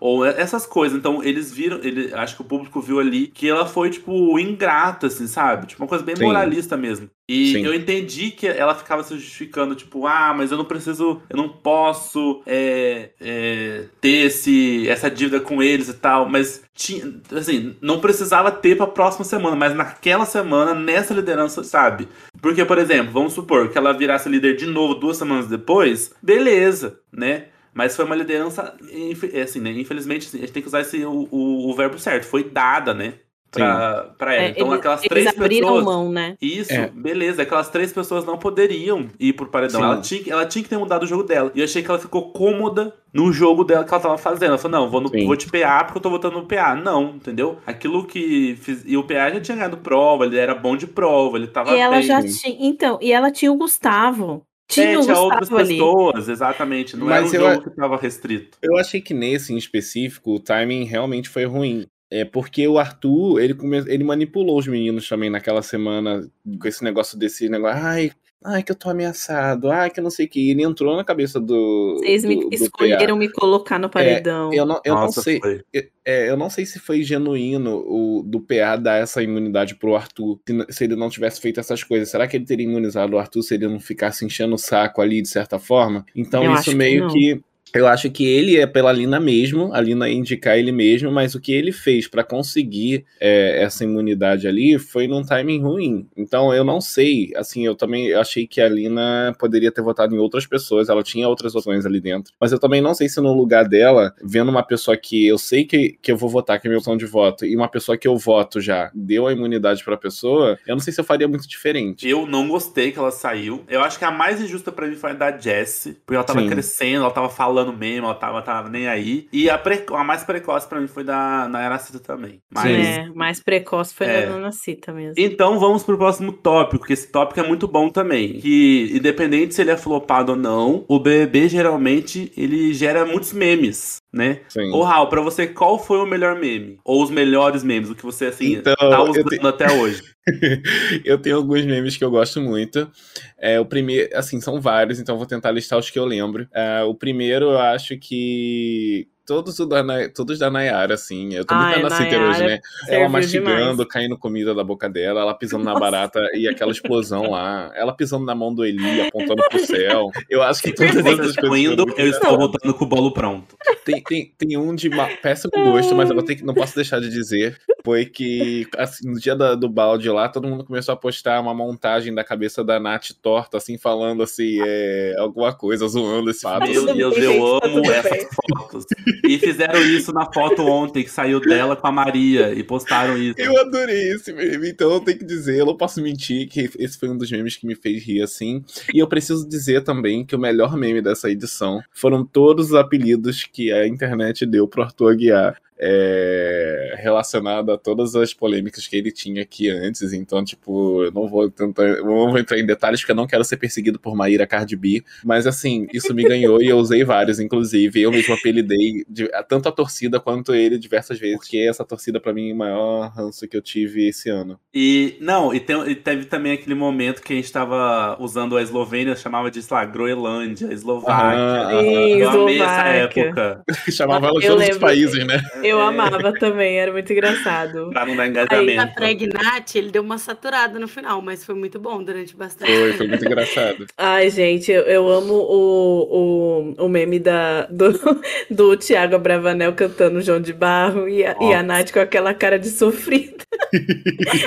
ou 0.01 0.25
essas 0.25 0.67
coisas. 0.67 0.99
Então, 0.99 1.23
eles 1.23 1.53
viram, 1.53 1.79
ele, 1.83 2.13
acho 2.15 2.37
que 2.37 2.43
o 2.43 2.47
público 2.47 2.81
viu 2.81 2.99
ali 2.99 3.27
que 3.29 3.49
ela 3.49 3.67
foi, 3.67 3.91
tipo, 3.91 4.39
ingrata, 4.39 5.07
assim, 5.07 5.27
sabe? 5.27 5.67
Tipo, 5.67 5.83
uma 5.83 5.89
coisa 5.89 6.05
bem 6.05 6.17
Sim. 6.17 6.25
moralista 6.25 6.77
mesmo. 6.77 7.09
E 7.29 7.53
Sim. 7.53 7.65
eu 7.65 7.73
entendi 7.73 8.31
que 8.31 8.47
ela 8.47 8.75
ficava 8.75 9.03
se 9.03 9.15
justificando, 9.15 9.75
tipo, 9.75 10.07
ah, 10.07 10.35
mas 10.37 10.51
eu 10.51 10.59
não 10.59 10.65
preciso, 10.65 11.23
eu 11.31 11.37
não 11.37 11.49
posso 11.49 12.43
é, 12.45 13.11
é, 13.21 13.85
ter 14.01 14.27
esse, 14.27 14.89
essa 14.89 15.11
dívida 15.11 15.41
com 15.41 15.63
eles 15.63 15.89
e 15.89 15.95
tal, 15.95 16.29
mas 16.29 16.63
tinha, 16.75 17.15
assim, 17.35 17.77
não 17.81 18.01
precisava 18.01 18.51
ter 18.51 18.77
pra 18.77 18.87
próxima 18.87 19.25
semana, 19.25 19.55
mas 19.55 19.75
naquela 19.75 20.27
semana, 20.27 20.75
nessa 20.75 21.15
liderança, 21.15 21.63
sabe? 21.63 22.09
Porque, 22.41 22.65
por 22.65 22.77
exemplo, 22.77 23.13
vamos 23.13 23.33
supor 23.33 23.71
que 23.71 23.79
ela 23.79 23.93
virasse 23.93 24.29
líder 24.29 24.57
de 24.57 24.67
novo 24.67 24.97
duas 24.97 25.17
semanas 25.17 25.47
depois, 25.47 26.13
beleza, 26.21 26.99
né? 27.13 27.47
Mas 27.75 27.97
foi 27.97 28.05
uma 28.05 28.15
liderança, 28.17 28.75
infe- 28.93 29.39
assim, 29.41 29.61
né? 29.61 29.71
Infelizmente, 29.73 30.27
assim, 30.29 30.39
a 30.39 30.41
gente 30.43 30.53
tem 30.53 30.63
que 30.63 30.69
usar 30.69 30.81
esse, 30.81 31.05
o, 31.05 31.27
o, 31.31 31.71
o 31.71 31.75
verbo 31.75 31.99
certo. 31.99 32.25
Foi 32.25 32.45
dada, 32.45 32.93
né? 32.93 33.15
Pra, 33.51 34.15
pra 34.17 34.35
ela. 34.35 34.45
É, 34.45 34.49
então, 34.53 34.67
eles, 34.69 34.79
aquelas 34.79 35.01
eles 35.01 35.09
três 35.11 35.27
abriram 35.29 35.69
pessoas. 35.69 35.85
mão, 35.85 36.11
né? 36.11 36.37
Isso, 36.41 36.73
É. 36.73 36.87
beleza. 36.89 37.43
Aquelas 37.43 37.69
três 37.69 37.93
pessoas 37.93 38.25
não 38.25 38.39
poderiam 38.39 39.09
ir 39.21 39.35
pro 39.35 39.45
paredão. 39.47 39.79
Sim. 39.81 39.87
Ela 39.87 40.01
tinha, 40.01 40.23
que- 40.23 40.31
ela 40.33 40.47
tinha 40.47 40.63
que 40.63 40.71
ter 40.71 40.79
mudado 40.79 41.03
o 41.03 41.07
jogo 41.07 41.23
dela. 41.23 41.53
E 41.55 41.59
eu 41.61 41.65
achei 41.65 41.83
que 41.83 41.91
ela 41.91 41.99
ficou 41.99 42.33
cômoda 42.33 42.95
no 43.13 43.31
jogo 43.31 43.63
dela 43.63 43.85
que 43.85 43.93
ela 43.93 44.03
tava 44.03 44.17
fazendo. 44.17 44.49
Ela 44.51 44.59
falou: 44.59 44.81
não, 44.81 44.91
vou, 44.91 45.03
no- 45.03 45.11
Sim. 45.11 45.27
vou 45.27 45.37
te 45.37 45.51
PA 45.51 45.85
porque 45.85 45.99
eu 45.99 46.03
tô 46.03 46.09
votando 46.09 46.39
no 46.41 46.47
PA. 46.47 46.75
Não, 46.75 47.11
entendeu? 47.17 47.59
Aquilo 47.67 48.07
que 48.07 48.57
fiz. 48.59 48.85
E 48.87 48.97
o 48.97 49.05
PA 49.05 49.31
já 49.35 49.41
tinha 49.43 49.57
ganhado 49.57 49.77
prova, 49.77 50.25
ele 50.25 50.39
era 50.39 50.55
bom 50.55 50.75
de 50.75 50.87
prova, 50.87 51.37
ele 51.37 51.47
tava 51.49 51.77
E 51.77 51.79
ela 51.79 51.97
bem. 51.97 52.05
já 52.07 52.23
tinha. 52.23 52.57
Então, 52.59 52.99
e 53.03 53.13
ela 53.13 53.31
tinha 53.31 53.53
o 53.53 53.57
Gustavo. 53.59 54.47
Tinha 54.73 54.99
o 54.99 55.03
tinha 55.03 55.15
Gustavo 55.15 55.21
outras 55.21 55.53
ali. 55.53 55.75
pessoas, 55.75 56.29
exatamente. 56.29 56.97
Não 56.97 57.11
era 57.11 57.21
um 57.21 57.25
Mas 57.25 57.35
eu 57.35 57.41
jogo 57.41 57.63
que 57.63 57.77
tava 57.77 57.97
restrito. 57.97 58.59
Eu 58.63 58.77
achei 58.77 59.01
que 59.01 59.15
nesse 59.15 59.53
em 59.53 59.57
específico 59.57 60.35
o 60.35 60.41
timing 60.41 60.85
realmente 60.85 61.29
foi 61.29 61.45
ruim. 61.45 61.87
É 62.11 62.27
porque 62.27 62.69
o 62.69 62.79
Arthur, 62.79 63.41
ele, 63.41 63.55
come... 63.55 63.79
ele 63.79 64.05
manipulou 64.05 64.59
os 64.59 64.67
meninos 64.67 65.09
também 65.09 65.31
naquela 65.31 65.63
semana 65.63 66.29
com 66.61 66.69
esse 66.69 66.85
negócio 66.85 67.19
desse 67.19 67.49
negócio. 67.49 67.83
Ai, 67.83 68.13
ai, 68.45 68.63
que 68.63 68.73
eu 68.73 68.77
tô 68.77 68.91
ameaçado. 68.91 69.71
Ai, 69.71 69.91
que 69.91 70.01
eu 70.01 70.05
não 70.05 70.11
sei 70.11 70.27
o 70.27 70.29
que. 70.29 70.51
Ele 70.51 70.63
entrou 70.63 70.97
na 70.97 71.05
cabeça 71.05 71.41
do. 71.41 71.97
Vocês 71.99 72.25
me 72.25 72.37
do, 72.37 72.49
do 72.49 72.55
escolheram 72.55 73.17
me 73.17 73.29
colocar 73.31 73.79
no 73.79 73.89
paredão. 73.89 74.53
Eu 74.53 74.67
não, 74.67 74.81
eu 74.85 74.95
não 74.95 75.03
Nossa, 75.03 75.23
sei. 75.23 75.41
foi. 75.41 75.63
É, 76.05 76.29
eu 76.29 76.37
não 76.37 76.51
sei 76.51 76.67
se 76.67 76.79
foi 76.79 77.03
genuíno 77.03 77.85
o 77.87 78.23
do 78.25 78.41
PA 78.41 78.77
dar 78.77 78.97
essa 78.97 79.23
imunidade 79.23 79.77
pro 79.77 79.95
Arthur, 79.95 80.41
se, 80.47 80.67
se 80.71 80.85
ele 80.85 80.97
não 80.97 81.09
tivesse 81.09 81.41
feito 81.41 81.61
essas 81.61 81.85
coisas. 81.85 82.11
Será 82.11 82.27
que 82.27 82.37
ele 82.37 82.45
teria 82.45 82.67
imunizado 82.67 83.15
o 83.15 83.19
Arthur 83.19 83.43
se 83.43 83.55
ele 83.55 83.69
não 83.69 83.81
ficasse 83.81 84.25
enchendo 84.25 84.55
o 84.55 84.59
saco 84.59 85.01
ali, 85.01 85.23
de 85.23 85.29
certa 85.29 85.59
forma? 85.59 86.05
Então, 86.15 86.45
Eu 86.45 86.53
acho 86.53 86.63
isso 86.63 86.71
que 86.71 86.77
meio 86.77 87.03
não. 87.03 87.09
que. 87.09 87.41
Eu 87.75 87.87
acho 87.87 88.11
que 88.11 88.25
ele 88.25 88.59
é 88.59 88.67
pela 88.67 88.93
Lina 88.93 89.19
mesmo, 89.19 89.73
a 89.73 89.81
Lina 89.81 90.09
indicar 90.09 90.59
ele 90.59 90.73
mesmo, 90.73 91.11
mas 91.11 91.35
o 91.35 91.41
que 91.41 91.53
ele 91.53 91.73
fez 91.73 92.07
pra 92.07 92.23
conseguir 92.23 93.05
é, 93.21 93.63
essa 93.63 93.85
imunidade 93.85 94.47
ali 94.47 94.79
foi 94.79 95.07
num 95.07 95.23
timing 95.23 95.63
ruim. 95.63 96.07
Então 96.17 96.53
eu 96.53 96.65
não 96.65 96.81
sei, 96.81 97.33
assim, 97.37 97.65
eu 97.67 97.75
também 97.75 98.13
achei 98.13 98.47
que 98.47 98.61
a 98.61 98.69
Lina 98.69 99.35
poderia 99.39 99.73
ter 99.73 99.83
votado 99.83 100.15
em 100.15 100.19
outras 100.19 100.47
pessoas, 100.47 100.89
ela 100.89 101.03
tinha 101.03 101.29
outras 101.29 101.55
opções 101.55 101.87
ali 101.87 102.01
dentro, 102.01 102.33
mas 102.41 102.53
eu 102.53 102.59
também 102.59 102.81
não 102.81 102.95
sei 102.95 103.09
se 103.09 103.21
no 103.21 103.33
lugar 103.33 103.69
dela, 103.69 104.15
vendo 104.23 104.51
uma 104.51 104.63
pessoa 104.63 104.97
que 104.97 105.27
eu 105.27 105.39
sei 105.39 105.65
que, 105.65 105.97
que 106.03 106.13
eu 106.13 106.17
vou 106.17 106.29
votar, 106.29 106.61
que 106.61 106.67
é 106.67 106.69
minha 106.69 106.79
opção 106.79 106.97
de 106.97 107.07
voto, 107.07 107.47
e 107.47 107.57
uma 107.57 107.69
pessoa 107.69 107.97
que 107.97 108.07
eu 108.07 108.17
voto 108.17 108.61
já 108.61 108.91
deu 108.95 109.27
a 109.27 109.33
imunidade 109.33 109.83
pra 109.85 109.97
pessoa, 109.97 110.59
eu 110.67 110.75
não 110.75 110.81
sei 110.81 110.93
se 110.93 111.01
eu 111.01 111.05
faria 111.05 111.29
muito 111.29 111.49
diferente. 111.49 112.09
Eu 112.09 112.27
não 112.27 112.49
gostei 112.49 112.93
que 112.93 112.99
ela 112.99 113.11
saiu. 113.11 113.65
Eu 113.69 113.81
acho 113.83 113.99
que 113.99 114.05
a 114.05 114.11
mais 114.11 114.41
injusta 114.41 114.73
pra 114.73 114.87
mim 114.87 114.97
foi 114.97 115.11
a 115.11 115.15
da 115.15 115.39
Jessie. 115.39 115.95
Porque 116.05 116.15
ela 116.15 116.25
tava 116.25 116.41
Sim. 116.41 116.49
crescendo, 116.49 117.05
ela 117.05 117.11
tava 117.11 117.29
falando 117.29 117.62
mesmo, 117.71 118.07
ela 118.07 118.15
tava, 118.15 118.41
tava 118.41 118.71
nem 118.71 118.89
aí. 118.89 119.29
E 119.31 119.51
a, 119.51 119.59
pre- 119.59 119.85
a 119.93 120.03
mais 120.03 120.25
precoce 120.25 120.67
pra 120.67 120.81
mim 120.81 120.87
foi 120.89 121.05
da 121.05 121.47
Nayara 121.51 121.79
Cita 121.79 121.99
também. 122.01 122.39
Mas. 122.51 122.65
É, 122.87 123.09
mais 123.15 123.43
precoce 123.43 123.93
foi 123.95 124.07
É. 124.07 124.25
na 124.27 124.33
Dona 124.33 124.53
Cita 124.53 124.91
mesmo. 124.91 125.13
Então 125.19 125.59
vamos 125.59 125.83
pro 125.83 125.99
próximo 125.99 126.33
tópico, 126.33 126.87
que 126.87 126.95
esse 126.95 127.13
tópico 127.13 127.39
é 127.41 127.47
muito 127.47 127.69
bom 127.69 127.91
também. 127.91 128.41
Que, 128.41 128.91
independente 128.95 129.55
se 129.55 129.61
ele 129.61 129.71
é 129.71 129.77
flopado 129.77 130.33
ou 130.33 130.39
não, 130.39 130.85
o 130.89 130.99
BBB 130.99 131.51
geralmente 131.51 132.33
ele 132.37 132.73
gera 132.73 133.05
muitos 133.05 133.35
memes, 133.35 133.97
né? 134.13 134.41
Sim. 134.49 134.71
Ô 134.73 134.83
Raul, 134.83 135.09
pra 135.09 135.21
você, 135.23 135.47
qual 135.47 135.79
foi 135.79 135.99
o 135.99 136.07
melhor 136.07 136.39
meme? 136.39 136.79
Ou 136.85 137.03
os 137.03 137.11
melhores 137.11 137.63
memes, 137.65 137.89
o 137.89 137.95
que 137.95 138.03
você, 138.03 138.27
assim, 138.27 138.55
Então, 138.57 138.75
tá 138.77 139.03
usando 139.03 139.29
te- 139.29 139.47
até 139.47 139.73
hoje? 139.73 140.03
eu 141.05 141.19
tenho 141.19 141.37
alguns 141.37 141.65
memes 141.65 141.97
que 141.97 142.05
eu 142.05 142.11
gosto 142.11 142.41
muito. 142.41 142.91
É, 143.39 143.59
o 143.59 143.65
primeiro, 143.65 144.15
assim, 144.17 144.41
são 144.41 144.61
vários, 144.61 145.01
então 145.01 145.15
eu 145.15 145.19
vou 145.19 145.27
tentar 145.27 145.51
listar 145.51 145.79
os 145.79 145.89
que 145.89 145.99
eu 145.99 146.05
lembro. 146.05 146.47
É, 146.53 146.83
o 146.83 146.95
primeiro, 146.95 147.47
eu 147.53 147.59
acho 147.59 147.97
que. 147.99 149.09
Todos, 149.25 149.59
o 149.61 149.67
da, 149.67 149.83
todos 150.15 150.39
da 150.39 150.51
Nayara, 150.51 150.95
assim. 150.95 151.33
Eu 151.33 151.45
tô 151.45 151.55
muito 151.55 151.77
Ai, 151.77 151.83
na 151.83 151.91
Citer 151.91 152.21
hoje, 152.21 152.45
né? 152.45 152.59
Ela 152.89 153.09
mastigando, 153.09 153.71
demais. 153.73 153.89
caindo 153.89 154.19
comida 154.19 154.53
da 154.55 154.65
boca 154.65 154.89
dela, 154.91 155.21
ela 155.21 155.33
pisando 155.35 155.63
na 155.65 155.71
Nossa. 155.73 155.81
barata 155.81 156.21
e 156.35 156.49
aquela 156.49 156.73
explosão 156.73 157.31
lá. 157.31 157.71
Ela 157.75 157.93
pisando 157.95 158.25
na 158.25 158.35
mão 158.35 158.53
do 158.53 158.65
Eli, 158.65 159.01
apontando 159.03 159.43
pro 159.49 159.65
céu. 159.65 160.11
Eu 160.29 160.43
acho 160.43 160.61
que 160.63 160.73
todas 160.75 160.97
essas 160.97 161.05
coisas. 161.05 161.37
estão 161.37 161.57
indo, 161.57 161.87
eu 161.97 162.09
estou 162.09 162.37
voltando 162.37 162.75
com 162.75 162.85
o 162.85 162.89
bolo 162.89 163.13
pronto. 163.13 163.57
tem, 163.85 164.03
tem, 164.03 164.33
tem 164.37 164.57
um 164.57 164.75
de 164.75 164.91
péssimo 165.23 165.53
gosto, 165.55 165.95
mas 165.95 166.09
eu 166.11 166.17
vou 166.17 166.25
ter 166.25 166.35
que, 166.37 166.45
não 166.45 166.55
posso 166.55 166.75
deixar 166.75 167.01
de 167.01 167.09
dizer. 167.09 167.59
Foi 167.85 168.05
que 168.07 168.67
assim, 168.77 169.09
no 169.09 169.19
dia 169.19 169.35
da- 169.35 169.55
do 169.55 169.69
balde 169.69 170.09
lá, 170.09 170.29
todo 170.29 170.47
mundo 170.49 170.65
começou 170.65 170.93
a 170.93 170.97
postar 170.97 171.41
uma 171.41 171.55
montagem 171.55 172.15
da 172.15 172.23
cabeça 172.25 172.63
da 172.65 172.79
Nath 172.79 173.11
torta, 173.21 173.57
assim, 173.57 173.77
falando 173.79 174.23
assim, 174.23 174.59
é, 174.65 175.15
alguma 175.19 175.53
coisa, 175.53 175.87
zoando 175.87 176.31
esse 176.31 176.43
fato. 176.43 176.69
Meu 176.69 176.95
Deus, 176.95 177.17
eu 177.17 177.61
tá 177.61 177.67
amo 177.67 177.91
essas 177.91 178.27
fotos. 178.35 178.85
E 179.25 179.39
fizeram 179.39 179.81
isso 179.83 180.13
na 180.13 180.31
foto 180.33 180.63
ontem, 180.63 181.03
que 181.03 181.11
saiu 181.11 181.41
dela 181.41 181.77
com 181.77 181.87
a 181.87 181.93
Maria, 181.93 182.53
e 182.53 182.63
postaram 182.63 183.17
isso. 183.17 183.39
Eu 183.39 183.59
adorei 183.61 184.13
esse 184.13 184.33
meme, 184.33 184.71
então 184.71 184.93
eu 184.93 185.01
tenho 185.01 185.19
que 185.19 185.25
dizer, 185.25 185.59
eu 185.59 185.67
não 185.67 185.77
posso 185.77 186.03
mentir 186.03 186.49
que 186.49 186.71
esse 186.79 186.99
foi 186.99 187.09
um 187.09 187.17
dos 187.17 187.31
memes 187.31 187.57
que 187.57 187.67
me 187.67 187.75
fez 187.75 188.03
rir 188.03 188.23
assim. 188.23 188.65
E 188.93 188.99
eu 188.99 189.07
preciso 189.07 189.49
dizer 189.49 189.83
também 189.83 190.25
que 190.25 190.37
o 190.37 190.39
melhor 190.39 190.77
meme 190.77 191.03
dessa 191.03 191.31
edição 191.31 191.81
foram 191.93 192.25
todos 192.25 192.69
os 192.69 192.75
apelidos 192.75 193.45
que 193.45 193.73
a 193.73 193.87
internet 193.87 194.47
deu 194.47 194.67
pro 194.67 194.83
Arthur 194.83 195.13
Aguiar. 195.13 195.61
É, 195.85 196.95
relacionado 196.99 197.73
a 197.73 197.77
todas 197.79 198.15
as 198.15 198.33
polêmicas 198.33 198.87
que 198.87 198.97
ele 198.97 199.11
tinha 199.11 199.43
aqui 199.43 199.69
antes, 199.69 200.13
então, 200.13 200.45
tipo, 200.45 201.03
eu 201.05 201.11
não 201.11 201.27
vou 201.29 201.51
tentar, 201.51 201.83
eu 201.85 202.05
não 202.05 202.31
vou 202.31 202.39
entrar 202.39 202.59
em 202.59 202.65
detalhes 202.65 203.01
porque 203.01 203.13
eu 203.13 203.17
não 203.17 203.27
quero 203.27 203.45
ser 203.45 203.57
perseguido 203.57 203.99
por 203.99 204.15
Maíra 204.15 204.47
Cardi 204.47 204.77
B, 204.77 205.03
mas 205.25 205.47
assim, 205.47 205.87
isso 205.93 206.15
me 206.15 206.23
ganhou 206.23 206.63
e 206.63 206.69
eu 206.69 206.79
usei 206.79 207.05
vários, 207.05 207.41
inclusive, 207.41 208.01
eu 208.01 208.11
mesmo 208.13 208.33
apelidei 208.35 209.05
de- 209.09 209.29
tanto 209.49 209.69
a 209.69 209.73
torcida 209.73 210.21
quanto 210.21 210.55
ele 210.55 210.79
diversas 210.79 211.19
vezes, 211.19 211.39
porque 211.39 211.59
essa 211.59 211.85
torcida 211.85 212.21
pra 212.21 212.33
mim 212.33 212.51
é 212.51 212.55
o 212.55 212.57
maior 212.57 213.11
ranço 213.13 213.47
que 213.49 213.57
eu 213.57 213.63
tive 213.63 214.07
esse 214.09 214.31
ano. 214.31 214.59
E, 214.75 215.17
não, 215.21 215.53
e, 215.53 215.61
tem- 215.61 215.91
e 215.91 215.95
teve 215.95 216.25
também 216.27 216.53
aquele 216.53 216.75
momento 216.75 217.21
que 217.23 217.33
a 217.33 217.37
gente 217.37 217.51
tava 217.53 218.17
usando 218.21 218.57
a 218.57 218.63
Eslovênia, 218.63 219.17
chamava 219.17 219.51
de, 219.51 219.63
sei 219.63 219.77
lá, 219.77 219.85
Groenlândia, 219.85 220.73
Eslováquia. 220.73 221.13
Aham, 221.13 221.79
aham. 221.79 221.83
Sim, 221.83 222.21
Eu 222.21 222.31
amei 222.31 222.61
essa 222.63 222.83
época, 222.83 223.63
Chamava 223.91 224.29
ela 224.29 224.41
de 224.41 224.47
todos 224.47 224.69
os 224.69 224.79
países, 224.79 225.27
né? 225.27 225.43
Eu 225.63 225.72
É. 225.81 225.87
amava 225.87 226.33
também, 226.39 226.79
era 226.79 226.93
muito 226.93 227.13
engraçado. 227.13 227.91
pra 227.93 228.07
não 228.07 228.15
dar 228.17 228.23
Na 228.25 228.29
engajamento. 228.29 228.95
Pregnat, 228.95 229.75
ele 229.77 229.91
deu 229.91 230.03
uma 230.03 230.19
saturada 230.19 230.79
no 230.79 230.89
final, 230.89 231.21
mas 231.23 231.45
foi 231.45 231.55
muito 231.55 231.79
bom 231.79 232.03
durante 232.03 232.35
bastante 232.37 232.71
Foi, 232.73 232.83
tempo. 232.87 232.99
foi 232.99 233.09
muito 233.09 233.25
engraçado. 233.25 233.87
Ai, 233.97 234.31
gente, 234.31 234.71
eu, 234.71 234.83
eu 234.83 235.09
amo 235.09 235.35
o, 235.35 236.75
o, 236.79 236.85
o 236.85 236.89
meme 236.89 237.19
da, 237.19 237.67
do, 237.67 237.93
do 238.51 238.77
Thiago 238.77 239.17
Abravanel 239.17 239.73
cantando 239.75 240.21
João 240.23 240.41
de 240.41 240.53
Barro 240.53 241.09
e 241.09 241.25
a, 241.25 241.37
e 241.41 241.53
a. 241.55 241.63
Nath 241.63 241.93
com 241.93 242.01
aquela 242.01 242.35
cara 242.35 242.59
de 242.59 242.69
sofrida. 242.69 243.45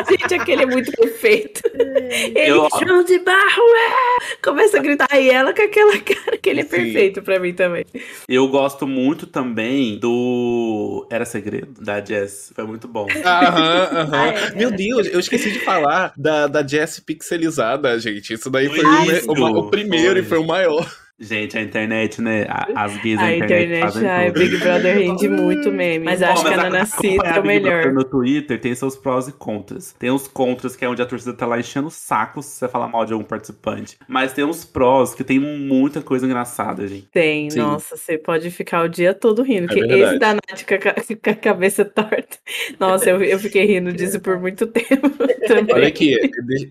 gente, 0.10 0.34
aquele 0.34 0.64
é 0.64 0.66
muito 0.66 0.92
perfeito. 0.92 1.62
Ele, 1.76 2.50
Eu- 2.52 2.68
João 2.86 3.04
de 3.04 3.20
Barro, 3.20 3.64
é! 3.64 4.36
Começa 4.44 4.78
a 4.78 4.82
gritar 4.82 5.08
e 5.20 5.30
ela 5.30 5.54
com 5.54 5.62
aquela 5.62 5.98
cara 6.00 6.38
que 6.38 6.50
ele 6.50 6.62
é 6.62 6.64
Sim. 6.64 6.70
perfeito 6.70 7.22
pra 7.22 7.40
mim 7.40 7.54
também. 7.54 7.86
Eu 8.28 8.48
gosto 8.48 8.86
muito 8.88 9.26
também 9.28 9.98
do 9.98 11.08
Era 11.16 11.26
Segredo, 11.26 11.82
da 11.82 12.04
Jess. 12.04 12.52
Foi 12.54 12.66
muito 12.66 12.88
bom. 12.88 13.08
Aham, 13.24 13.90
aham. 13.92 14.10
Ah, 14.14 14.28
é. 14.28 14.56
Meu 14.56 14.70
Deus, 14.72 15.08
eu 15.08 15.20
esqueci 15.20 15.52
de 15.52 15.60
falar 15.60 16.14
da, 16.18 16.48
da 16.48 16.66
Jess 16.66 17.00
pixelizada, 17.00 17.98
gente. 18.00 18.34
Isso 18.34 18.50
daí 18.50 18.68
foi 18.68 19.16
Isso, 19.18 19.32
o, 19.32 19.34
o- 19.34 19.60
o 19.60 19.70
primeiro 19.70 20.14
foi. 20.14 20.22
e 20.22 20.24
foi 20.26 20.38
o 20.40 20.46
maior. 20.46 21.05
Gente, 21.18 21.58
a 21.58 21.62
internet, 21.62 22.22
né? 22.22 22.46
A- 22.50 22.84
As 22.84 22.98
gays 22.98 23.18
da 23.18 23.26
A 23.26 23.36
internet, 23.38 23.66
internet, 23.68 23.82
fazem 23.82 24.10
ai, 24.10 24.28
tudo. 24.34 24.40
Big 24.40 24.58
Brother 24.58 24.98
rende 24.98 25.30
muito 25.30 25.72
meme. 25.72 26.04
Mas 26.04 26.22
acho 26.22 26.42
que 26.44 26.54
a 26.54 26.58
mas 26.58 26.64
Nana 26.64 26.86
Cita 26.86 27.26
é 27.28 27.40
o 27.40 27.46
melhor. 27.46 27.94
No 27.94 28.04
Twitter 28.04 28.60
tem 28.60 28.76
seus 28.76 28.98
prós 28.98 29.30
e 29.30 29.32
contras. 29.32 29.94
Tem 29.98 30.12
os 30.12 30.28
contras, 30.28 30.76
que 30.76 30.84
é 30.84 30.90
onde 30.90 31.02
a 31.02 31.06
torcida 31.06 31.32
tá 31.34 31.46
lá 31.46 31.58
enchendo 31.58 31.88
o 31.88 31.92
saco 31.92 32.44
se 32.44 32.50
você 32.58 32.68
falar 32.68 32.90
mal 32.90 33.06
de 33.06 33.14
algum 33.14 33.24
participante. 33.24 33.98
Mas 34.10 34.34
tem 34.34 34.44
os 34.44 34.66
prós, 34.66 35.16
que 35.16 35.24
tem 35.24 35.40
muita 35.40 36.02
coisa 36.02 36.26
engraçada, 36.26 36.86
gente. 36.86 37.08
Tem, 37.14 37.50
Sim. 37.50 37.60
nossa, 37.60 37.96
você 37.96 38.18
pode 38.18 38.52
ficar 38.52 38.84
o 38.84 38.90
dia 38.90 39.14
todo 39.14 39.42
rindo. 39.42 39.72
É 39.72 39.74
que 39.74 39.80
verdade. 39.80 40.02
esse 40.04 40.20
da 40.20 40.34
Nath 40.34 40.66
com 40.68 40.76
a, 40.76 41.16
com 41.24 41.30
a 41.30 41.36
cabeça 41.36 41.86
torta. 41.86 42.38
Nossa, 42.78 43.10
eu, 43.10 43.24
eu 43.24 43.40
fiquei 43.40 43.66
rindo 43.66 43.92
disso 43.96 44.20
por 44.20 44.38
muito 44.38 44.68
tempo 44.68 45.10
também. 45.48 45.74
Olha 45.76 45.88
aqui, 45.88 46.18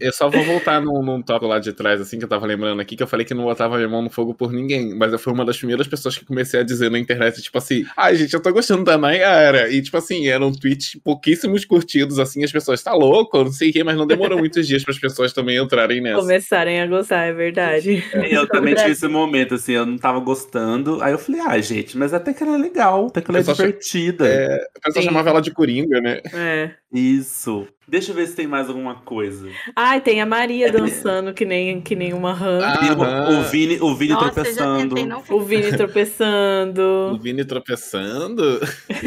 eu 0.00 0.12
só 0.12 0.28
vou 0.28 0.42
voltar 0.44 0.82
num, 0.82 1.02
num 1.02 1.22
tópico 1.22 1.46
lá 1.46 1.58
de 1.58 1.72
trás, 1.72 1.98
assim, 1.98 2.18
que 2.18 2.24
eu 2.24 2.28
tava 2.28 2.44
lembrando 2.44 2.80
aqui, 2.82 2.94
que 2.94 3.02
eu 3.02 3.06
falei 3.06 3.24
que 3.24 3.32
não 3.32 3.44
botava 3.44 3.76
minha 3.76 3.88
mão 3.88 4.02
no 4.02 4.10
fogo 4.10 4.33
por 4.34 4.52
ninguém, 4.52 4.94
mas 4.94 5.12
eu 5.12 5.18
fui 5.18 5.32
uma 5.32 5.44
das 5.44 5.56
primeiras 5.56 5.86
pessoas 5.86 6.18
que 6.18 6.24
comecei 6.24 6.60
a 6.60 6.62
dizer 6.62 6.90
na 6.90 6.98
internet, 6.98 7.40
tipo 7.40 7.56
assim, 7.58 7.84
ai, 7.96 8.16
gente, 8.16 8.34
eu 8.34 8.40
tô 8.40 8.52
gostando 8.52 8.84
da 8.84 8.98
Nayara. 8.98 9.70
E, 9.70 9.80
tipo 9.80 9.96
assim, 9.96 10.28
eram 10.28 10.52
tweets 10.52 10.98
pouquíssimos 11.02 11.64
curtidos, 11.64 12.18
assim, 12.18 12.44
as 12.44 12.52
pessoas, 12.52 12.82
tá 12.82 12.92
louco, 12.92 13.44
não 13.44 13.52
sei 13.52 13.70
o 13.70 13.72
quê, 13.72 13.84
mas 13.84 13.96
não 13.96 14.06
demorou 14.06 14.38
muitos 14.38 14.66
dias 14.66 14.82
para 14.82 14.92
as 14.92 14.98
pessoas 14.98 15.32
também 15.32 15.56
entrarem 15.56 16.00
nessa. 16.00 16.20
Começarem 16.20 16.80
a 16.80 16.86
gostar, 16.86 17.24
é 17.24 17.32
verdade. 17.32 18.04
Eu 18.30 18.46
também 18.48 18.74
tive 18.74 18.90
esse 18.90 19.08
momento, 19.08 19.54
assim, 19.54 19.72
eu 19.72 19.86
não 19.86 19.98
tava 19.98 20.20
gostando. 20.20 21.02
Aí 21.02 21.12
eu 21.12 21.18
falei, 21.18 21.40
ah, 21.40 21.58
gente, 21.60 21.96
mas 21.96 22.12
até 22.12 22.32
que 22.32 22.42
ela 22.42 22.54
é 22.54 22.58
legal, 22.58 23.06
até 23.06 23.20
que 23.20 23.30
ela 23.30 23.38
é 23.38 23.42
divertida. 23.42 24.26
É, 24.26 24.66
a 24.76 24.80
pessoa 24.80 25.02
Sim. 25.02 25.08
chamava 25.08 25.30
ela 25.30 25.40
de 25.40 25.50
Coringa, 25.50 26.00
né? 26.00 26.20
É. 26.32 26.70
Isso. 26.94 27.66
Deixa 27.86 28.12
eu 28.12 28.14
ver 28.14 28.26
se 28.28 28.34
tem 28.34 28.46
mais 28.46 28.68
alguma 28.68 28.94
coisa. 28.94 29.46
Ai, 29.76 30.00
tem 30.00 30.22
a 30.22 30.26
Maria 30.26 30.72
dançando 30.72 31.34
que 31.34 31.44
nem, 31.44 31.82
que 31.82 31.94
nem 31.94 32.14
uma 32.14 32.32
rã. 32.32 32.60
Ah, 32.62 32.78
o- 32.96 33.02
Aham. 33.02 33.40
o, 33.40 33.42
Vini, 33.42 33.78
o 33.78 33.94
Vini 33.94 34.14
Nossa, 34.14 34.26
eu 34.26 34.32
já 34.32 34.42
tropeçando. 34.42 34.88
tentei, 34.94 35.04
não 35.06 35.18
O 35.18 35.22
fiz. 35.40 35.46
Vini 35.48 35.68
O 35.68 35.76
tropeçando. 35.76 37.18
Vini 37.20 37.44
tropeçando. 37.44 38.60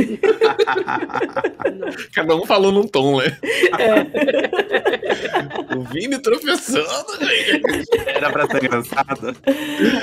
Cada 2.14 2.36
um 2.36 2.46
falou 2.46 2.72
num 2.72 2.88
tom, 2.88 3.20
né? 3.20 3.38
o 5.76 5.82
Vini 5.84 6.20
tropeçando, 6.20 6.86
gente. 7.20 7.62
Era 8.06 8.30
pra 8.32 8.48
ser 8.48 8.64
engraçado. 8.64 9.36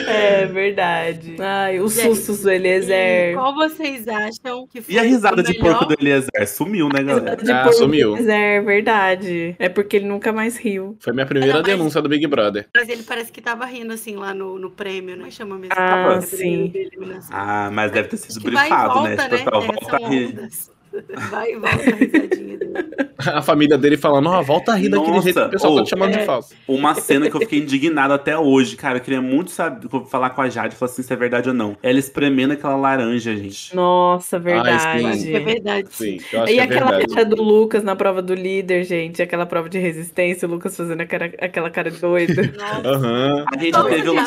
É 0.08 0.46
verdade. 0.46 1.36
Ai, 1.38 1.80
os 1.80 1.94
Gente, 1.94 2.16
sustos 2.16 2.42
do 2.42 2.50
Eliezer. 2.50 3.34
Qual 3.34 3.54
vocês 3.54 4.06
acham 4.08 4.66
que 4.66 4.80
foi 4.80 4.94
E 4.94 4.98
a 4.98 5.02
risada 5.02 5.40
o 5.40 5.44
de 5.44 5.52
melhor... 5.58 5.78
porco 5.78 5.94
do 5.94 6.00
Eliezer? 6.00 6.48
Sumiu, 6.48 6.88
né, 6.88 7.02
galera? 7.02 7.36
De 7.36 7.52
Ah, 7.52 7.64
porco 7.78 7.86
do 7.86 7.90
sumiu. 7.92 8.12
Eliezer, 8.14 8.64
verdade. 8.64 9.56
É 9.58 9.68
porque 9.68 9.96
ele 9.96 10.06
nunca 10.06 10.32
mais 10.32 10.56
riu. 10.56 10.96
Foi 11.00 11.12
minha 11.12 11.26
primeira 11.26 11.54
Era 11.56 11.62
mais- 11.62 11.76
denúncia 11.76 12.00
do 12.02 12.08
Big 12.08 12.26
Brother. 12.26 12.66
Mas 12.74 12.88
ele 12.88 13.02
parece 13.02 13.30
que 13.32 13.40
tava 13.40 13.64
rindo 13.66 13.92
assim 13.92 14.16
lá 14.16 14.32
no, 14.34 14.58
no 14.58 14.70
prêmio, 14.70 15.16
né? 15.16 15.30
Chama 15.30 15.56
mesmo. 15.58 15.74
Ah, 15.76 15.88
Tava 15.88 16.20
sim. 16.22 16.70
eliminação. 16.74 17.30
Ah, 17.36 17.70
mas 17.72 17.90
deve 17.92 18.08
ter 18.08 18.16
sido 18.16 18.38
Acho 18.38 18.40
e 18.40 18.50
brifado, 18.50 18.94
volta, 18.94 19.08
né? 19.08 19.16
Tipo, 19.16 19.30
né? 19.30 19.38
pessoal, 19.38 19.62
É, 19.62 19.66
volta 19.66 19.84
são 19.86 19.94
a 20.06 20.08
rir. 20.08 20.26
ondas. 20.28 20.70
Vai 21.30 21.50
e 21.52 21.56
volta 21.58 21.90
a 21.90 21.94
risadinha 21.96 22.56
dele. 22.58 22.74
A 23.34 23.42
família 23.42 23.76
dele 23.78 23.96
falando, 23.96 24.28
ó, 24.28 24.42
volta 24.42 24.72
a 24.72 24.74
rir 24.76 24.88
daquele 24.88 25.10
Nossa, 25.12 25.22
jeito 25.22 25.40
que 25.40 25.46
o 25.46 25.50
pessoal 25.50 25.76
tá 25.76 25.84
te 25.84 25.90
chamando 25.90 26.14
é. 26.14 26.18
de 26.18 26.24
falso. 26.26 26.54
Uma 26.66 26.94
cena 26.94 27.30
que 27.30 27.36
eu 27.36 27.40
fiquei 27.40 27.60
indignado 27.60 28.12
até 28.12 28.36
hoje, 28.36 28.76
cara. 28.76 28.98
Eu 28.98 29.02
queria 29.02 29.20
muito 29.22 29.50
saber, 29.50 29.88
falar 30.08 30.30
com 30.30 30.42
a 30.42 30.48
Jade, 30.48 30.76
falar 30.76 30.90
assim 30.90 31.02
se 31.02 31.12
é 31.12 31.16
verdade 31.16 31.48
ou 31.48 31.54
não. 31.54 31.76
Ela 31.82 31.98
espremendo 31.98 32.52
aquela 32.54 32.76
laranja, 32.76 33.34
gente. 33.36 33.74
Nossa, 33.74 34.38
sim. 34.38 34.44
verdade. 34.44 35.06
Acho 35.06 35.22
que 35.24 35.34
é 35.36 35.40
verdade. 35.40 35.88
Sim, 35.90 36.18
eu 36.32 36.42
acho 36.42 36.52
E 36.52 36.54
que 36.54 36.60
é 36.60 36.62
aquela 36.64 36.90
verdade. 36.90 37.14
cara 37.14 37.26
do 37.26 37.42
Lucas 37.42 37.82
na 37.84 37.96
prova 37.96 38.20
do 38.22 38.34
líder, 38.34 38.84
gente, 38.84 39.22
aquela 39.22 39.46
prova 39.46 39.68
de 39.68 39.78
resistência, 39.78 40.46
o 40.46 40.50
Lucas 40.50 40.76
fazendo 40.76 41.00
aquela, 41.00 41.26
aquela 41.40 41.70
cara 41.70 41.90
doida. 41.90 42.42
Nossa. 42.56 42.82
Aham. 42.88 43.44
A 43.52 43.58
gente 43.58 43.72
Todos 43.72 43.90
teve 43.90 44.08
o, 44.10 44.18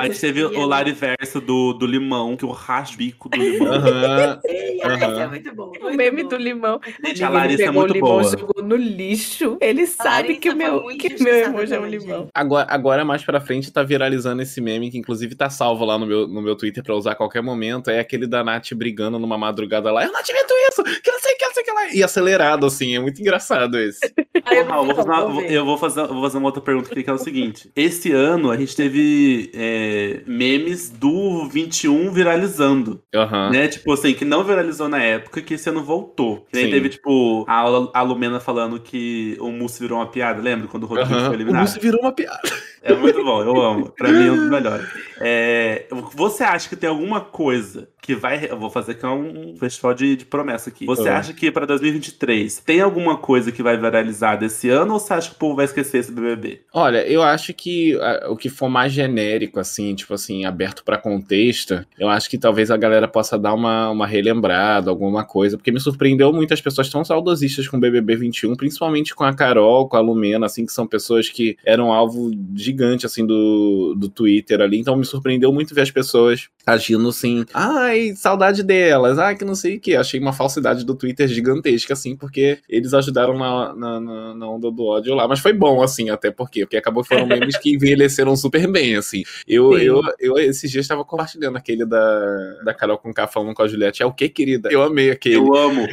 a 0.00 0.06
gente 0.06 0.20
teve 0.20 0.44
o 0.44 0.66
Lariverso 0.66 1.40
do, 1.40 1.72
do 1.72 1.86
limão, 1.86 2.36
que 2.36 2.44
eu 2.44 2.50
racho 2.50 2.94
o 2.94 2.96
bico 2.98 3.28
do 3.28 3.36
limão. 3.42 3.72
Aham. 3.72 4.38
Sim, 4.46 4.82
Aham. 4.84 5.12
Esse 5.12 5.20
é 5.20 5.26
muito 5.28 5.54
bom. 5.54 5.72
O 5.82 5.90
meme 5.94 6.22
bom. 6.22 6.28
do 6.28 6.36
limão. 6.36 6.80
Gente, 7.04 7.22
a 7.24 7.28
Larissa 7.28 7.55
é 7.60 7.66
pegou 7.66 7.80
muito 7.80 7.90
o 7.90 7.94
limão 7.94 8.10
boa. 8.10 8.22
e 8.22 8.30
jogou 8.38 8.62
no 8.62 8.76
lixo. 8.76 9.56
Ele 9.60 9.86
sabe 9.86 10.36
que 10.36 10.48
o 10.48 10.52
foi 10.52 10.58
meu, 10.58 10.86
que 10.98 11.22
meu 11.22 11.34
emoji 11.34 11.74
é 11.74 11.80
um 11.80 11.86
limão. 11.86 12.28
Agora, 12.34 12.66
agora, 12.70 13.04
mais 13.04 13.24
pra 13.24 13.40
frente, 13.40 13.72
tá 13.72 13.82
viralizando 13.82 14.42
esse 14.42 14.60
meme, 14.60 14.90
que 14.90 14.98
inclusive 14.98 15.34
tá 15.34 15.48
salvo 15.50 15.84
lá 15.84 15.98
no 15.98 16.06
meu, 16.06 16.28
no 16.28 16.42
meu 16.42 16.56
Twitter 16.56 16.82
pra 16.82 16.94
usar 16.94 17.12
a 17.12 17.14
qualquer 17.14 17.42
momento. 17.42 17.90
É 17.90 18.00
aquele 18.00 18.26
da 18.26 18.42
Nath 18.44 18.72
brigando 18.74 19.18
numa 19.18 19.38
madrugada 19.38 19.90
lá. 19.92 20.04
Eu 20.04 20.12
não 20.12 20.20
admito 20.20 20.54
isso! 20.70 20.82
Que 21.02 21.10
não 21.10 21.20
sei 21.20 21.34
o 21.34 21.38
que, 21.38 21.44
que 21.66 21.72
lá. 21.72 21.94
E 21.94 22.02
acelerado, 22.02 22.64
assim. 22.66 22.96
É 22.96 23.00
muito 23.00 23.20
engraçado 23.20 23.78
esse. 23.78 24.00
Raul, 24.68 24.86
eu 24.88 24.94
vou 24.94 25.04
fazer, 25.04 25.10
uma, 25.26 25.42
eu 25.42 25.64
vou 25.64 25.78
fazer, 25.78 26.00
eu 26.00 26.08
vou 26.14 26.22
fazer 26.22 26.38
uma 26.38 26.46
outra 26.46 26.62
pergunta 26.62 26.90
aqui, 26.90 27.02
que 27.02 27.10
é 27.10 27.12
o 27.12 27.18
seguinte. 27.18 27.70
Esse 27.74 28.12
ano 28.12 28.50
a 28.50 28.56
gente 28.56 28.74
teve 28.76 29.50
é, 29.54 30.20
memes 30.26 30.88
do 30.88 31.48
21 31.48 32.10
viralizando, 32.12 33.02
Aham. 33.14 33.50
né? 33.50 33.68
Tipo 33.68 33.92
assim, 33.92 34.14
que 34.14 34.24
não 34.24 34.44
viralizou 34.44 34.88
na 34.88 35.02
época, 35.02 35.40
que 35.42 35.54
esse 35.54 35.68
ano 35.68 35.82
voltou. 35.82 36.46
Que 36.50 36.56
nem 36.56 36.64
Sim. 36.66 36.70
teve, 36.70 36.88
tipo, 36.90 37.44
a, 37.48 37.60
a 37.92 38.02
Lumena 38.02 38.38
falando 38.40 38.78
que 38.80 39.36
o 39.40 39.50
Mousse 39.50 39.80
virou 39.80 39.98
uma 39.98 40.06
piada, 40.06 40.40
lembra? 40.40 40.68
Quando 40.68 40.84
o 40.84 40.86
Rodrigo 40.86 41.12
Aham. 41.12 41.20
foi 41.26 41.30
O 41.30 41.34
eliminado. 41.34 41.62
Lúcio 41.62 41.80
virou 41.80 42.00
uma 42.00 42.12
piada. 42.12 42.40
É 42.82 42.94
muito 42.94 43.22
bom, 43.24 43.42
eu 43.42 43.60
amo. 43.60 43.92
Pra 43.96 44.10
mim 44.12 44.28
é 44.28 44.30
um 44.30 44.36
dos 44.36 44.48
melhores. 44.50 44.86
É, 45.20 45.86
você 46.14 46.44
acha 46.44 46.68
que 46.68 46.76
tem 46.76 46.88
alguma 46.88 47.20
coisa 47.20 47.88
que 48.00 48.14
vai. 48.14 48.46
Eu 48.48 48.56
vou 48.56 48.70
fazer 48.70 48.92
aqui 48.92 49.04
um 49.06 49.56
festival 49.58 49.92
de, 49.92 50.14
de 50.14 50.24
promessa 50.24 50.70
aqui. 50.70 50.86
Você 50.86 51.08
Ah. 51.08 51.18
acha 51.18 51.32
que 51.32 51.50
pra 51.56 51.64
2023 51.64 52.58
tem 52.66 52.82
alguma 52.82 53.16
coisa 53.16 53.50
que 53.50 53.62
vai 53.62 53.78
viralizar 53.78 54.36
desse 54.36 54.68
ano 54.68 54.92
ou 54.92 55.00
você 55.00 55.14
acha 55.14 55.30
que 55.30 55.36
o 55.36 55.38
povo 55.38 55.56
vai 55.56 55.64
esquecer 55.64 55.98
esse 55.98 56.12
BBB? 56.12 56.60
Olha, 56.70 56.98
eu 57.08 57.22
acho 57.22 57.54
que 57.54 57.98
ah, 57.98 58.26
o 58.28 58.36
que 58.36 58.50
for 58.50 58.68
mais 58.68 58.92
genérico, 58.92 59.58
assim, 59.58 59.94
tipo 59.94 60.12
assim, 60.12 60.44
aberto 60.44 60.84
pra 60.84 60.98
contexto, 60.98 61.82
eu 61.98 62.10
acho 62.10 62.28
que 62.28 62.36
talvez 62.36 62.70
a 62.70 62.76
galera 62.76 63.08
possa 63.08 63.38
dar 63.38 63.54
uma, 63.54 63.88
uma 63.88 64.06
relembrada, 64.06 64.90
alguma 64.90 65.24
coisa, 65.24 65.56
porque 65.56 65.72
me 65.72 65.80
surpreendeu 65.80 66.30
muito 66.30 66.52
as 66.52 66.60
pessoas 66.60 66.90
tão 66.90 67.02
saudosistas 67.02 67.66
com 67.66 67.78
o 67.78 67.80
BBB 67.80 68.16
21, 68.16 68.54
principalmente 68.54 69.14
com 69.14 69.24
a 69.24 69.32
Carol, 69.32 69.88
com 69.88 69.96
a 69.96 70.00
Lumena, 70.00 70.44
assim, 70.44 70.66
que 70.66 70.72
são 70.72 70.86
pessoas 70.86 71.30
que 71.30 71.56
eram 71.64 71.90
alvo 71.90 72.30
gigante, 72.54 73.06
assim, 73.06 73.26
do, 73.26 73.94
do 73.96 74.10
Twitter 74.10 74.60
ali, 74.60 74.78
então 74.78 74.94
me 74.94 75.06
surpreendeu 75.06 75.50
muito 75.50 75.74
ver 75.74 75.82
as 75.82 75.90
pessoas 75.90 76.48
agindo 76.66 77.08
assim, 77.08 77.44
ai, 77.54 78.12
saudade 78.16 78.62
delas, 78.62 79.18
ai, 79.18 79.36
que 79.36 79.44
não 79.44 79.54
sei 79.54 79.76
o 79.76 79.80
que, 79.80 79.94
achei 79.94 80.18
uma 80.18 80.32
falsidade 80.32 80.84
do 80.84 80.94
Twitter 80.94 81.28
gigantesca, 81.46 81.92
assim, 81.92 82.16
porque 82.16 82.58
eles 82.68 82.92
ajudaram 82.92 83.36
na, 83.38 83.74
na, 83.74 84.00
na- 84.00 84.34
na 84.34 84.50
onda 84.50 84.70
do 84.70 84.84
ódio 84.84 85.14
lá, 85.14 85.26
mas 85.28 85.40
foi 85.40 85.52
bom, 85.52 85.82
assim, 85.82 86.10
até 86.10 86.30
porque, 86.30 86.60
porque 86.60 86.76
acabou 86.76 87.02
que 87.02 87.08
foram 87.08 87.26
memes 87.26 87.56
que 87.56 87.74
envelheceram 87.74 88.34
super 88.36 88.66
bem, 88.70 88.96
assim. 88.96 89.22
Eu, 89.46 89.72
Sim. 89.78 89.84
eu, 89.84 90.02
eu 90.18 90.38
esses 90.38 90.70
dias 90.70 90.84
estava 90.84 91.04
compartilhando 91.04 91.56
aquele 91.56 91.84
da, 91.86 92.54
da 92.64 92.74
Carol 92.74 92.98
com 92.98 93.12
K 93.12 93.26
falando 93.26 93.54
com 93.54 93.62
a 93.62 93.68
Juliette, 93.68 94.02
é 94.02 94.06
o 94.06 94.12
que, 94.12 94.28
querida? 94.28 94.68
Eu 94.70 94.82
amei 94.82 95.10
aquele. 95.10 95.36
Eu 95.36 95.54
amo, 95.54 95.86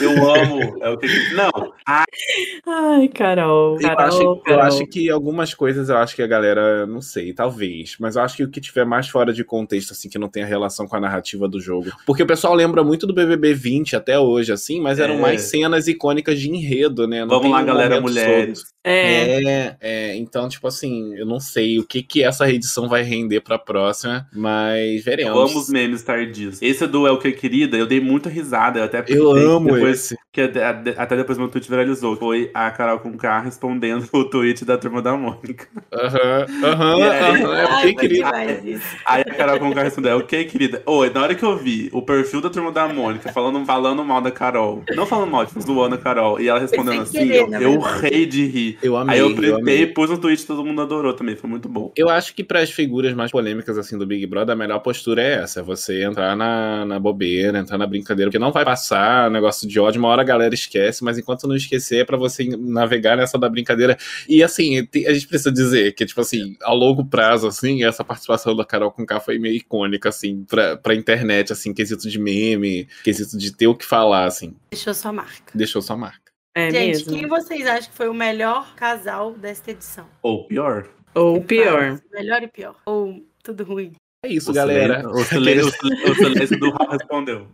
eu 0.00 0.34
amo. 0.34 0.78
É 0.82 0.90
o 0.90 0.98
que... 0.98 1.06
Não, 1.34 1.50
Ai, 2.66 3.08
Carol. 3.08 3.74
Eu 3.80 3.80
Carol, 3.88 4.06
acho, 4.06 4.22
eu 4.22 4.36
Carol. 4.36 4.62
acho 4.64 4.86
que 4.86 5.10
algumas 5.10 5.54
coisas 5.54 5.88
eu 5.88 5.96
acho 5.96 6.14
que 6.14 6.22
a 6.22 6.26
galera, 6.26 6.86
não 6.86 7.00
sei, 7.00 7.32
talvez, 7.32 7.96
mas 7.98 8.16
eu 8.16 8.22
acho 8.22 8.36
que 8.36 8.44
o 8.44 8.48
que 8.50 8.60
tiver 8.60 8.84
mais 8.84 9.08
fora 9.08 9.32
de 9.32 9.42
contexto, 9.44 9.92
assim, 9.92 10.08
que 10.08 10.18
não 10.18 10.28
tenha 10.28 10.46
relação 10.46 10.86
com 10.86 10.96
a 10.96 11.00
narrativa 11.00 11.48
do 11.48 11.60
jogo. 11.60 11.90
Porque 12.06 12.22
o 12.22 12.26
pessoal 12.26 12.54
lembra 12.54 12.84
muito 12.84 13.06
do 13.06 13.14
BBB 13.14 13.54
20 13.54 13.96
até 13.96 14.18
hoje, 14.18 14.52
assim, 14.52 14.80
mas 14.80 14.99
eram 15.00 15.14
É. 15.14 15.20
mais 15.20 15.42
cenas 15.42 15.88
icônicas 15.88 16.38
de 16.38 16.48
enredo, 16.50 17.06
né? 17.06 17.20
Não 17.20 17.28
vamos 17.28 17.50
lá, 17.50 17.60
um 17.62 17.64
galera, 17.64 18.00
mulheres. 18.00 18.62
É. 18.84 19.00
É, 19.42 19.76
é, 19.80 20.16
então, 20.16 20.48
tipo 20.48 20.66
assim, 20.66 21.14
eu 21.16 21.26
não 21.26 21.38
sei 21.38 21.78
o 21.78 21.84
que 21.86 22.02
que 22.02 22.22
essa 22.22 22.46
reedição 22.46 22.88
vai 22.88 23.02
render 23.02 23.40
pra 23.40 23.58
próxima, 23.58 24.26
mas 24.32 24.98
Eu 24.98 25.02
veremos. 25.04 25.50
amo 25.50 25.60
os 25.60 25.68
memes 25.68 26.02
tardios. 26.02 26.60
Esse 26.62 26.86
do 26.86 27.06
É 27.06 27.10
o 27.10 27.18
que 27.18 27.30
querida, 27.32 27.76
eu 27.76 27.86
dei 27.86 28.00
muita 28.00 28.28
risada. 28.30 28.78
Eu 28.80 28.84
até 28.84 29.04
Eu 29.08 29.30
amo 29.32 29.72
depois, 29.74 29.98
esse. 30.06 30.16
Que 30.32 30.42
até, 30.42 30.64
até 30.96 31.16
depois 31.16 31.36
meu 31.38 31.48
tweet 31.48 31.68
viralizou. 31.68 32.16
Foi 32.16 32.50
a 32.54 32.70
Carol 32.70 33.00
com 33.00 33.16
K 33.16 33.40
respondendo 33.40 34.08
o 34.14 34.24
tweet 34.24 34.64
da 34.64 34.78
turma 34.78 35.02
da 35.02 35.16
Mônica. 35.16 35.66
Aham, 35.92 36.46
aham, 36.64 37.02
aham, 37.02 37.88
é 37.88 37.92
querido. 37.94 38.14
demais 38.14 38.64
isso. 38.64 38.96
Aí 39.04 39.22
a 39.22 39.34
Carol 39.34 39.58
com 39.58 39.72
K 39.74 39.82
respondeu, 39.82 40.18
ok, 40.18 40.44
querida. 40.44 40.82
Oi, 40.86 41.10
na 41.10 41.22
hora 41.22 41.34
que 41.34 41.42
eu 41.44 41.56
vi 41.56 41.88
o 41.92 42.00
perfil 42.02 42.40
da 42.40 42.48
turma 42.48 42.70
da 42.72 42.88
Mônica 42.88 43.32
falando, 43.32 43.64
falando 43.66 44.04
mal 44.04 44.20
da 44.20 44.30
Carol, 44.30 44.79
não 44.94 45.06
falando 45.06 45.30
mal, 45.30 45.46
tipo, 45.46 45.60
zoando 45.60 45.94
a 45.94 45.98
Carol, 45.98 46.40
e 46.40 46.48
ela 46.48 46.58
respondendo 46.60 47.02
assim, 47.02 47.18
querer, 47.18 47.40
eu, 47.52 47.60
eu 47.60 47.80
rei 47.80 48.26
de 48.26 48.46
rir. 48.46 48.78
Eu 48.82 48.96
amei, 48.96 49.14
Aí 49.14 49.20
eu 49.20 49.34
printei 49.34 49.82
e 49.82 49.86
pus 49.86 50.10
no 50.10 50.18
tweet, 50.18 50.44
todo 50.46 50.64
mundo 50.64 50.80
adorou 50.82 51.12
também, 51.12 51.36
foi 51.36 51.48
muito 51.48 51.68
bom. 51.68 51.92
Eu 51.96 52.08
acho 52.08 52.34
que 52.34 52.42
para 52.44 52.60
as 52.60 52.70
figuras 52.70 53.12
mais 53.14 53.30
polêmicas 53.30 53.78
assim 53.78 53.96
do 53.98 54.06
Big 54.06 54.26
Brother, 54.26 54.52
a 54.54 54.56
melhor 54.58 54.78
postura 54.80 55.22
é 55.22 55.34
essa: 55.42 55.60
é 55.60 55.62
você 55.62 56.02
entrar 56.04 56.36
na, 56.36 56.84
na 56.84 56.98
bobeira, 56.98 57.58
entrar 57.58 57.78
na 57.78 57.86
brincadeira, 57.86 58.30
porque 58.30 58.38
não 58.38 58.52
vai 58.52 58.64
passar 58.64 59.30
negócio 59.30 59.68
de 59.68 59.78
ódio, 59.80 59.98
uma 59.98 60.08
hora 60.08 60.22
a 60.22 60.24
galera 60.24 60.54
esquece, 60.54 61.02
mas 61.04 61.18
enquanto 61.18 61.46
não 61.48 61.54
esquecer, 61.56 61.98
é 62.00 62.04
pra 62.04 62.16
você 62.16 62.44
navegar 62.58 63.16
nessa 63.16 63.38
da 63.38 63.48
brincadeira. 63.48 63.96
E 64.28 64.42
assim, 64.42 64.84
te- 64.86 65.06
a 65.06 65.12
gente 65.12 65.26
precisa 65.26 65.52
dizer 65.52 65.94
que, 65.94 66.04
tipo 66.06 66.20
assim, 66.20 66.56
a 66.62 66.72
longo 66.72 67.04
prazo, 67.04 67.46
assim, 67.46 67.84
essa 67.84 68.04
participação 68.04 68.54
da 68.56 68.64
Carol 68.64 68.90
com 68.90 69.04
K 69.06 69.20
foi 69.20 69.38
meio 69.38 69.56
icônica, 69.56 70.08
assim, 70.08 70.44
pra, 70.48 70.76
pra 70.76 70.94
internet, 70.94 71.52
assim, 71.52 71.72
quesito 71.72 72.08
de 72.08 72.18
meme, 72.18 72.86
quesito 73.04 73.36
de 73.38 73.52
ter 73.54 73.66
o 73.66 73.74
que 73.74 73.84
falar, 73.84 74.24
assim, 74.26 74.54
Deixou 74.70 74.94
sua 74.94 75.12
marca. 75.12 75.52
deixou 75.56 75.82
sua 75.82 75.96
marca. 75.96 76.30
É 76.54 76.70
Gente, 76.70 76.98
mesmo. 77.06 77.12
quem 77.14 77.26
vocês 77.28 77.66
acham 77.66 77.90
que 77.90 77.96
foi 77.96 78.08
o 78.08 78.14
melhor 78.14 78.74
casal 78.74 79.32
desta 79.32 79.70
edição? 79.70 80.06
Ou 80.22 80.46
pior. 80.46 80.88
Ou 81.14 81.40
pior. 81.42 82.00
Melhor 82.12 82.42
e 82.42 82.48
pior. 82.48 82.76
Ou 82.86 83.20
tudo 83.42 83.64
ruim. 83.64 83.92
É 84.24 84.28
isso, 84.28 84.50
O 84.50 84.54
galera. 84.54 85.00
silêncio- 85.00 85.10
O 85.20 85.24
silêncio, 85.24 86.10
o 86.10 86.14
silêncio- 86.14 86.58
do 86.60 86.70
Raul 86.70 86.90
respondeu. 86.90 87.48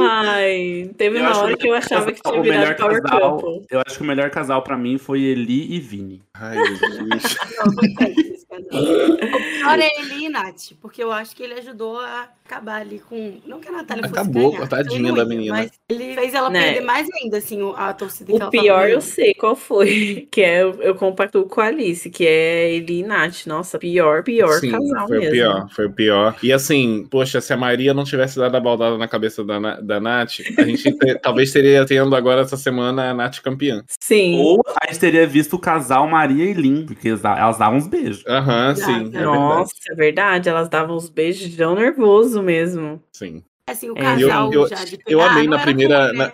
Ai, 0.00 0.90
teve 0.96 1.18
uma 1.18 1.28
acho 1.30 1.40
hora 1.40 1.56
que 1.56 1.68
eu 1.68 1.74
achava 1.74 2.10
que 2.12 2.22
tinha 2.22 2.34
o 2.34 2.42
melhor 2.42 2.60
virado 2.74 2.78
Power 2.80 3.02
casal, 3.02 3.36
Couple. 3.38 3.66
Eu 3.70 3.82
acho 3.86 3.96
que 3.98 4.02
o 4.02 4.06
melhor 4.06 4.30
casal 4.30 4.62
pra 4.62 4.78
mim 4.78 4.96
foi 4.96 5.20
Eli 5.22 5.74
e 5.74 5.78
Vini. 5.80 6.22
Ai, 6.34 6.56
Jesus. 6.56 7.36
O 8.66 9.58
pior 9.58 9.78
é 9.78 9.90
ele 10.00 10.26
e 10.26 10.28
Nath, 10.28 10.72
porque 10.80 11.02
eu 11.02 11.12
acho 11.12 11.34
que 11.36 11.42
ele 11.42 11.54
ajudou 11.54 11.98
a 11.98 12.28
acabar 12.44 12.80
ali 12.80 12.98
com. 12.98 13.34
Não 13.46 13.60
que 13.60 13.68
a 13.68 13.72
Natália 13.72 14.04
fosse 14.08 14.20
Acabou, 14.20 14.52
ganhar, 14.52 14.68
tadinha 14.68 15.12
da 15.12 15.24
menina. 15.24 15.54
Mas 15.54 15.70
ele 15.88 16.14
fez 16.14 16.32
ela 16.34 16.48
Né? 16.48 16.62
perder 16.72 16.80
mais 16.80 17.06
ainda, 17.22 17.36
assim, 17.38 17.62
o- 17.62 17.74
a 17.76 17.92
torcida 17.92 18.32
que 18.32 18.42
O 18.42 18.50
pior 18.50 18.88
eu 18.88 19.00
sei 19.02 19.34
qual 19.34 19.54
foi, 19.54 20.26
que 20.32 20.40
é 20.40 20.62
eu, 20.62 20.94
compactuo 20.94 21.44
com 21.44 21.60
a 21.60 21.66
Alice, 21.66 22.08
que 22.08 22.26
é 22.26 22.70
ele 22.72 23.00
e 23.00 23.02
Nath. 23.02 23.46
Nossa, 23.46 23.78
pior, 23.78 24.22
pior 24.22 24.58
Sim, 24.60 24.70
casal 24.70 25.06
foi 25.08 25.18
mesmo. 25.18 25.28
o 25.28 25.32
pior, 25.32 25.68
foi 25.74 25.86
o 25.86 25.92
pior. 25.92 26.36
E 26.42 26.52
assim, 26.52 27.06
poxa, 27.10 27.40
se 27.40 27.52
a 27.52 27.56
Maria 27.56 27.92
não 27.92 28.04
tivesse 28.04 28.38
dado 28.38 28.56
a 28.56 28.60
baldada 28.60 28.96
na 28.96 29.06
cabeça 29.08 29.44
da, 29.44 29.60
Na- 29.60 29.80
da 29.80 30.00
Nath, 30.00 30.40
a 30.56 30.62
gente 30.64 30.90
te- 30.92 31.14
talvez 31.20 31.52
teria 31.52 31.84
tendo 31.84 32.16
agora 32.16 32.40
essa 32.42 32.56
semana 32.56 33.10
a 33.10 33.14
Nath 33.14 33.40
campeã. 33.40 33.84
Sim. 34.00 34.38
Ou 34.40 34.62
a 34.80 34.86
gente 34.90 35.00
teria 35.00 35.26
visto 35.26 35.54
o 35.54 35.58
casal 35.58 36.08
Maria 36.08 36.44
e 36.44 36.54
Lin, 36.54 36.86
porque 36.86 37.08
elas 37.08 37.22
elas 37.24 37.58
davam 37.58 37.76
uns 37.76 37.86
beijos. 37.86 38.24
Aham, 38.26 38.47
Ah, 38.50 38.74
sim. 38.74 39.10
É 39.14 39.22
Nossa, 39.22 39.72
é 39.90 39.94
verdade. 39.94 40.48
Elas 40.48 40.68
davam 40.68 40.96
uns 40.96 41.10
beijos 41.10 41.54
tão 41.54 41.74
nervoso 41.74 42.42
mesmo. 42.42 43.02
Sim. 43.12 43.44
Assim, 43.68 43.90
o 43.90 43.98
É, 43.98 44.00
casal 44.02 44.52
eu- 44.52 44.62
eu- 44.62 44.68
já 44.68 44.84
de 44.84 44.98
eu 45.06 45.20
amei 45.20 45.46
na 45.46 45.58
primeira- 45.58 46.12
na- 46.12 46.26
né? 46.28 46.32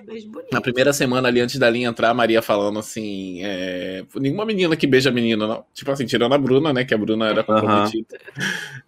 Na 0.53 0.61
primeira 0.61 0.93
semana 0.93 1.29
ali, 1.29 1.41
antes 1.41 1.59
da 1.59 1.69
linha 1.69 1.89
entrar, 1.89 2.11
a 2.11 2.15
Maria 2.15 2.41
falando 2.41 2.79
assim: 2.79 3.41
é, 3.43 4.05
nenhuma 4.17 4.45
menina 4.47 4.77
que 4.77 4.87
beija 4.87 5.11
menina, 5.11 5.47
não. 5.47 5.65
Tipo 5.75 5.91
assim, 5.91 6.07
tirando 6.07 6.33
a 6.35 6.39
Bruna, 6.39 6.73
né? 6.73 6.85
Que 6.85 6.95
a 6.95 6.99
Bruna 6.99 7.29
era 7.29 7.43
comprometida. 7.43 8.19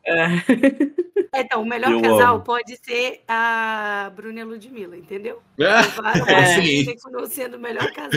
É. 0.05 0.27
É, 1.35 1.41
Então, 1.41 1.63
o 1.63 1.67
melhor 1.67 1.91
Eu 1.93 2.01
casal 2.01 2.37
amo. 2.37 2.45
pode 2.45 2.77
ser 2.83 3.21
a 3.29 4.11
Bruna 4.15 4.39
e 4.39 4.43
a 4.43 4.45
Ludmilla, 4.45 4.97
entendeu? 4.97 5.41
É. 5.59 6.35
a 6.35 6.47
sim. 6.63 6.95
sendo 7.29 7.57
o 7.57 7.61
melhor 7.61 7.91
casal. 7.93 8.11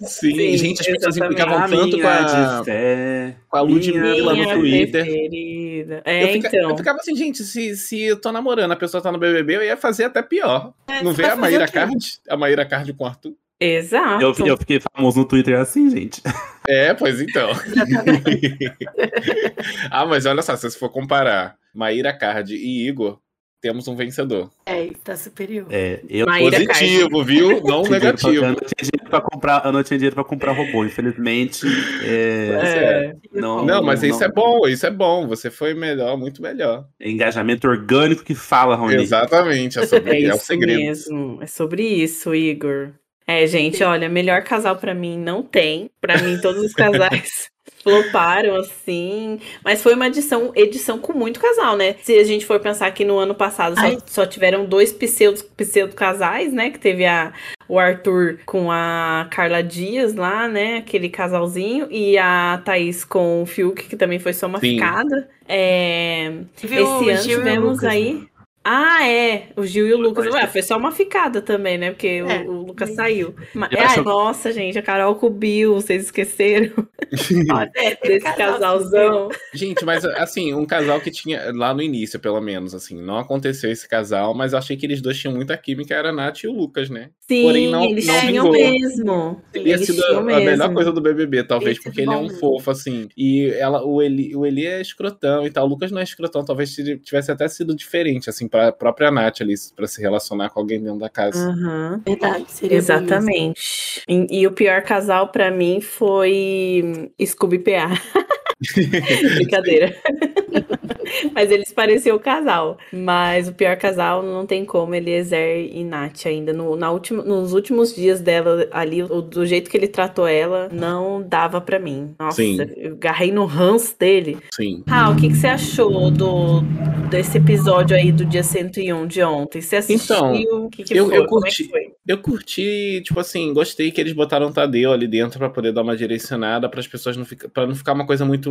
sim, 0.00 0.34
Sim, 0.34 0.56
gente, 0.56 0.80
as 0.80 0.86
pessoas 0.86 1.16
implicavam 1.16 1.68
tanto 1.68 1.98
com 2.00 2.06
a, 2.08 2.22
de 2.58 2.64
fé. 2.64 3.36
com 3.48 3.56
a 3.56 3.60
Ludmilla 3.60 4.34
no 4.34 4.44
Twitter. 4.54 5.04
preferida. 5.04 6.02
É, 6.04 6.24
Eu, 6.24 6.28
fica- 6.32 6.48
então. 6.48 6.70
eu 6.70 6.76
ficava 6.76 6.98
assim, 6.98 7.14
gente, 7.14 7.42
se, 7.44 7.76
se 7.76 8.02
eu 8.02 8.20
tô 8.20 8.32
namorando, 8.32 8.72
a 8.72 8.76
pessoa 8.76 9.02
tá 9.02 9.12
no 9.12 9.18
BBB, 9.42 9.56
eu 9.56 9.64
ia 9.64 9.76
fazer 9.76 10.04
até 10.04 10.22
pior. 10.22 10.72
É, 10.86 11.02
Não 11.02 11.12
vê 11.12 11.26
a 11.26 11.36
Maíra? 11.36 11.68
Card? 11.68 12.20
A 12.28 12.36
Maíra 12.36 12.64
Card 12.64 12.92
com 12.92 13.04
o 13.04 13.06
Arthur? 13.06 13.34
Exato. 13.58 14.22
Eu, 14.22 14.46
eu 14.46 14.56
fiquei 14.56 14.80
famoso 14.80 15.20
no 15.20 15.24
Twitter 15.24 15.58
assim, 15.58 15.90
gente. 15.90 16.22
É, 16.68 16.92
pois 16.94 17.20
então. 17.20 17.48
ah, 19.88 20.04
mas 20.04 20.26
olha 20.26 20.42
só, 20.42 20.56
se 20.56 20.68
você 20.68 20.76
for 20.76 20.90
comparar 20.90 21.54
Maíra 21.72 22.12
Card 22.12 22.56
e 22.56 22.88
Igor, 22.88 23.20
temos 23.66 23.88
um 23.88 23.96
vencedor. 23.96 24.48
É, 24.64 24.88
tá 25.02 25.16
superior. 25.16 25.66
É, 25.70 26.00
eu, 26.08 26.24
Maíra 26.26 26.56
Positivo, 26.64 27.24
viu? 27.24 27.60
Não 27.64 27.82
eu 27.84 27.90
negativo. 27.90 28.46
não 28.46 28.54
tinha 28.54 28.90
dinheiro 28.90 29.10
pra 29.10 29.20
comprar, 29.20 29.62
eu 29.64 29.72
não 29.72 29.82
tinha 29.82 29.98
dinheiro 29.98 30.14
pra 30.14 30.24
comprar 30.24 30.52
robô, 30.52 30.84
infelizmente. 30.84 31.66
é, 32.04 32.48
É. 32.62 33.12
não, 33.32 33.64
Não, 33.64 33.82
mas 33.82 34.02
não- 34.02 34.08
isso 34.08 34.22
é 34.22 34.28
bom, 34.30 34.68
isso 34.68 34.86
é 34.86 34.90
bom. 34.90 35.26
Você 35.26 35.50
foi 35.50 35.74
melhor, 35.74 36.16
muito 36.16 36.40
melhor. 36.40 36.84
engajamento 37.00 37.66
orgânico 37.66 38.22
que 38.24 38.34
fala, 38.34 38.76
Rony. 38.76 38.94
Exatamente, 39.02 39.78
é, 39.78 39.86
sobre, 39.86 40.22
É 40.24 40.28
é 40.28 40.34
o 40.34 40.38
segredo. 40.38 40.78
mesmo. 40.78 41.38
É 41.42 41.46
sobre 41.46 41.82
isso, 41.82 42.34
Igor. 42.34 42.90
É, 43.26 43.44
gente, 43.48 43.82
olha, 43.82 44.08
melhor 44.08 44.42
casal 44.44 44.76
pra 44.76 44.94
mim 44.94 45.18
não 45.18 45.42
tem. 45.42 45.90
Pra 46.00 46.16
mim, 46.22 46.38
todos 46.40 46.62
os 46.62 46.72
casais 46.72 47.48
floparam 47.86 48.56
assim. 48.56 49.38
Mas 49.62 49.80
foi 49.80 49.94
uma 49.94 50.08
edição, 50.08 50.50
edição 50.56 50.98
com 50.98 51.12
muito 51.12 51.38
casal, 51.38 51.76
né? 51.76 51.94
Se 52.02 52.18
a 52.18 52.24
gente 52.24 52.44
for 52.44 52.58
pensar 52.58 52.90
que 52.90 53.04
no 53.04 53.16
ano 53.16 53.32
passado 53.32 53.78
só, 53.78 53.98
só 54.06 54.26
tiveram 54.26 54.64
dois 54.64 54.92
pseudo, 54.92 55.40
pseudo 55.56 55.94
casais, 55.94 56.52
né? 56.52 56.70
Que 56.70 56.80
teve 56.80 57.06
a, 57.06 57.32
o 57.68 57.78
Arthur 57.78 58.40
com 58.44 58.72
a 58.72 59.28
Carla 59.30 59.62
Dias 59.62 60.16
lá, 60.16 60.48
né? 60.48 60.78
Aquele 60.78 61.08
casalzinho. 61.08 61.86
E 61.88 62.18
a 62.18 62.60
Thaís 62.64 63.04
com 63.04 63.42
o 63.42 63.46
Fiuk, 63.46 63.84
que 63.84 63.96
também 63.96 64.18
foi 64.18 64.32
só 64.32 64.48
uma 64.48 64.58
Sim. 64.58 64.72
ficada. 64.72 65.28
É, 65.48 66.32
esse 66.60 66.82
o 66.82 67.08
ano 67.08 67.22
tivemos 67.22 67.76
Lucas, 67.76 67.84
aí. 67.84 68.14
né? 68.14 68.26
Ah, 68.68 69.08
é. 69.08 69.44
O 69.56 69.64
Gil 69.64 69.86
e 69.86 69.94
o 69.94 69.96
Lucas. 69.96 70.26
Ué, 70.26 70.44
foi 70.48 70.60
só 70.60 70.76
uma 70.76 70.90
ficada 70.90 71.40
também, 71.40 71.78
né? 71.78 71.90
Porque 71.92 72.20
o- 72.20 72.28
É. 72.28 72.40
o, 72.42 72.50
Lucas 72.66 72.90
saiu. 72.94 73.32
Mas, 73.54 73.68
ai, 73.72 73.84
acho- 73.84 74.02
nossa, 74.02 74.50
gente, 74.52 74.76
a 74.76 74.82
Carol 74.82 75.14
com 75.14 75.28
o 75.28 75.30
Bill, 75.30 75.74
vocês 75.74 76.06
esqueceram 76.06 76.72
é, 77.76 77.94
desse 78.06 78.24
casal, 78.24 78.36
casalzão? 78.54 79.28
Gente, 79.54 79.84
mas 79.84 80.04
assim, 80.04 80.52
um 80.52 80.66
casal 80.66 81.00
que 81.00 81.12
tinha 81.12 81.52
lá 81.54 81.72
no 81.72 81.80
início, 81.80 82.18
pelo 82.18 82.40
menos, 82.40 82.74
assim, 82.74 83.00
não 83.00 83.18
aconteceu 83.18 83.70
esse 83.70 83.88
casal, 83.88 84.34
mas 84.34 84.52
eu 84.52 84.58
achei 84.58 84.76
que 84.76 84.84
eles 84.84 85.00
dois 85.00 85.16
tinham 85.16 85.34
muita 85.34 85.56
química, 85.56 85.94
era 85.94 86.08
a 86.08 86.12
Nath 86.12 86.42
e 86.42 86.48
o 86.48 86.52
Lucas, 86.52 86.90
né? 86.90 87.10
Sim, 87.28 87.42
Porém, 87.42 87.70
não- 87.70 87.84
eles 87.84 88.06
não 88.06 88.20
tinham 88.20 88.52
vingou. 88.52 88.52
mesmo. 88.52 89.42
Teria 89.52 89.74
Eles 89.74 89.86
sido 89.86 90.04
a, 90.04 90.18
a 90.18 90.20
melhor 90.22 90.44
mesmo. 90.58 90.74
coisa 90.74 90.92
do 90.92 91.00
BBB, 91.00 91.44
talvez, 91.44 91.80
porque 91.80 92.00
ele 92.00 92.10
é 92.12 92.16
um 92.16 92.22
mesmo. 92.24 92.38
fofo, 92.40 92.70
assim. 92.70 93.08
E 93.16 93.48
ela, 93.58 93.84
o, 93.84 94.02
Eli, 94.02 94.34
o 94.34 94.44
Eli 94.44 94.66
é 94.66 94.80
escrotão 94.80 95.46
e 95.46 95.50
tal. 95.50 95.66
O 95.66 95.68
Lucas 95.68 95.90
não 95.92 96.00
é 96.00 96.04
escrotão, 96.04 96.44
talvez 96.44 96.74
tivesse 97.04 97.30
até 97.30 97.46
sido 97.48 97.74
diferente, 97.74 98.28
assim, 98.28 98.48
pra 98.56 98.72
própria 98.72 99.10
Nath 99.10 99.40
ali, 99.40 99.54
pra 99.74 99.86
se 99.86 100.00
relacionar 100.00 100.50
com 100.50 100.60
alguém 100.60 100.80
dentro 100.82 100.98
da 100.98 101.08
casa. 101.08 101.50
Aham. 101.50 102.00
Verdade, 102.04 102.50
seria. 102.50 102.76
Exatamente. 102.76 104.02
E, 104.08 104.40
e 104.40 104.46
o 104.46 104.52
pior 104.52 104.82
casal 104.82 105.28
pra 105.28 105.50
mim 105.50 105.80
foi 105.80 107.12
Scooby 107.24 107.58
PA. 107.58 107.90
Brincadeira. 109.36 109.94
Mas 111.32 111.50
eles 111.50 111.72
pareciam 111.72 112.18
casal. 112.18 112.78
Mas 112.92 113.48
o 113.48 113.52
pior 113.54 113.76
casal 113.76 114.22
não 114.22 114.44
tem 114.46 114.64
como, 114.64 114.94
Eliezer 114.94 115.70
e 115.72 115.84
Nath 115.84 116.26
ainda. 116.26 116.52
No, 116.52 116.74
na 116.76 116.90
última, 116.90 117.22
nos 117.22 117.52
últimos 117.52 117.94
dias 117.94 118.20
dela 118.20 118.66
ali, 118.72 119.02
o- 119.02 119.22
do 119.22 119.46
jeito 119.46 119.70
que 119.70 119.76
ele 119.76 119.86
tratou 119.88 120.26
ela, 120.26 120.68
não 120.72 121.22
dava 121.22 121.60
pra 121.60 121.78
mim. 121.78 122.14
Nossa, 122.18 122.36
Sim. 122.42 122.58
eu 122.76 122.92
agarrei 122.94 123.30
no 123.30 123.44
ranço 123.44 123.94
dele. 123.98 124.38
Sim. 124.54 124.82
Ah, 124.88 125.10
o 125.10 125.16
que, 125.16 125.28
que 125.28 125.34
você 125.36 125.46
achou 125.46 126.10
do, 126.10 126.62
desse 127.08 127.38
episódio 127.38 127.96
aí 127.96 128.10
do 128.10 128.24
dia 128.24 128.42
101 128.42 129.06
de 129.06 129.22
ontem? 129.22 129.60
Você 129.60 129.76
assistiu? 129.76 130.16
Então, 130.16 130.64
o 130.66 130.70
que, 130.70 130.82
que 130.82 130.94
eu- 130.96 131.06
foi? 131.06 131.18
eu 131.18 131.22
é 131.24 131.26
curti. 131.26 131.64
foi? 131.68 131.80
Eu 132.06 132.18
curti, 132.18 133.02
tipo 133.04 133.18
assim, 133.20 133.52
gostei 133.52 133.90
que 133.90 134.00
eles 134.00 134.12
botaram 134.12 134.46
o 134.48 134.52
Tadeu 134.52 134.92
ali 134.92 135.06
dentro 135.06 135.38
pra 135.38 135.50
poder 135.50 135.72
dar 135.72 135.82
uma 135.82 135.96
direcionada 135.96 136.68
para 136.68 136.80
as 136.80 136.86
pessoas 136.86 137.16
não 137.16 137.24
ficar, 137.24 137.48
para 137.48 137.66
não 137.66 137.74
ficar 137.74 137.92
uma 137.92 138.06
coisa 138.06 138.24
muito 138.24 138.45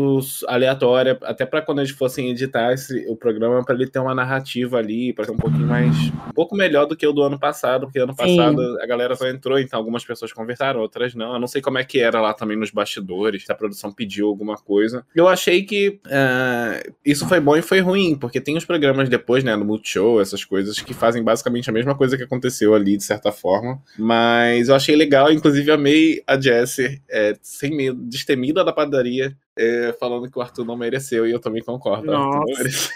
aleatória, 0.47 1.17
até 1.23 1.45
pra 1.45 1.61
quando 1.61 1.79
eles 1.79 1.91
fossem 1.91 2.29
editar 2.29 2.73
esse, 2.73 3.05
o 3.07 3.15
programa 3.15 3.63
pra 3.63 3.75
ele 3.75 3.87
ter 3.87 3.99
uma 3.99 4.15
narrativa 4.15 4.77
ali, 4.77 5.13
pra 5.13 5.25
ser 5.25 5.31
um 5.31 5.37
pouquinho 5.37 5.67
mais 5.67 5.95
um 6.27 6.33
pouco 6.33 6.55
melhor 6.55 6.85
do 6.85 6.95
que 6.95 7.05
o 7.05 7.11
do 7.11 7.21
ano 7.21 7.39
passado, 7.39 7.85
porque 7.85 7.99
ano 7.99 8.13
Sim. 8.13 8.17
passado 8.17 8.77
a 8.81 8.85
galera 8.85 9.15
só 9.15 9.27
entrou, 9.27 9.59
então 9.59 9.79
algumas 9.79 10.03
pessoas 10.03 10.31
conversaram, 10.31 10.79
outras 10.79 11.15
não. 11.15 11.33
Eu 11.33 11.39
não 11.39 11.47
sei 11.47 11.61
como 11.61 11.77
é 11.77 11.83
que 11.83 11.99
era 11.99 12.21
lá 12.21 12.33
também 12.33 12.57
nos 12.57 12.71
bastidores, 12.71 13.45
se 13.45 13.51
a 13.51 13.55
produção 13.55 13.91
pediu 13.91 14.27
alguma 14.27 14.55
coisa. 14.55 15.05
Eu 15.15 15.27
achei 15.27 15.63
que 15.63 15.99
ah, 16.07 16.81
isso 17.05 17.27
foi 17.27 17.39
bom 17.39 17.55
e 17.55 17.61
foi 17.61 17.79
ruim, 17.79 18.15
porque 18.15 18.41
tem 18.41 18.57
os 18.57 18.65
programas 18.65 19.09
depois, 19.09 19.43
né, 19.43 19.55
no 19.55 19.65
Multishow, 19.65 20.21
essas 20.21 20.43
coisas 20.43 20.79
que 20.79 20.93
fazem 20.93 21.23
basicamente 21.23 21.69
a 21.69 21.73
mesma 21.73 21.95
coisa 21.95 22.17
que 22.17 22.23
aconteceu 22.23 22.73
ali, 22.73 22.97
de 22.97 23.03
certa 23.03 23.31
forma. 23.31 23.81
Mas 23.97 24.69
eu 24.69 24.75
achei 24.75 24.95
legal, 24.95 25.31
inclusive 25.31 25.71
amei 25.71 26.23
a 26.27 26.39
Jessie, 26.39 27.01
é, 27.09 27.35
sem 27.41 27.75
medo, 27.75 27.99
destemida 28.01 28.63
da 28.63 28.73
padaria, 28.73 29.35
é, 29.57 29.95
falando 29.99 30.29
que 30.29 30.37
o 30.37 30.41
Arthur 30.41 30.65
não 30.65 30.75
mereceu, 30.75 31.27
e 31.27 31.31
eu 31.31 31.39
também 31.39 31.63
concordo. 31.63 32.13
Arthur 32.13 32.39
Nossa. 32.39 32.57
mereceu. 32.57 32.95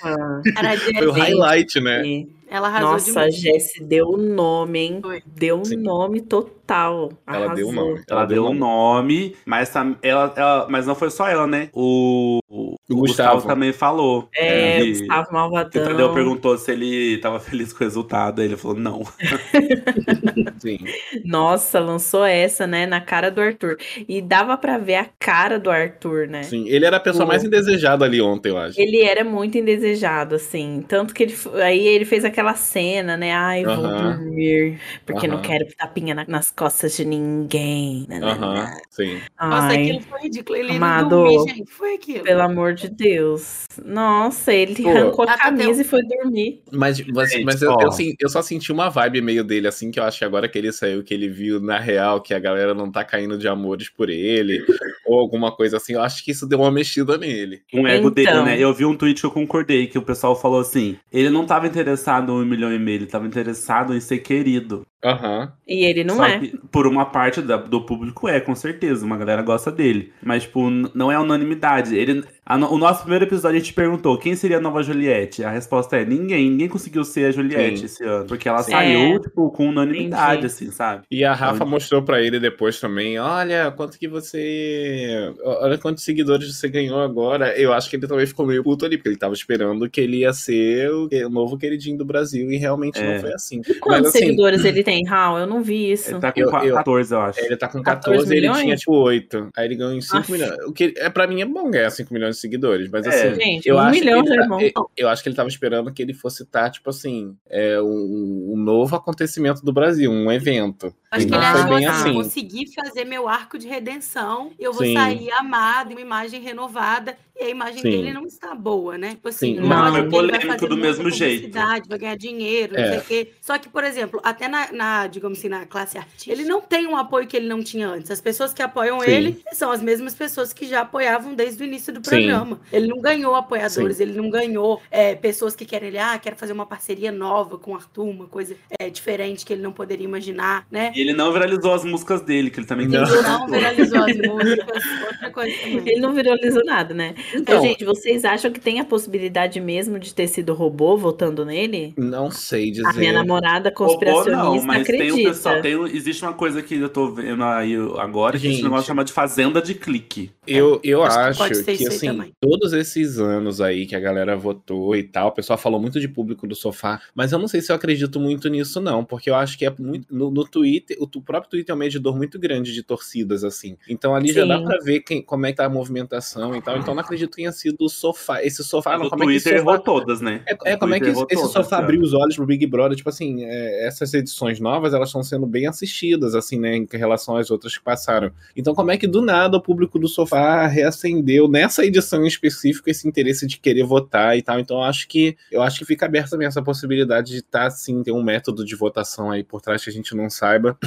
Era 0.57 0.73
a 0.73 0.77
Foi 0.99 1.07
o 1.07 1.11
highlight, 1.11 1.79
né? 1.79 2.25
Ela 2.49 2.67
arrasou 2.67 2.91
Nossa, 2.93 3.21
a. 3.21 3.29
Jessie 3.29 3.83
deu 3.83 4.07
o 4.09 4.17
nome, 4.17 4.79
hein? 4.79 4.99
Foi. 5.01 5.21
Deu 5.25 5.59
um 5.59 5.65
Sim. 5.65 5.77
nome 5.77 6.21
total. 6.21 7.11
Ela 7.27 7.53
deu 7.55 7.67
o 7.67 7.69
Arrasou. 7.69 7.73
nome. 7.73 8.03
Ela 8.09 8.25
deu 8.25 8.45
um 8.47 8.53
nome, 8.53 9.35
mas, 9.45 9.69
tam- 9.69 9.97
ela, 10.03 10.33
ela- 10.35 10.67
mas 10.69 10.85
não 10.85 10.93
foi 10.95 11.09
só 11.09 11.27
ela, 11.27 11.47
né? 11.47 11.69
O, 11.73 12.39
o, 12.47 12.75
O 12.89 12.95
Gustavo. 12.97 13.35
Gustavo. 13.35 13.47
também 13.47 13.71
falou. 13.73 14.27
É, 14.35 14.79
que- 14.79 14.89
Gustavo 14.99 15.23
que 15.25 15.31
o 15.31 15.33
Malvadão. 15.33 15.83
Tadeu 15.85 16.13
perguntou 16.13 16.57
se 16.57 16.71
ele 16.71 17.17
tava 17.19 17.39
feliz 17.39 17.71
com 17.73 17.83
o 17.83 17.87
resultado. 17.87 18.39
Aí 18.41 18.47
ele 18.47 18.57
falou, 18.57 18.77
não. 18.77 19.03
Sim. 20.59 20.79
Nossa, 21.25 21.79
lançou 21.79 22.23
essa, 22.25 22.65
né? 22.67 22.85
Na 22.85 23.01
cara 23.01 23.29
do 23.31 23.41
Arthur. 23.41 23.77
E 24.07 24.21
dava 24.21 24.57
pra 24.57 24.77
ver 24.77 24.95
a 24.95 25.07
cara 25.19 25.59
do 25.59 25.69
Arthur, 25.69 26.27
né? 26.27 26.43
Sim. 26.43 26.67
Ele 26.67 26.85
era 26.85 26.97
a 26.97 26.99
pessoa 26.99 27.25
O- 27.25 27.27
mais 27.27 27.43
indesejada 27.43 28.05
ali 28.05 28.21
ontem, 28.21 28.49
eu 28.49 28.57
acho. 28.57 28.79
Ele 28.79 29.01
era 29.01 29.23
muito 29.23 29.57
indesejado, 29.57 30.35
assim. 30.35 30.83
Tanto 30.87 31.13
que 31.13 31.23
ele. 31.23 31.35
Aí 31.63 31.85
ele 31.87 32.05
fez 32.05 32.23
aquela 32.25 32.38
cena, 32.55 33.15
né? 33.17 33.31
Ai, 33.33 33.63
vou 33.63 33.75
dormir. 33.87 34.79
Porque 35.05 35.27
não 35.27 35.41
quero 35.41 35.65
tapinha 35.77 36.13
na- 36.15 36.25
nas 36.27 36.51
costas 36.51 36.95
de 36.97 37.05
ninguém. 37.05 38.07
Aham, 38.11 38.71
sim. 38.89 39.19
Nossa, 39.39 39.67
Ai, 39.67 39.81
aquilo 39.83 40.01
foi 40.01 40.21
ridículo. 40.21 40.57
Ele 40.57 40.71
Amado. 40.71 41.01
não 41.03 41.09
dormir, 41.23 41.53
gente. 41.55 41.71
Foi 41.71 41.93
aquilo. 41.95 42.23
pelo 42.23 42.41
amor 42.41 42.73
de 42.73 42.89
Deus. 42.89 43.65
Nossa, 43.85 44.53
ele 44.53 44.81
Pô. 44.83 44.89
arrancou 44.89 45.25
a 45.25 45.33
Ah, 45.33 45.37
tá, 45.37 45.43
camisa 45.43 45.81
e 45.81 45.85
foi 45.85 46.01
dormir. 46.03 46.61
Mas, 46.71 47.05
mas, 47.07 47.31
Gente, 47.31 47.45
mas 47.45 47.61
eu, 47.61 47.75
eu, 47.79 47.91
sim- 47.91 48.15
eu 48.19 48.29
só 48.29 48.41
senti 48.41 48.71
uma 48.71 48.89
vibe 48.89 49.21
meio 49.21 49.43
dele, 49.43 49.67
assim, 49.67 49.91
que 49.91 49.99
eu 49.99 50.03
acho 50.03 50.19
que 50.19 50.25
agora 50.25 50.47
que 50.47 50.57
ele 50.57 50.71
saiu, 50.71 51.03
que 51.03 51.13
ele 51.13 51.27
viu 51.29 51.59
na 51.59 51.79
real 51.79 52.21
que 52.21 52.33
a 52.33 52.39
galera 52.39 52.73
não 52.73 52.91
tá 52.91 53.03
caindo 53.03 53.37
de 53.37 53.47
amores 53.47 53.89
por 53.89 54.09
ele, 54.09 54.63
ou 55.05 55.19
alguma 55.19 55.51
coisa 55.55 55.77
assim, 55.77 55.93
eu 55.93 56.01
acho 56.01 56.23
que 56.23 56.31
isso 56.31 56.47
deu 56.47 56.59
uma 56.59 56.71
mexida 56.71 57.17
nele. 57.17 57.61
Um 57.73 57.87
ego 57.87 58.09
dele, 58.11 58.29
Então. 58.29 58.45
né? 58.45 58.57
Eu 58.59 58.73
vi 58.73 58.85
um 58.85 58.95
tweet 58.95 59.19
que 59.19 59.25
eu 59.25 59.31
concordei, 59.31 59.87
que 59.87 59.97
o 59.97 60.01
pessoal 60.01 60.35
falou 60.35 60.59
assim: 60.59 60.97
ele 61.11 61.29
não 61.29 61.45
tava 61.45 61.67
interessado 61.67 62.28
em 62.37 62.45
um 62.45 62.45
milhão 62.49 62.71
e 62.73 62.79
meio, 62.79 62.97
ele 62.97 63.07
tava 63.07 63.27
interessado 63.27 63.93
em 63.95 63.99
ser 63.99 64.19
querido. 64.19 64.85
Aham. 65.03 65.51
E 65.67 65.85
ele 65.85 66.03
não 66.03 66.17
Só 66.17 66.25
é. 66.25 66.41
por 66.71 66.85
uma 66.85 67.05
parte 67.05 67.41
da- 67.41 67.55
do 67.57 67.81
público 67.85 68.27
é, 68.27 68.39
com 68.39 68.53
certeza. 68.53 69.05
Uma 69.05 69.17
galera 69.17 69.41
gosta 69.41 69.71
dele. 69.71 70.11
Mas, 70.21 70.43
tipo, 70.43 70.69
não 70.69 71.11
é 71.11 71.17
unanimidade. 71.17 71.95
Ele, 71.95 72.23
a 72.45 72.57
o 72.57 72.77
nosso 72.77 73.01
primeiro 73.01 73.23
episódio 73.25 73.55
a 73.57 73.59
gente 73.59 73.73
perguntou 73.73 74.17
quem 74.17 74.35
seria 74.35 74.57
a 74.57 74.61
nova 74.61 74.83
Juliette. 74.83 75.43
A 75.43 75.49
resposta 75.51 75.95
é 75.97 76.03
ninguém. 76.03 76.49
Ninguém 76.49 76.67
conseguiu 76.67 77.03
ser 77.05 77.25
a 77.27 77.31
Juliette 77.31 77.79
Sim. 77.79 77.85
esse 77.85 78.03
ano. 78.03 78.25
Porque 78.25 78.49
ela 78.49 78.61
Sim. 78.63 78.71
saiu, 78.71 79.15
É. 79.15 79.19
tipo, 79.19 79.49
com 79.51 79.69
unanimidade, 79.69 80.31
Entendi. 80.39 80.45
assim, 80.47 80.71
sabe? 80.71 81.03
E 81.09 81.23
a 81.23 81.33
Rafa 81.33 81.63
Onde- 81.63 81.71
mostrou 81.71 82.01
pra 82.03 82.21
ele 82.21 82.39
depois 82.39 82.79
também, 82.79 83.17
olha, 83.19 83.71
quanto 83.71 83.97
que 83.97 84.07
você. 84.07 85.33
Olha 85.43 85.77
quantos 85.77 86.03
seguidores 86.03 86.53
você 86.55 86.67
ganhou 86.67 86.99
agora. 86.99 87.57
Eu 87.57 87.71
acho 87.73 87.89
que 87.89 87.95
ele 87.95 88.07
também 88.07 88.25
ficou 88.25 88.45
meio 88.45 88.63
puto 88.63 88.85
ali, 88.85 88.97
porque 88.97 89.09
ele 89.09 89.17
tava 89.17 89.33
esperando 89.33 89.89
que 89.89 90.01
ele 90.01 90.17
ia 90.17 90.33
ser 90.33 90.89
o, 90.91 91.07
novo 91.29 91.57
queridinho 91.57 91.97
do 91.97 92.05
Brasil 92.05 92.51
e 92.51 92.57
realmente 92.57 92.99
É. 92.99 93.13
não 93.13 93.21
foi 93.21 93.33
assim. 93.33 93.61
E 93.67 93.73
quantos 93.75 94.09
assim, 94.09 94.19
seguidores 94.19 94.65
ele 94.65 94.83
tem, 94.89 95.05
Raul? 95.05 95.39
Eu 95.39 95.47
não 95.47 95.61
vi 95.61 95.91
isso. 95.91 96.11
Ele 96.11 96.19
tá 96.19 96.31
com 96.31 96.39
Eu- 96.39 96.49
qua- 96.49 96.65
eu- 96.65 96.75
14, 96.75 97.13
eu 97.13 97.21
acho. 97.21 97.39
Ele 97.39 97.55
tá 97.57 97.67
com 97.67 97.81
14 97.83 98.17
14 98.17 98.33
e 98.33 98.37
ele 98.37 98.51
tinha 98.53 98.75
tipo 98.75 98.93
8. 98.93 99.49
Aí 99.55 99.65
ele 99.65 99.75
ganhou 99.75 99.93
em 99.93 100.01
5 100.01 100.17
Aff. 100.17 100.31
milhões. 100.31 100.51
O 100.67 100.73
que 100.73 100.93
é, 100.97 101.09
pra 101.09 101.27
mim 101.27 101.41
é 101.41 101.45
bom 101.45 101.69
ganhar 101.69 101.89
5 101.89 102.13
milhões 102.13 102.35
de 102.35 102.41
seguidores, 102.41 102.89
mas 102.91 103.05
É. 103.05 103.09
assim. 103.09 103.35
Gente, 103.41 103.67
Eu 103.69 103.75
um 103.75 103.79
acho, 103.79 103.99
milhão 103.99 104.21
que 104.23 104.29
já 104.29 104.33
ele 104.35 104.41
é 104.43 104.47
tá- 104.47 104.49
bom. 104.49 104.61
eu, 104.61 104.89
eu 104.97 105.09
acho 105.09 105.23
que 105.23 105.29
ele 105.29 105.35
tava 105.35 105.49
esperando 105.49 105.93
que 105.93 106.01
ele 106.01 106.13
fosse 106.13 106.43
estar, 106.43 106.69
tipo 106.69 106.89
assim, 106.89 107.35
é, 107.49 107.81
um, 107.81 108.53
um 108.53 108.57
novo 108.57 108.95
acontecimento 108.95 109.63
do 109.63 109.71
Brasil, 109.73 110.11
um 110.11 110.31
evento. 110.31 110.93
Acho 111.11 111.25
que 111.27 111.33
ele 111.33 111.43
achou 111.43 111.73
assim, 111.75 111.85
assim. 111.87 112.13
consegui 112.13 112.65
fazer 112.73 113.03
meu 113.03 113.27
arco 113.27 113.57
de 113.57 113.67
redenção, 113.67 114.51
eu 114.59 114.71
vou 114.71 114.83
Sim. 114.85 114.93
sair 114.93 115.31
amado, 115.31 115.91
uma 115.91 116.01
imagem 116.01 116.39
renovada, 116.41 117.17
e 117.39 117.45
a 117.45 117.49
imagem 117.49 117.81
Sim. 117.81 117.89
dele 117.89 118.13
não 118.13 118.25
está 118.25 118.53
boa, 118.53 118.97
né? 118.97 119.11
Tipo 119.11 119.29
assim, 119.29 119.55
Sim, 119.55 119.61
não, 119.61 119.87
ele 119.87 119.91
vai 120.01 120.09
polêmico 120.09 120.67
do 120.67 120.75
mesmo 120.77 121.09
jeito. 121.09 121.49
Vai 121.87 121.97
ganhar 121.97 122.15
dinheiro, 122.17 122.73
não 122.73 122.81
É. 122.83 122.89
sei 122.89 122.97
o 122.99 123.03
quê. 123.03 123.31
Só 123.41 123.57
que, 123.57 123.69
por 123.69 123.83
exemplo, 123.83 124.19
até 124.23 124.47
na, 124.49 124.71
na, 124.73 125.07
digamos 125.07 125.39
assim, 125.39 125.47
na 125.47 125.65
classe 125.65 125.97
artística, 125.97 126.31
ele 126.31 126.43
não 126.43 126.59
tem 126.61 126.85
um 126.85 126.97
apoio 126.97 127.25
que 127.27 127.37
ele 127.37 127.47
não 127.47 127.63
tinha 127.63 127.87
antes. 127.87 128.11
As 128.11 128.19
pessoas 128.19 128.53
que 128.53 128.61
apoiam 128.61 129.01
ele 129.03 129.41
são 129.53 129.71
as 129.71 129.81
mesmas 129.81 130.13
pessoas 130.13 130.51
que 130.51 130.67
já 130.67 130.81
apoiavam 130.81 131.33
desde 131.33 131.63
o 131.63 131.65
início 131.65 131.93
do 131.93 132.01
programa. 132.01 132.59
Ele 132.73 132.87
não 132.87 132.99
ganhou 133.01 133.33
apoiadores, 133.35 133.99
ele 133.99 134.13
não 134.13 134.29
ganhou 134.29 134.81
é, 134.91 135.15
pessoas 135.15 135.55
que 135.55 135.65
querem 135.65 135.87
ele, 135.87 135.97
ah, 135.97 136.19
quero 136.19 136.35
fazer 136.35 136.51
uma 136.51 136.65
parceria 136.65 137.11
nova 137.11 137.57
com 137.57 137.71
o 137.71 137.75
Arthur, 137.75 138.03
uma 138.03 138.27
coisa 138.27 138.55
é, 138.77 138.89
diferente 138.89 139.45
que 139.45 139.53
ele 139.53 139.61
não 139.61 139.71
poderia 139.71 140.05
imaginar, 140.05 140.67
né? 140.69 140.91
E 140.99 141.01
ele 141.01 141.13
não 141.13 141.31
viralizou 141.31 141.73
as 141.73 141.85
músicas 141.85 142.21
dele, 142.21 142.49
que 142.49 142.59
ele 142.59 142.67
também 142.67 142.87
Não. 142.87 143.05
tem. 143.05 143.13
Ele 143.13 143.21
não 143.27 143.47
viralizou 143.47 143.99
as 144.03 144.17
músicas, 144.27 144.83
outra 145.07 145.31
coisa 145.31 145.55
também. 145.61 145.77
Ele 145.85 145.99
não 146.01 146.13
viralizou 146.13 146.63
nada, 146.65 146.93
né? 146.93 147.15
Então- 147.33 147.55
Mas, 147.59 147.63
gente, 147.69 147.85
vocês 147.85 148.25
acham 148.25 148.51
que 148.51 148.59
tem 148.59 148.79
a 148.79 148.85
possibilidade 148.85 149.61
mesmo 149.61 149.97
de 149.97 150.13
ter 150.13 150.27
sido 150.27 150.53
robô 150.53 150.97
votando 150.97 151.45
nele? 151.45 151.93
Não 151.97 152.29
sei 152.29 152.69
dizer. 152.71 152.87
A 152.87 152.93
minha 152.93 153.13
namorada 153.13 153.69
Robô 153.69 153.91
conspiracionista 153.93 154.31
não, 154.43 154.61
mas 154.63 154.85
tem 154.87 154.95
o 154.99 155.05
acredita. 155.05 155.29
pessoal. 155.29 155.61
Tem, 155.61 155.83
existe 155.95 156.23
uma 156.23 156.33
coisa 156.33 156.61
que 156.61 156.75
eu 156.75 156.89
tô 156.89 157.11
vendo 157.11 157.43
aí 157.43 157.75
agora, 157.97 158.37
que 158.37 158.45
é 158.45 158.49
esse 158.49 158.55
Gente. 158.57 158.63
negócio 158.65 158.87
chama 158.87 159.05
de 159.05 159.13
fazenda 159.13 159.61
de 159.61 159.73
clique. 159.75 160.31
Eu, 160.45 160.79
eu 160.83 161.01
Acho 161.03 161.37
que 161.37 161.43
acho 161.43 161.63
que, 161.63 161.71
aí 161.71 161.87
assim, 161.87 162.07
também. 162.07 162.31
todos 162.41 162.73
esses 162.73 163.19
anos 163.19 163.61
aí 163.61 163.85
que 163.85 163.95
a 163.95 163.99
galera 163.99 164.35
votou 164.35 164.95
e 164.95 165.03
tal, 165.03 165.29
o 165.29 165.31
pessoal 165.31 165.57
falou 165.57 165.79
muito 165.79 165.99
de 165.99 166.07
público 166.07 166.47
do 166.47 166.55
sofá, 166.55 166.99
mas 167.15 167.31
eu 167.31 167.39
não 167.39 167.47
sei 167.47 167.61
se 167.61 167.71
eu 167.71 167.75
acredito 167.75 168.19
muito 168.19 168.49
nisso, 168.49 168.81
não, 168.81 169.05
porque 169.05 169.29
eu 169.29 169.35
acho 169.35 169.57
que 169.57 169.65
é 169.65 169.73
muito. 169.79 170.07
No, 170.09 170.31
no 170.31 170.43
Twitter, 170.43 170.88
o 170.99 171.05
tu- 171.07 171.21
próprio 171.21 171.49
Twitter 171.49 171.73
é 171.73 171.75
um 171.75 171.79
medidor 171.79 172.15
muito 172.15 172.39
grande 172.39 172.73
de 172.73 172.81
torcidas, 172.83 173.43
assim. 173.43 173.77
Então 173.87 174.15
ali 174.15 174.31
já 174.31 174.45
dá 174.45 174.57
Sim. 174.57 174.63
pra 174.65 174.77
ver 174.83 174.99
quem, 175.01 175.21
como 175.21 175.45
é 175.45 175.51
que 175.51 175.57
tá 175.57 175.65
a 175.65 175.69
movimentação 175.69 176.55
e 176.55 176.61
tal. 176.61 176.77
Então 176.77 176.91
eu 176.91 176.95
não 176.95 177.01
acredito 177.03 177.29
que 177.31 177.35
tenha 177.37 177.51
sido 177.51 177.85
o 177.85 177.89
sofá. 177.89 178.43
Esse 178.43 178.63
sofá, 178.63 178.97
não, 178.97 179.05
o 179.07 179.09
como 179.09 179.23
é 179.23 179.27
que 179.27 179.33
Twitter 179.33 179.59
sofá. 179.59 179.71
errou 179.71 179.79
todas, 179.83 180.21
né? 180.21 180.41
É, 180.47 180.57
é, 180.71 180.75
O 180.75 180.79
como 180.79 180.93
é 180.93 180.99
que 180.99 181.05
Twitter 181.05 181.25
esse, 181.29 181.35
todas 181.35 181.51
sofá 181.51 181.75
esse 181.77 181.83
abriu 181.83 182.01
os 182.01 182.13
olhos 182.13 182.35
pro 182.35 182.45
Big 182.45 182.65
Brother? 182.65 182.95
Tipo 182.97 183.09
assim, 183.09 183.43
é, 183.43 183.87
essas 183.87 184.13
edições 184.13 184.59
novas, 184.59 184.93
elas 184.93 185.09
estão 185.09 185.23
sendo 185.23 185.45
bem 185.45 185.67
assistidas, 185.67 186.35
assim, 186.35 186.59
né, 186.59 186.75
em 186.75 186.87
relação 186.91 187.35
às 187.35 187.49
outras 187.51 187.77
que 187.77 187.83
passaram. 187.83 188.31
Então, 188.55 188.73
como 188.73 188.91
é 188.91 188.97
que 188.97 189.07
do 189.07 189.21
nada 189.21 189.57
o 189.57 189.61
público 189.61 189.99
do 189.99 190.07
sofá 190.07 190.67
reacendeu 190.67 191.47
nessa 191.47 191.85
edição 191.85 192.23
em 192.23 192.27
específico 192.27 192.89
esse 192.89 193.07
interesse 193.07 193.45
de 193.45 193.57
querer 193.59 193.83
votar 193.83 194.37
e 194.37 194.41
tal? 194.41 194.59
Então, 194.59 194.77
eu 194.77 194.83
acho 194.83 195.07
que 195.07 195.35
eu 195.51 195.61
acho 195.61 195.79
que 195.79 195.85
fica 195.85 196.05
aberta 196.05 196.29
também 196.31 196.47
essa 196.47 196.61
possibilidade 196.61 197.31
de 197.31 197.37
estar, 197.39 197.67
assim, 197.67 198.01
ter 198.03 198.11
um 198.11 198.23
método 198.23 198.65
de 198.65 198.75
votação 198.75 199.31
aí 199.31 199.43
por 199.43 199.61
trás 199.61 199.83
que 199.83 199.89
a 199.89 199.93
gente 199.93 200.15
não 200.15 200.29
saiba. 200.29 200.77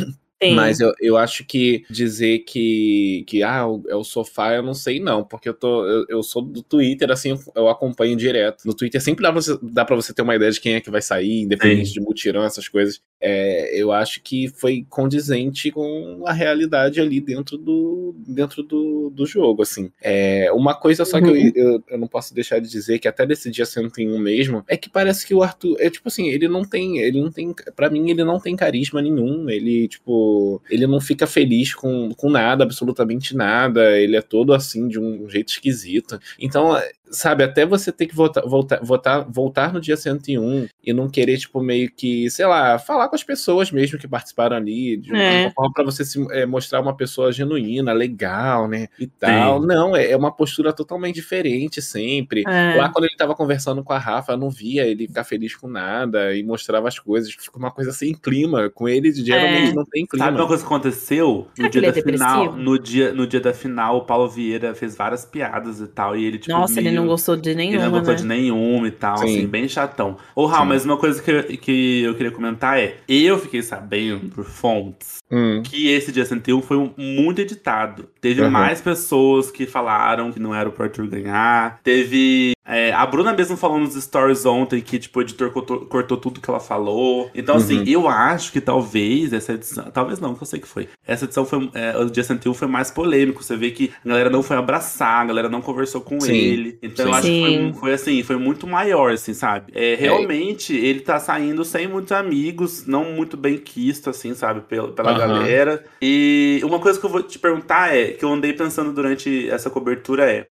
Sim. 0.43 0.57
Mas 0.57 0.81
eu, 0.81 0.93
eu 1.01 1.17
acho 1.17 1.45
que 1.45 1.85
dizer 1.89 2.41
que, 2.41 3.25
que 3.29 3.45
ah, 3.45 3.65
é 3.89 3.95
o 3.95 4.03
sofá, 4.03 4.55
eu 4.55 4.63
não 4.63 4.75
sei 4.75 4.99
não, 4.99 5.23
porque 5.23 5.49
eu 5.49 5.55
tô 5.55 5.87
eu, 5.87 6.05
eu 6.09 6.23
sou 6.23 6.43
do 6.43 6.65
Twitter, 6.65 7.13
assim, 7.13 7.39
eu, 7.55 7.69
acompanho 7.69 8.17
direto. 8.17 8.67
No 8.67 8.75
Twitter 8.75 9.01
sempre 9.01 9.23
dá 9.23 9.31
pra, 9.31 9.41
você, 9.41 9.59
dá 9.63 9.85
pra 9.85 9.95
você 9.95 10.13
ter 10.13 10.23
uma 10.23 10.35
ideia 10.35 10.51
de 10.51 10.61
quem 10.61 10.75
é 10.75 10.81
que 10.81 10.91
vai 10.91 11.01
sair, 11.01 11.43
independente 11.43 11.93
de 11.93 12.01
mutirão, 12.01 12.43
essas 12.43 12.67
coisas. 12.69 13.01
É, 13.23 13.71
eu 13.81 13.93
acho 13.93 14.21
que 14.21 14.49
foi 14.49 14.85
condizente 14.91 15.71
com 15.71 16.25
a 16.27 16.33
realidade 16.33 17.01
ali 17.01 17.21
dentro 17.21 17.57
do, 17.57 18.15
dentro 18.27 18.63
do, 18.65 19.11
do 19.11 19.25
jogo, 19.25 19.63
assim. 19.63 19.93
É, 20.03 20.51
uma 20.53 20.75
coisa 20.75 21.05
só 21.05 21.21
que 21.21 21.29
eu, 21.29 21.33
Uhum. 21.35 21.53
eu, 21.55 21.85
eu 21.89 21.99
não 21.99 22.09
posso 22.09 22.35
deixar 22.35 22.59
de 22.61 22.69
dizer, 22.69 22.99
que 22.99 23.07
até 23.09 23.25
desse 23.25 23.51
dia 23.51 23.65
101 23.65 24.19
mesmo, 24.19 24.65
é 24.67 24.77
que 24.77 24.91
parece 24.91 25.27
que 25.27 25.35
o 25.35 25.43
Arthur, 25.43 25.77
é 25.79 25.89
tipo 25.89 26.09
assim, 26.09 26.29
ele 26.29 26.49
não 26.49 26.65
tem, 26.65 26.99
ele 26.99 27.21
não 27.21 27.31
tem, 27.31 27.55
pra 27.77 27.89
mim 27.89 28.11
ele 28.11 28.25
não 28.25 28.41
tem 28.41 28.57
carisma 28.57 29.01
nenhum, 29.01 29.49
ele, 29.49 29.87
tipo, 29.89 30.61
ele 30.69 30.87
não 30.87 31.01
fica 31.01 31.27
feliz 31.27 31.75
com, 31.75 32.11
com 32.17 32.29
nada, 32.31 32.65
absolutamente 32.65 33.37
nada, 33.37 33.97
ele 33.99 34.17
é 34.17 34.23
todo 34.23 34.53
assim, 34.53 34.89
de 34.89 34.99
um 34.99 35.29
jeito 35.29 35.49
esquisito. 35.49 36.19
Então, 36.39 36.77
sabe, 37.13 37.45
até 37.45 37.65
você 37.67 37.93
ter 37.93 38.07
que 38.07 38.15
votar, 38.15 38.43
voltar, 38.47 38.81
votar, 38.83 39.25
voltar 39.31 39.73
no 39.73 39.81
dia 39.81 39.97
101 39.97 40.67
e 40.85 40.93
não 40.93 41.09
querer, 41.09 41.37
tipo, 41.39 41.63
meio 41.63 41.91
que, 41.95 42.29
sei 42.31 42.47
lá, 42.47 42.79
falar 42.79 43.09
com 43.09 43.15
as 43.15 43.23
pessoas 43.23 43.71
mesmo 43.71 43.99
que 43.99 44.09
participaram 44.09 44.57
ali, 44.57 44.97
de 44.97 45.15
É. 45.15 45.43
uma 45.43 45.51
forma 45.53 45.73
pra 45.75 45.85
você 45.85 46.05
se, 46.05 46.25
é, 46.33 46.47
mostrar 46.47 46.81
uma 46.81 46.97
pessoa 46.97 47.31
genuína, 47.33 47.93
legal, 47.93 48.67
né, 48.67 48.89
e 48.99 49.07
tal. 49.07 49.61
Não, 49.61 49.95
é, 49.95 50.11
é 50.11 50.17
uma 50.17 50.33
postura 50.35 50.73
totalmente 50.73 51.15
diferente 51.17 51.81
sempre. 51.83 52.43
É. 52.47 52.75
Lá 52.77 52.89
quando 52.89 53.05
ele 53.05 53.17
tava 53.17 53.35
conversando 53.35 53.85
com 53.85 53.93
a 53.93 53.99
Rafa, 53.99 54.33
eu 54.33 54.37
não 54.39 54.51
via 54.51 54.85
ele 54.87 55.07
ficar 55.07 55.25
feliz 55.25 55.55
com 55.55 55.69
nada 55.69 56.35
e 56.35 56.43
mostrava 56.43 56.89
as 56.89 56.99
coisas. 56.99 57.33
Fica 57.33 57.59
uma 57.59 57.71
coisa 57.71 57.93
sem 57.93 58.15
clima. 58.15 58.71
Com 58.71 58.89
ele, 58.89 59.13
geralmente 59.13 59.71
É. 59.71 59.75
não 59.75 59.85
tem 59.85 60.07
clima. 60.07 60.25
Sabe 60.25 60.39
uma 60.39 60.47
coisa 60.47 60.63
que 60.63 60.67
aconteceu? 60.67 61.47
No 61.59 61.69
dia 61.69 61.81
ele 61.81 61.93
da 61.93 61.99
é 61.99 62.03
final, 62.03 62.57
no 62.57 62.79
dia, 62.79 63.13
no 63.13 63.27
dia 63.27 63.41
da 63.41 63.53
final, 63.53 63.99
o 63.99 64.05
Paulo 64.05 64.29
Vieira 64.29 64.75
fez 64.75 64.97
várias 64.97 65.25
piadas 65.25 65.81
e 65.81 65.87
tal. 65.87 66.17
E 66.17 66.25
ele, 66.25 66.39
tipo, 66.39 66.53
Nossa, 66.53 66.81
ele 66.81 66.91
meio- 66.91 67.02
não 67.03 67.09
gostou 67.09 67.37
de 67.37 67.51
Ele 67.51 67.57
nenhuma, 67.57 67.85
não 67.85 67.91
gostou 67.93 68.15
né? 68.15 68.21
de 68.21 68.27
nenhuma 68.27 68.89
e 68.89 68.91
tal, 68.91 69.19
Sim. 69.19 69.25
assim, 69.25 69.47
bem 69.47 69.69
chatão. 69.69 70.17
Ô, 70.35 70.47
Raul, 70.47 70.67
mas 70.67 70.85
uma 70.85 70.97
coisa 70.97 71.23
que, 71.23 71.31
eu- 71.31 71.45
que 71.59 72.03
eu 72.03 72.15
queria 72.15 72.31
comentar 72.33 72.79
é: 72.79 72.97
eu 73.09 73.39
fiquei 73.39 73.63
sabendo 73.63 74.29
por 74.31 74.45
fontes 74.45 75.21
Hum, 75.31 75.63
que 75.65 75.89
esse 75.89 76.13
dia 76.13 76.25
101 76.27 76.61
foi 76.61 76.77
um- 76.77 76.93
muito 76.99 77.41
editado. 77.41 78.07
Teve 78.21 78.43
Uhum. 78.43 78.51
mais 78.51 78.81
pessoas 78.83 79.51
que 79.51 79.65
falaram 79.67 80.31
que 80.31 80.39
não 80.39 80.55
era 80.55 80.69
pro 80.71 80.85
Arthur 80.85 81.07
ganhar. 81.07 81.81
Teve. 81.83 82.53
é, 82.65 82.93
a 82.93 83.05
Bruna 83.05 83.33
mesmo 83.33 83.57
falou 83.57 83.79
nos 83.79 83.95
stories 83.95 84.47
ontem 84.47 84.81
que, 84.81 84.97
tipo, 84.99 85.19
o 85.19 85.23
editor 85.23 85.51
cortou, 85.51 85.81
cortou 85.87 86.17
tudo 86.17 86.41
que 86.41 86.49
ela 86.49 86.61
falou. 86.61 87.29
Então, 87.35 87.57
assim, 87.57 87.79
Uhum. 87.79 87.85
eu 87.87 88.09
acho 88.09 88.53
que 88.53 88.61
talvez 88.61 89.33
essa 89.33 89.55
edição. 89.55 89.91
Talvez 89.91 90.21
não, 90.21 90.33
que 90.35 90.43
eu 90.43 90.47
sei 90.47 90.61
que 90.61 90.69
foi. 90.69 90.89
Essa 91.07 91.25
edição 91.25 91.45
foi. 91.45 91.69
é, 91.75 91.97
o 91.99 92.05
dia 92.09 92.23
101 92.23 92.55
foi 92.55 92.69
mais 92.69 92.91
polêmico. 92.91 93.43
Você 93.43 93.57
vê 93.57 93.71
que 93.73 93.91
a 94.05 94.09
galera 94.09 94.31
não 94.31 94.43
foi 94.45 94.57
abraçar, 94.57 95.23
a 95.23 95.25
galera 95.25 95.49
não 95.49 95.61
conversou 95.61 96.01
com 96.03 96.21
Sim. 96.21 96.33
ele. 96.35 96.79
Então, 96.83 96.92
eu 96.99 97.07
Sim. 97.07 97.13
acho 97.13 97.23
que 97.23 97.41
foi, 97.41 97.73
foi 97.81 97.93
assim, 97.93 98.23
foi 98.23 98.37
muito 98.37 98.67
maior, 98.67 99.13
assim, 99.13 99.35
sabe? 99.35 99.73
É, 99.75 99.95
realmente, 99.95 100.75
ele 100.75 101.01
tá 101.01 101.19
saindo 101.19 101.65
sem 101.65 101.87
muitos 101.89 102.13
amigos, 102.13 102.87
não 102.87 103.13
muito 103.13 103.37
bem 103.37 103.59
quisto, 103.59 104.11
assim, 104.11 104.35
sabe, 104.35 104.61
pela, 104.63 104.93
pela 104.93 105.13
galera. 105.17 105.85
E 106.01 106.61
uma 106.65 106.79
coisa 106.79 106.99
que 106.99 107.07
eu 107.07 107.11
vou 107.11 107.23
te 107.23 107.39
perguntar 107.39 107.95
é, 107.97 108.13
que 108.13 108.25
eu 108.25 108.33
andei 108.33 108.53
pensando 108.53 108.93
durante 108.93 109.49
essa 109.49 109.71
cobertura 109.71 110.31
é. 110.31 110.47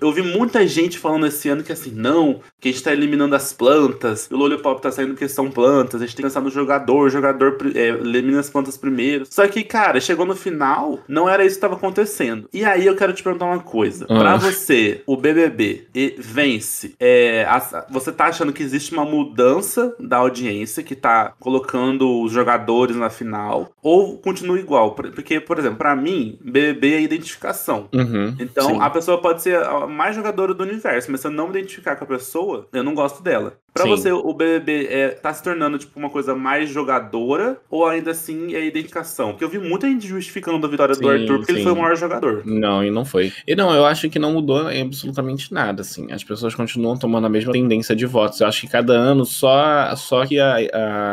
Eu 0.00 0.12
vi 0.12 0.20
muita 0.22 0.66
gente 0.66 0.98
falando 0.98 1.26
esse 1.26 1.48
ano 1.48 1.62
que 1.62 1.72
assim, 1.72 1.90
não, 1.90 2.40
que 2.60 2.68
a 2.68 2.72
gente 2.72 2.82
tá 2.82 2.92
eliminando 2.92 3.34
as 3.34 3.52
plantas, 3.52 4.28
o 4.30 4.36
Lollipop 4.36 4.82
tá 4.82 4.90
saindo 4.92 5.12
porque 5.12 5.28
são 5.28 5.50
plantas, 5.50 6.00
a 6.02 6.04
gente 6.06 6.14
tem 6.16 6.22
que 6.24 6.28
pensar 6.28 6.40
no 6.42 6.50
jogador, 6.50 7.06
o 7.06 7.10
jogador 7.10 7.56
é, 7.74 7.88
elimina 7.88 8.40
as 8.40 8.50
plantas 8.50 8.76
primeiro. 8.76 9.24
Só 9.30 9.46
que, 9.48 9.62
cara, 9.64 10.00
chegou 10.00 10.26
no 10.26 10.36
final, 10.36 10.98
não 11.08 11.28
era 11.28 11.44
isso 11.44 11.54
que 11.56 11.60
tava 11.60 11.74
acontecendo. 11.76 12.48
E 12.52 12.64
aí 12.64 12.84
eu 12.86 12.94
quero 12.96 13.12
te 13.12 13.22
perguntar 13.22 13.46
uma 13.46 13.60
coisa. 13.60 14.04
Ah. 14.08 14.18
Pra 14.18 14.36
você, 14.36 15.02
o 15.06 15.16
BBB 15.16 15.86
e 15.94 16.14
vence, 16.18 16.94
é, 17.00 17.44
a- 17.48 17.86
você 17.90 18.12
tá 18.12 18.26
achando 18.26 18.52
que 18.52 18.62
existe 18.62 18.92
uma 18.92 19.04
mudança 19.04 19.94
da 19.98 20.18
audiência 20.18 20.82
que 20.82 20.94
tá 20.94 21.32
colocando 21.40 22.22
os 22.22 22.32
jogadores 22.32 22.96
na 22.96 23.08
final? 23.08 23.70
Ou 23.82 24.18
continua 24.18 24.58
igual? 24.58 24.92
Por- 24.94 25.10
Porque, 25.12 25.40
por 25.40 25.58
exemplo, 25.58 25.78
pra 25.78 25.96
mim, 25.96 26.38
BBB 26.42 26.94
é 26.94 27.00
identificação. 27.00 27.88
uhum, 27.92 28.34
Então, 28.38 28.68
sim. 28.70 28.78
a 28.80 28.90
pessoa 28.90 29.18
pode 29.20 29.42
ser 29.42 29.61
mais 29.88 30.16
jogadora 30.16 30.54
do 30.54 30.62
universo, 30.62 31.10
mas 31.10 31.20
se 31.20 31.26
eu 31.26 31.30
não 31.30 31.48
me 31.48 31.58
identificar 31.58 31.96
com 31.96 32.04
a 32.04 32.06
pessoa, 32.06 32.68
eu 32.72 32.82
não 32.82 32.94
gosto 32.94 33.22
dela. 33.22 33.58
Pra 33.74 33.84
Sim. 33.84 33.88
você, 33.90 34.12
o 34.12 34.34
BBB 34.34 34.86
é, 34.90 35.08
tá 35.08 35.32
se 35.32 35.42
tornando, 35.42 35.78
tipo, 35.78 35.98
uma 35.98 36.10
coisa 36.10 36.34
mais 36.34 36.68
jogadora 36.68 37.58
ou 37.70 37.86
ainda 37.86 38.10
assim 38.10 38.54
é 38.54 38.62
identificação? 38.66 39.30
Porque 39.30 39.42
eu 39.44 39.48
vi 39.48 39.58
muita 39.58 39.88
gente 39.88 40.06
justificando 40.06 40.66
a 40.66 40.68
vitória 40.68 40.94
do 40.94 40.98
Sim, 40.98 41.08
Arthur 41.08 41.38
porque 41.38 41.52
ele 41.52 41.58
sim. 41.60 41.64
foi 41.64 41.72
o 41.72 41.76
maior 41.76 41.96
jogador. 41.96 42.42
Não, 42.44 42.84
e 42.84 42.90
não 42.90 43.02
foi. 43.06 43.32
E 43.46 43.56
não, 43.56 43.72
eu 43.74 43.86
acho 43.86 44.10
que 44.10 44.18
não 44.18 44.34
mudou 44.34 44.70
em 44.70 44.82
absolutamente 44.82 45.54
nada, 45.54 45.80
assim. 45.80 46.12
As 46.12 46.22
pessoas 46.22 46.54
continuam 46.54 46.98
tomando 46.98 47.26
a 47.26 47.30
mesma 47.30 47.50
tendência 47.50 47.96
de 47.96 48.04
votos. 48.04 48.40
Eu 48.42 48.46
acho 48.46 48.60
que 48.60 48.68
cada 48.68 48.92
ano 48.92 49.24
só, 49.24 49.96
só 49.96 50.26
que 50.26 50.38
a, 50.38 50.56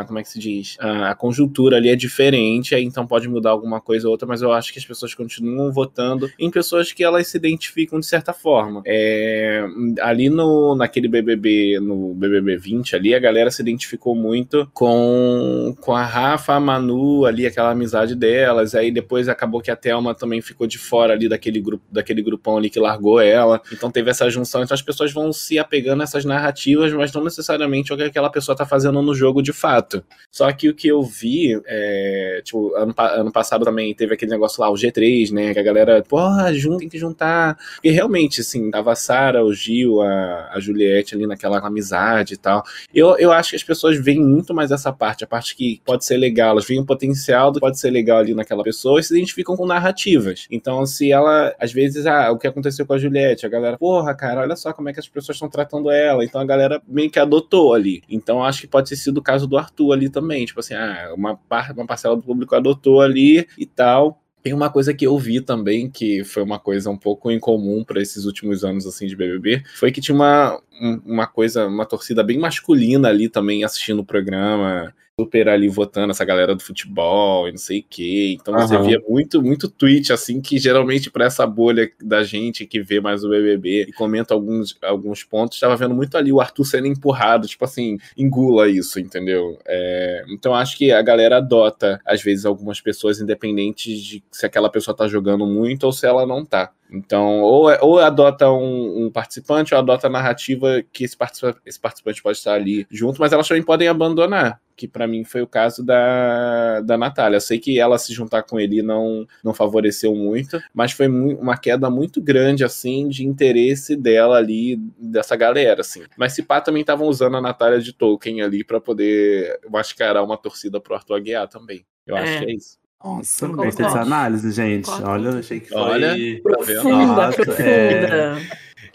a- 0.00 0.04
como 0.06 0.18
é 0.18 0.22
que 0.22 0.28
se 0.28 0.38
diz? 0.38 0.76
A, 0.80 1.12
a 1.12 1.14
conjuntura 1.14 1.78
ali 1.78 1.88
é 1.88 1.96
diferente, 1.96 2.74
aí 2.74 2.84
então 2.84 3.06
pode 3.06 3.26
mudar 3.26 3.50
alguma 3.50 3.80
coisa 3.80 4.06
ou 4.06 4.12
outra, 4.12 4.28
mas 4.28 4.42
eu 4.42 4.52
acho 4.52 4.70
que 4.70 4.78
as 4.78 4.84
pessoas 4.84 5.14
continuam 5.14 5.72
votando 5.72 6.30
em 6.38 6.50
pessoas 6.50 6.92
que 6.92 7.02
elas 7.02 7.26
se 7.26 7.38
identificam 7.38 7.98
de 7.98 8.04
certa 8.04 8.34
forma. 8.34 8.82
É, 8.84 9.64
ali 10.02 10.28
no, 10.28 10.74
naquele 10.74 11.08
BBB, 11.08 11.80
no 11.80 12.12
BBB 12.14 12.49
20 12.56 12.96
ali, 12.96 13.14
a 13.14 13.18
galera 13.18 13.50
se 13.50 13.62
identificou 13.62 14.14
muito 14.14 14.68
com, 14.72 15.74
com 15.80 15.94
a 15.94 16.04
Rafa, 16.04 16.54
a 16.54 16.60
Manu 16.60 17.24
ali, 17.24 17.46
aquela 17.46 17.70
amizade 17.70 18.14
delas, 18.14 18.74
aí 18.74 18.90
depois 18.90 19.28
acabou 19.28 19.60
que 19.60 19.70
a 19.70 19.76
Thelma 19.76 20.14
também 20.14 20.40
ficou 20.40 20.66
de 20.66 20.78
fora 20.78 21.12
ali 21.12 21.28
daquele 21.28 21.60
grupo, 21.60 21.84
daquele 21.90 22.22
grupão 22.22 22.56
ali 22.56 22.70
que 22.70 22.78
largou 22.78 23.20
ela. 23.20 23.60
Então 23.72 23.90
teve 23.90 24.10
essa 24.10 24.28
junção, 24.30 24.62
então 24.62 24.74
as 24.74 24.82
pessoas 24.82 25.12
vão 25.12 25.32
se 25.32 25.58
apegando 25.58 26.00
a 26.00 26.04
essas 26.04 26.24
narrativas, 26.24 26.92
mas 26.92 27.12
não 27.12 27.24
necessariamente 27.24 27.92
o 27.92 27.96
que 27.96 28.02
aquela 28.02 28.30
pessoa 28.30 28.56
tá 28.56 28.66
fazendo 28.66 29.00
no 29.02 29.14
jogo 29.14 29.42
de 29.42 29.52
fato. 29.52 30.04
Só 30.30 30.50
que 30.52 30.68
o 30.68 30.74
que 30.74 30.88
eu 30.88 31.02
vi, 31.02 31.60
é, 31.66 32.40
tipo, 32.44 32.74
ano, 32.74 32.94
ano 32.96 33.32
passado 33.32 33.64
também 33.64 33.94
teve 33.94 34.14
aquele 34.14 34.30
negócio 34.30 34.60
lá, 34.60 34.70
o 34.70 34.74
G3, 34.74 35.32
né, 35.32 35.52
que 35.52 35.58
a 35.58 35.62
galera, 35.62 36.02
porra, 36.02 36.52
junta, 36.54 36.78
tem 36.78 36.88
que 36.88 36.98
juntar. 36.98 37.58
E 37.82 37.90
realmente, 37.90 38.40
assim, 38.40 38.70
tava 38.70 38.92
a 38.92 38.96
Sara, 38.96 39.44
o 39.44 39.52
Gil, 39.52 40.00
a, 40.00 40.50
a 40.52 40.60
Juliette 40.60 41.14
ali 41.14 41.26
naquela 41.26 41.58
amizade 41.58 42.36
tal. 42.40 42.62
Eu, 42.94 43.16
eu 43.18 43.32
acho 43.32 43.50
que 43.50 43.56
as 43.56 43.64
pessoas 43.64 44.02
veem 44.02 44.20
muito 44.20 44.54
mais 44.54 44.70
essa 44.70 44.92
parte, 44.92 45.24
a 45.24 45.26
parte 45.26 45.54
que 45.54 45.80
pode 45.84 46.04
ser 46.04 46.16
legal, 46.16 46.50
elas 46.50 46.66
veem 46.66 46.80
o 46.80 46.86
potencial 46.86 47.50
do 47.50 47.54
que 47.54 47.60
pode 47.60 47.78
ser 47.78 47.90
legal 47.90 48.18
ali 48.18 48.34
naquela 48.34 48.62
pessoa 48.62 48.98
e 48.98 49.02
se 49.02 49.14
identificam 49.14 49.56
com 49.56 49.66
narrativas. 49.66 50.46
Então, 50.50 50.84
se 50.86 51.12
ela, 51.12 51.54
às 51.60 51.72
vezes, 51.72 52.06
ah, 52.06 52.30
o 52.30 52.38
que 52.38 52.46
aconteceu 52.46 52.86
com 52.86 52.92
a 52.92 52.98
Juliette, 52.98 53.46
a 53.46 53.48
galera, 53.48 53.78
porra, 53.78 54.14
cara, 54.14 54.40
olha 54.40 54.56
só 54.56 54.72
como 54.72 54.88
é 54.88 54.92
que 54.92 55.00
as 55.00 55.08
pessoas 55.08 55.36
estão 55.36 55.48
tratando 55.48 55.90
ela. 55.90 56.24
Então 56.24 56.40
a 56.40 56.44
galera 56.44 56.82
meio 56.86 57.10
que 57.10 57.18
adotou 57.18 57.74
ali. 57.74 58.02
Então 58.08 58.42
acho 58.42 58.62
que 58.62 58.66
pode 58.66 58.88
ter 58.88 58.96
sido 58.96 59.18
o 59.18 59.22
caso 59.22 59.46
do 59.46 59.58
Arthur 59.58 59.92
ali 59.92 60.08
também. 60.08 60.44
Tipo 60.44 60.60
assim, 60.60 60.74
ah, 60.74 61.12
uma, 61.16 61.36
par 61.36 61.72
uma 61.72 61.86
parcela 61.86 62.16
do 62.16 62.22
público 62.22 62.54
adotou 62.54 63.00
ali 63.00 63.46
e 63.58 63.66
tal. 63.66 64.20
Tem 64.42 64.52
uma 64.54 64.70
coisa 64.70 64.94
que 64.94 65.06
eu 65.06 65.18
vi 65.18 65.40
também, 65.40 65.90
que 65.90 66.24
foi 66.24 66.42
uma 66.42 66.58
coisa 66.58 66.88
um 66.90 66.96
pouco 66.96 67.30
incomum 67.30 67.84
para 67.84 68.00
esses 68.00 68.24
últimos 68.24 68.64
anos 68.64 68.86
assim 68.86 69.06
de 69.06 69.14
BBB, 69.16 69.62
foi 69.76 69.92
que 69.92 70.00
tinha 70.00 70.14
uma, 70.14 70.58
um- 70.80 71.00
uma 71.04 71.26
coisa, 71.26 71.66
uma 71.66 71.84
torcida 71.84 72.22
bem 72.24 72.38
masculina 72.38 73.08
ali 73.08 73.28
também 73.28 73.64
assistindo 73.64 74.00
o 74.00 74.04
programa, 74.04 74.94
super 75.20 75.48
ali 75.48 75.68
votando 75.68 76.10
essa 76.10 76.24
galera 76.24 76.54
do 76.54 76.62
futebol 76.62 77.46
e 77.46 77.50
não 77.50 77.58
sei 77.58 77.80
o 77.80 77.84
quê. 77.88 78.36
Então 78.40 78.54
você 78.54 78.74
Aham. 78.74 78.84
via 78.84 79.00
muito, 79.08 79.42
muito 79.42 79.68
tweet 79.68 80.12
assim 80.12 80.40
que 80.40 80.58
geralmente 80.58 81.10
para 81.10 81.26
essa 81.26 81.46
bolha 81.46 81.90
da 82.02 82.22
gente 82.22 82.66
que 82.66 82.80
vê 82.80 83.00
mais 83.00 83.22
o 83.24 83.28
BBB 83.28 83.86
e 83.88 83.92
comenta 83.92 84.32
alguns, 84.34 84.76
alguns 84.82 85.22
pontos, 85.22 85.56
estava 85.56 85.76
vendo 85.76 85.94
muito 85.94 86.16
ali 86.16 86.32
o 86.32 86.40
Arthur 86.40 86.64
sendo 86.64 86.86
empurrado, 86.86 87.46
tipo 87.46 87.64
assim, 87.64 87.98
engula 88.16 88.68
isso, 88.68 88.98
entendeu? 88.98 89.58
É, 89.66 90.24
então 90.28 90.54
acho 90.54 90.76
que 90.78 90.90
a 90.90 91.02
galera 91.02 91.36
adota, 91.36 92.00
às 92.06 92.22
vezes, 92.22 92.46
algumas 92.46 92.80
pessoas, 92.80 93.20
independente 93.20 93.94
de 94.00 94.22
se 94.30 94.46
aquela 94.46 94.70
pessoa 94.70 94.96
tá 94.96 95.06
jogando 95.06 95.46
muito 95.46 95.84
ou 95.84 95.92
se 95.92 96.06
ela 96.06 96.26
não 96.26 96.44
tá. 96.44 96.70
Então, 96.92 97.40
ou, 97.40 97.70
é- 97.70 97.78
ou 97.80 98.00
adota 98.00 98.50
um, 98.50 99.04
um 99.06 99.10
participante, 99.10 99.72
ou 99.72 99.78
adota 99.78 100.08
a 100.08 100.10
narrativa 100.10 100.82
que 100.92 101.04
esse, 101.04 101.16
participa- 101.16 101.56
esse 101.64 101.78
participante 101.78 102.20
pode 102.20 102.38
estar 102.38 102.54
ali 102.54 102.84
junto, 102.90 103.20
mas 103.20 103.32
elas 103.32 103.46
também 103.46 103.62
podem 103.62 103.86
abandonar. 103.86 104.60
Que 104.80 104.88
pra 104.88 105.06
mim 105.06 105.24
foi 105.24 105.42
o 105.42 105.46
caso 105.46 105.84
da, 105.84 106.80
da 106.80 106.96
Natália. 106.96 107.36
Eu 107.36 107.40
sei 107.42 107.58
que 107.58 107.78
ela 107.78 107.98
se 107.98 108.14
juntar 108.14 108.44
com 108.44 108.58
ele 108.58 108.80
não, 108.80 109.26
não 109.44 109.52
favoreceu 109.52 110.14
muito, 110.14 110.58
mas 110.72 110.92
foi 110.92 111.06
mu- 111.06 111.36
uma 111.38 111.54
queda 111.54 111.90
muito 111.90 112.18
grande, 112.18 112.64
assim, 112.64 113.06
de 113.10 113.26
interesse 113.26 113.94
dela 113.94 114.38
ali, 114.38 114.76
dessa 114.98 115.36
galera, 115.36 115.82
assim. 115.82 116.02
Mas 116.16 116.32
se 116.32 116.42
pá, 116.42 116.62
também 116.62 116.80
estavam 116.80 117.06
usando 117.08 117.36
a 117.36 117.42
Natália 117.42 117.78
de 117.78 117.92
Tolkien 117.92 118.40
ali 118.40 118.64
pra 118.64 118.80
poder 118.80 119.60
mascarar 119.68 120.22
uma 120.22 120.38
torcida 120.38 120.80
pro 120.80 120.94
Arthur 120.94 121.16
Aguiar 121.16 121.46
também. 121.46 121.84
Eu 122.06 122.16
acho 122.16 122.32
É. 122.32 122.38
que 122.38 122.44
é 122.46 122.54
isso. 122.54 122.80
Nossa, 123.04 123.46
gostei 123.48 123.84
dessa 123.84 124.00
análise, 124.00 124.50
gente. 124.52 124.84
Concordo. 124.86 125.08
Olha, 125.10 125.28
eu 125.28 125.38
achei 125.40 125.60
que 125.60 125.68
foi. 125.68 125.78
Olha. 125.78 126.08
Tá? 126.10 126.42
Profunda, 126.42 127.06
Nossa, 127.06 127.42
profunda. 127.44 127.66
é. 127.66 128.36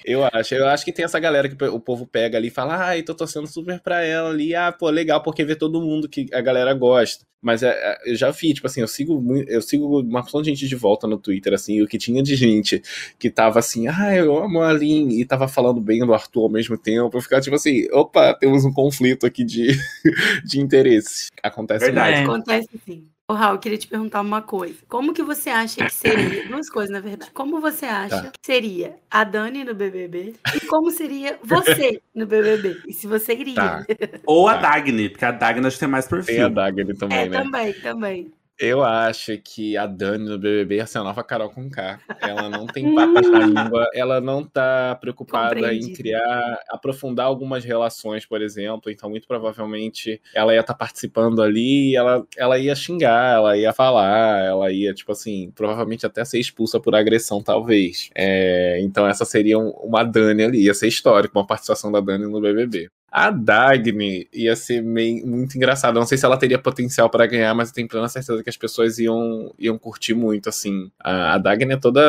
Eu 0.07 0.23
acho, 0.23 0.53
eu 0.53 0.67
acho 0.67 0.85
que 0.85 0.91
tem 0.91 1.03
essa 1.03 1.19
galera 1.19 1.49
que 1.49 1.65
o 1.65 1.79
povo 1.79 2.05
pega 2.05 2.37
ali 2.37 2.49
e 2.49 2.51
fala, 2.51 2.77
ai, 2.77 3.01
tô 3.01 3.15
torcendo 3.15 3.47
super 3.47 3.79
pra 3.79 4.03
ela 4.03 4.29
ali, 4.29 4.53
ah, 4.53 4.71
pô, 4.71 4.87
legal, 4.91 5.23
porque 5.23 5.43
vê 5.43 5.55
todo 5.55 5.81
mundo 5.81 6.07
que 6.07 6.27
a 6.31 6.41
galera 6.41 6.75
gosta. 6.75 7.25
Mas 7.41 7.63
é, 7.63 7.69
é, 7.69 8.11
eu 8.11 8.15
já 8.15 8.29
vi, 8.29 8.53
tipo 8.53 8.67
assim, 8.67 8.81
eu 8.81 8.87
sigo 8.87 9.19
eu 9.47 9.61
sigo 9.63 10.01
uma 10.01 10.21
porção 10.21 10.43
de 10.43 10.49
gente 10.51 10.67
de 10.67 10.75
volta 10.75 11.07
no 11.07 11.17
Twitter, 11.17 11.53
assim, 11.53 11.77
e 11.77 11.83
o 11.83 11.87
que 11.87 11.97
tinha 11.97 12.21
de 12.21 12.35
gente 12.35 12.83
que 13.17 13.31
tava 13.31 13.57
assim, 13.57 13.87
ah, 13.87 14.15
eu 14.15 14.37
amo 14.37 14.61
a 14.61 14.69
Aline, 14.69 15.19
e 15.19 15.25
tava 15.25 15.47
falando 15.47 15.81
bem 15.81 16.05
do 16.05 16.13
Arthur 16.13 16.43
ao 16.43 16.49
mesmo 16.49 16.77
tempo, 16.77 17.17
eu 17.17 17.21
ficava 17.21 17.41
tipo 17.41 17.55
assim, 17.55 17.87
opa, 17.91 18.35
temos 18.35 18.63
um 18.63 18.71
conflito 18.71 19.25
aqui 19.25 19.43
de, 19.43 19.75
de 20.45 20.59
interesses. 20.59 21.29
Acontece 21.41 21.85
Verdade. 21.85 22.11
mais. 22.11 22.19
É. 22.19 22.23
Acontece 22.23 22.69
sim. 22.85 23.07
Ô, 23.27 23.33
Raul, 23.33 23.55
eu 23.55 23.59
queria 23.59 23.77
te 23.77 23.87
perguntar 23.87 24.21
uma 24.21 24.39
coisa. 24.43 24.75
Como 24.87 25.11
que 25.11 25.23
você 25.23 25.49
acha 25.49 25.83
que 25.83 25.91
seria? 25.91 26.43
Duas 26.47 26.69
coisas, 26.69 26.91
na 26.91 26.99
verdade. 26.99 27.31
Como 27.31 27.59
você 27.59 27.87
acha 27.87 28.21
Tá. 28.21 28.29
que 28.31 28.39
seria 28.45 28.97
a 29.09 29.23
Dani 29.23 29.63
no 29.63 29.73
BBB? 29.73 30.35
E 30.53 30.59
como 30.67 30.91
seria 30.91 31.39
você 31.43 31.99
no 32.13 32.27
BBB? 32.27 32.81
E 32.87 32.93
se 32.93 33.07
você 33.07 33.33
iria? 33.33 33.55
Tá. 33.55 33.83
Ou 34.27 34.47
a 34.47 34.53
Tá. 34.59 34.69
Dagny, 34.75 35.09
porque 35.09 35.25
a 35.25 35.31
Dagny 35.31 35.65
acho 35.65 35.75
que 35.77 35.79
tem 35.79 35.89
mais 35.89 36.05
Tem 36.05 36.19
a 36.19 36.23
perfil. 36.23 36.49
Dagny 36.51 36.95
também, 36.95 37.17
É, 37.17 37.29
né? 37.29 37.41
também, 37.43 37.73
também. 37.73 38.31
Eu 38.57 38.83
acho 38.83 39.37
que 39.39 39.75
a 39.75 39.85
Dani 39.85 40.29
no 40.29 40.37
BBB 40.39 40.75
ia 40.77 40.85
ser 40.85 40.99
a 40.99 41.03
nova 41.03 41.21
Carol 41.23 41.49
com 41.49 41.69
K. 41.69 41.99
Ela 42.21 42.49
não 42.49 42.65
tem 42.65 42.85
papas 42.95 43.29
na 43.29 43.39
língua, 43.45 43.85
ela 43.93 44.21
não 44.21 44.43
tá 44.45 44.95
preocupada 45.01 45.73
em 45.73 45.93
criar, 45.93 46.57
aprofundar 46.69 47.25
algumas 47.25 47.65
relações, 47.65 48.25
por 48.25 48.41
exemplo. 48.41 48.89
Então, 48.89 49.09
muito 49.09 49.27
provavelmente, 49.27 50.21
ela 50.33 50.53
ia 50.53 50.61
estar 50.61 50.73
participando 50.73 51.41
ali 51.41 51.91
e 51.91 51.95
ela, 51.97 52.25
ela 52.37 52.57
ia 52.57 52.73
xingar, 52.75 53.35
ela 53.35 53.57
ia 53.57 53.73
falar, 53.73 54.45
ela 54.45 54.71
ia, 54.71 54.93
tipo 54.93 55.11
assim, 55.11 55.51
provavelmente 55.53 56.05
até 56.05 56.23
ser 56.23 56.39
expulsa 56.39 56.79
por 56.79 56.95
agressão, 56.95 57.43
talvez. 57.43 58.09
É, 58.15 58.79
então, 58.81 59.05
essa 59.05 59.25
seria 59.25 59.59
um- 59.59 59.71
uma 59.71 60.03
Dani 60.03 60.43
ali, 60.43 60.63
ia 60.63 60.73
ser 60.73 60.87
histórico, 60.87 61.37
uma 61.37 61.45
participação 61.45 61.91
da 61.91 61.99
Dani 61.99 62.25
no 62.25 62.39
BBB. 62.39 62.89
A 63.17 63.29
Dagny 63.31 64.27
ia 64.33 64.57
ser 64.57 64.81
meio, 64.83 65.25
muito 65.25 65.55
engraçada. 65.55 65.97
Não 65.97 66.05
sei 66.05 66.17
se 66.17 66.25
ela 66.25 66.35
teria 66.35 66.59
potencial 66.59 67.09
para 67.09 67.25
ganhar, 67.25 67.53
mas 67.55 67.69
eu 67.69 67.75
tenho 67.75 67.87
plena 67.87 68.09
certeza 68.09 68.43
que 68.43 68.49
as 68.49 68.57
pessoas 68.57 68.99
iam, 68.99 69.53
iam 69.57 69.77
curtir 69.77 70.13
muito, 70.13 70.49
assim. 70.49 70.91
A, 70.99 71.35
a 71.35 71.37
Dagny 71.37 71.73
é 71.73 71.77
toda. 71.77 72.01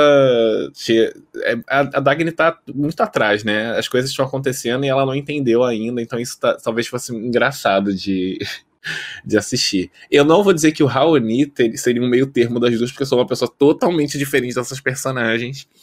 cheia- 0.75 1.15
é- 1.45 1.59
a, 1.69 1.81
a 1.81 2.01
Dagny 2.01 2.33
tá 2.33 2.59
muito 2.75 3.01
atrás, 3.01 3.45
né? 3.45 3.79
As 3.79 3.87
coisas 3.87 4.11
estão 4.11 4.25
acontecendo 4.27 4.85
e 4.85 4.89
ela 4.89 5.07
não 5.07 5.15
entendeu 5.15 5.63
ainda, 5.63 6.03
então 6.03 6.19
isso 6.19 6.41
tá- 6.41 6.57
talvez 6.57 6.89
fosse 6.89 7.15
engraçado 7.15 7.95
de. 7.95 8.39
De 9.25 9.37
assistir. 9.37 9.91
Eu 10.09 10.25
não 10.25 10.45
vou 10.45 10.53
dizer 10.53 10.71
que 10.71 10.81
o 10.81 10.87
Raoni 10.87 11.53
seria 11.75 12.01
um 12.01 12.09
meio 12.09 12.25
termo 12.25 12.61
das 12.61 12.79
duas, 12.79 12.93
porque 12.93 13.03
eu 13.03 13.07
sou 13.09 13.19
uma 13.19 13.27
pessoa 13.27 13.53
totalmente 13.59 14.17
diferente 14.17 14.55
dessas 14.55 14.81
personagens. 14.81 15.67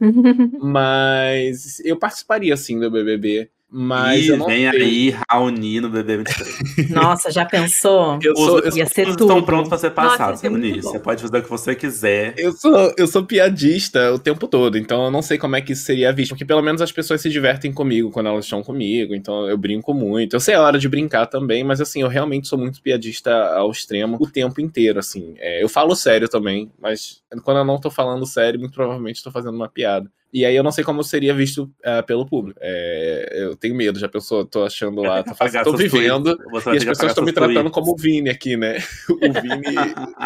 Mas 0.64 1.82
eu 1.82 1.98
participaria 2.00 2.56
sim 2.56 2.80
do 2.80 2.90
BBB. 2.90 3.50
Mas 3.76 4.26
Ih, 4.26 4.28
eu 4.28 4.38
não 4.38 4.46
vem 4.46 4.70
sei. 4.70 4.82
aí 4.82 5.16
Raoni 5.28 5.82
no 5.82 5.90
BB23. 5.90 6.92
Nossa, 6.92 7.32
já 7.32 7.44
pensou? 7.44 8.20
Eu 8.22 8.36
sou, 8.36 8.60
eu, 8.60 8.78
Ia 8.78 8.86
ser 8.86 9.08
estão 9.08 9.28
tudo. 9.28 9.44
prontos 9.44 9.70
pra 9.70 9.80
ser 9.80 9.90
passados, 9.90 10.42
Raoni. 10.44 10.80
Você 10.80 11.00
pode 11.00 11.24
fazer 11.24 11.40
o 11.40 11.42
que 11.42 11.50
você 11.50 11.74
quiser. 11.74 12.36
eu 12.38 12.52
sou, 12.52 12.94
eu 12.96 13.08
sou 13.08 13.26
piadista 13.26 14.14
o 14.14 14.20
tempo 14.20 14.48
todo, 14.48 14.78
então 14.78 15.06
eu 15.06 15.10
não 15.10 15.24
sei 15.24 15.40
como 15.40 15.56
é 15.56 15.62
que 15.62 15.74
isso 15.74 15.86
seria 15.86 16.14
visto, 16.14 16.30
porque 16.30 16.46
pelo 16.46 16.62
menos 16.62 16.84
as 16.84 16.92
pessoas 16.92 17.20
se 17.20 17.32
divertem 17.32 17.74
comigo 17.74 18.12
quando 18.12 18.28
elas 18.28 18.46
estão 18.46 18.62
comigo, 18.62 19.16
então 19.16 19.50
eu 19.50 19.58
brinco 19.58 19.92
muito. 19.92 20.36
Eu 20.36 20.40
sei 20.40 20.54
a 20.54 20.62
hora 20.62 20.78
de 20.78 20.88
brincar 20.88 21.26
também, 21.26 21.64
mas 21.64 21.82
assim, 21.82 22.02
eu 22.02 22.08
realmente 22.08 22.48
sou 22.48 22.60
muito 22.60 22.80
piadista 22.80 23.34
ao 23.56 23.72
extremo 23.72 24.18
o 24.20 24.30
tempo 24.30 24.62
inteiro, 24.62 25.00
assim. 25.00 25.34
É, 25.40 25.64
eu 25.64 25.68
falo 25.68 25.96
sério 25.96 26.30
também, 26.30 26.72
mas 26.80 27.24
quando 27.44 27.58
eu 27.58 27.66
não 27.66 27.80
tô 27.80 27.90
falando 27.90 28.24
sério, 28.28 28.60
muito 28.60 28.76
provavelmente 28.76 29.24
tô 29.24 29.32
fazendo 29.32 29.56
uma 29.56 29.68
piada. 29.68 30.08
E 30.34 30.44
aí 30.46 30.56
eu 30.56 30.64
não 30.64 30.72
sei 30.72 30.84
como 30.84 31.04
seria 31.04 31.32
visto 31.32 31.72
é, 31.84 32.02
pelo 32.02 32.26
público. 32.26 32.60
É, 32.60 33.34
eu 33.34 33.56
tenho 33.56 33.76
medo, 33.76 34.00
já 34.00 34.10
pensou, 34.10 34.44
tô 34.44 34.64
achando 34.66 35.04
lá, 35.04 35.22
tô, 35.22 35.36
fazendo, 35.36 35.64
tô 35.66 35.78
vivendo. 35.78 36.36
tweets. 36.36 36.66
E 36.66 36.78
as 36.78 36.84
pessoas 36.86 37.12
estão 37.12 37.24
me 37.24 37.32
seus 37.32 37.36
tratando 37.36 37.54
tweets. 37.54 37.72
como 37.72 37.92
o 37.92 37.96
Vini 37.96 38.32
aqui, 38.32 38.58
né? 38.58 38.80
O 39.08 39.42
Vini. 39.42 39.76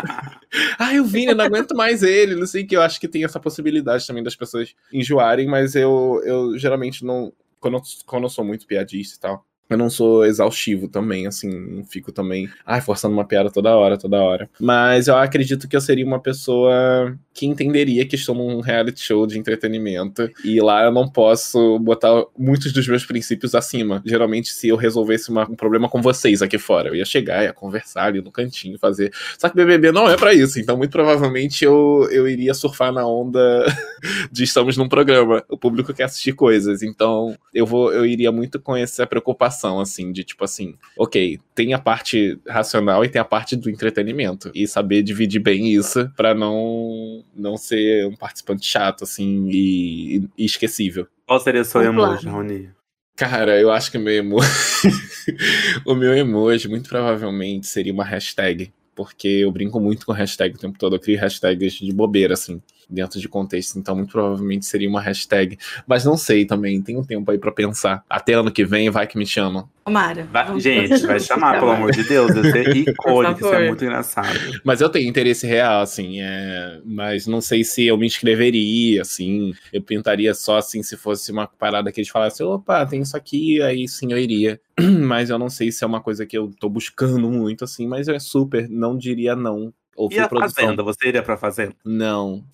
Ai, 0.80 0.99
o 1.01 1.03
Vini, 1.03 1.28
eu 1.28 1.36
não 1.36 1.43
aguento 1.43 1.76
mais 1.76 2.03
ele. 2.03 2.36
Não 2.36 2.47
sei 2.47 2.64
que 2.64 2.78
eu 2.78 2.82
acho 2.82 3.01
que 3.01 3.08
tem 3.08 3.26
essa 3.26 3.38
possibilidade 3.38 4.08
também 4.08 4.24
das 4.24 4.36
pessoas 4.36 4.74
enjoarem, 4.93 5.45
mas 5.45 5.76
eu, 5.76 6.22
eu 6.24 6.58
geralmente 6.58 7.03
não. 7.03 7.34
Quando 7.60 7.76
eu, 7.76 7.82
quando 8.05 8.24
eu 8.24 8.30
sou 8.30 8.45
muito 8.45 8.66
piadista 8.66 9.18
e 9.18 9.20
tal, 9.20 9.45
Eu 9.70 9.78
não 9.78 9.89
sou 9.89 10.26
exaustivo 10.26 10.88
também, 10.88 11.28
assim, 11.28 11.49
não 11.49 11.84
fico 11.84 12.11
também, 12.11 12.49
ai, 12.65 12.82
forçando 12.82 13.13
uma 13.13 13.26
piada 13.26 13.51
toda 13.51 13.76
hora, 13.76 13.97
toda 13.97 14.22
hora. 14.22 14.49
Mas 14.59 15.07
eu 15.07 15.15
acredito 15.15 15.68
que 15.68 15.76
eu 15.76 15.82
seria 15.82 16.05
uma 16.05 16.20
pessoa 16.20 17.18
que 17.38 17.45
entenderia 17.45 18.05
que 18.05 18.15
estou 18.15 18.34
num 18.34 18.61
reality 18.61 18.99
show 18.99 19.28
de 19.28 19.38
entretenimento 19.38 20.28
e 20.43 20.59
lá 20.59 20.84
eu 20.84 20.91
não 20.91 21.07
posso 21.07 21.78
botar 21.78 22.26
muitos 22.36 22.74
dos 22.74 22.88
meus 22.88 23.05
princípios 23.05 23.53
acima. 23.53 24.01
Geralmente, 24.03 24.49
se 24.49 24.70
eu 24.70 24.76
resolvesse 24.76 25.30
uma, 25.30 25.43
um 25.43 25.55
problema 25.55 25.88
com 25.88 26.01
vocês 26.01 26.41
aqui 26.41 26.57
fora, 26.57 26.89
eu 26.89 26.95
ia 26.95 27.05
chegar, 27.05 27.43
ia 27.43 27.53
conversar 27.53 28.05
ali 28.05 28.22
no 28.22 28.32
cantinho, 28.32 28.80
fazer. 28.80 29.13
Só 29.38 29.49
que 29.49 29.55
BBB 29.55 29.91
não 29.91 30.09
é 30.09 30.18
para 30.18 30.34
isso, 30.34 30.59
então 30.59 30.76
muito 30.76 30.89
provavelmente 30.89 31.63
eu, 31.63 32.07
eu 32.11 32.28
iria 32.28 32.55
surfar 32.55 32.91
na 32.91 33.05
onda 33.05 33.65
de 34.32 34.43
estamos 34.43 34.76
num 34.76 34.89
programa. 34.89 35.43
O 35.47 35.57
público 35.57 35.93
quer 35.93 36.05
assistir 36.05 36.34
coisas, 36.34 36.82
então 36.82 37.38
eu 37.53 37.68
vou, 37.68 37.93
eu 37.93 38.03
iria 38.03 38.32
muito 38.32 38.59
com 38.59 38.76
essa 38.76 39.05
preocupação, 39.05 39.57
assim, 39.80 40.12
de 40.12 40.24
tipo 40.24 40.43
assim, 40.43 40.76
ok, 40.97 41.39
tem 41.55 41.74
a 41.74 41.80
parte 41.80 42.39
racional 42.47 43.03
e 43.03 43.10
tem 43.10 43.20
a 43.20 43.26
parte 43.26 43.55
do 43.55 43.70
entretenimento 43.70 44.51
e 44.53 44.68
saber 44.68 45.03
dividir 45.03 45.39
bem 45.39 45.68
isso 45.74 46.10
para 46.16 46.34
não 46.34 47.24
não 47.36 47.58
ser 47.58 48.08
um 48.08 48.16
participante 48.16 48.66
chato, 48.66 49.03
assim, 49.03 49.47
e, 49.49 50.30
e 50.38 50.45
esquecível. 50.45 51.08
Qual 51.26 51.39
seria 51.39 51.62
o 51.62 51.66
seu 51.66 51.82
emoji, 51.82 52.28
Rony? 52.28 52.70
Cara, 53.16 53.60
eu 53.60 53.72
acho 53.72 53.91
que 53.91 53.97
o 53.97 54.01
meu 54.01 54.14
emoji. 54.14 54.47
o 55.86 55.95
meu 55.95 56.16
emoji, 56.16 56.68
muito 56.68 56.88
provavelmente, 56.88 57.68
seria 57.68 57.91
uma 57.91 58.03
hashtag. 58.03 58.72
Porque 58.95 59.28
eu 59.28 59.51
brinco 59.51 59.80
muito 59.80 60.05
com 60.05 60.12
hashtag 60.12 60.55
o 60.55 60.60
tempo 60.60 60.78
todo. 60.78 60.95
Eu 60.95 60.99
crio 60.99 61.20
hashtags 61.20 61.74
de 61.74 61.91
bobeira, 61.91 62.34
assim 62.34 62.62
dentro 62.90 63.20
de 63.20 63.28
contexto. 63.28 63.78
Então, 63.78 63.96
muito 63.96 64.12
provavelmente 64.12 64.66
seria 64.66 64.90
uma 64.90 65.02
hashtag. 65.02 65.58
Mas 65.86 66.06
não 66.06 66.18
sei 66.18 66.46
também, 66.46 66.82
tem 66.82 66.98
um 66.98 67.04
tempo 67.04 67.30
aí 67.32 67.38
para 67.38 67.52
pensar. 67.52 68.04
Até 68.10 68.34
ano 68.34 68.52
que 68.52 68.66
vem, 68.66 68.90
vai 68.90 69.08
que 69.08 69.18
me 69.18 69.26
chamam. 69.26 69.70
Tomara. 69.88 70.28
gente, 70.58 71.06
vai 71.06 71.20
chamar, 71.20 71.60
pelo 71.60 71.72
amor 71.72 71.92
de 71.92 72.04
Deus. 72.04 72.34
Vai 72.34 72.52
ser 72.52 72.76
icônico, 72.76 73.40
isso 73.40 73.54
é 73.54 73.68
muito 73.68 73.86
engraçado. 73.86 74.38
Mas 74.64 74.82
eu 74.82 74.90
tenho 74.90 75.08
interesse 75.08 75.48
real, 75.48 75.82
assim, 75.82 76.20
é... 76.20 76.82
mas 76.84 77.26
não 77.26 77.40
sei 77.40 77.64
se 77.64 77.86
eu 77.86 77.98
me 77.98 78.06
inscreveria, 78.06 79.02
assim. 79.02 79.54
Eu 79.72 79.82
pintaria 79.82 80.34
só, 80.34 80.58
assim, 80.58 80.84
se 80.84 80.98
fosse 80.98 81.32
uma 81.32 81.48
parada 81.48 81.90
que 81.90 82.02
eles 82.02 82.10
falassem, 82.10 82.46
opa, 82.46 82.86
tem 82.86 83.02
isso 83.02 83.16
aqui, 83.16 83.62
aí 83.62 83.88
sim 83.88 84.12
eu 84.12 84.18
iria. 84.18 84.60
Mas 85.00 85.30
eu 85.30 85.40
não 85.40 85.50
sei 85.50 85.72
se 85.72 85.84
é 85.84 85.88
uma 85.88 86.02
coisa 86.02 86.26
que 86.26 86.38
eu 86.38 86.52
tô 86.60 86.70
buscando 86.70 87.30
muito, 87.32 87.64
assim, 87.64 87.88
mas 87.88 88.08
é 88.08 88.20
super, 88.20 88.70
não 88.70 88.98
diria 88.98 89.36
não 89.36 89.74
ou 89.98 90.10
e 90.12 90.20
a 90.20 90.30
produção. 90.30 90.64
Fazenda? 90.64 90.84
Você 90.84 91.08
iria 91.08 91.24
pra 91.24 91.36
Fazenda? 91.36 91.76
Não. 91.84 92.45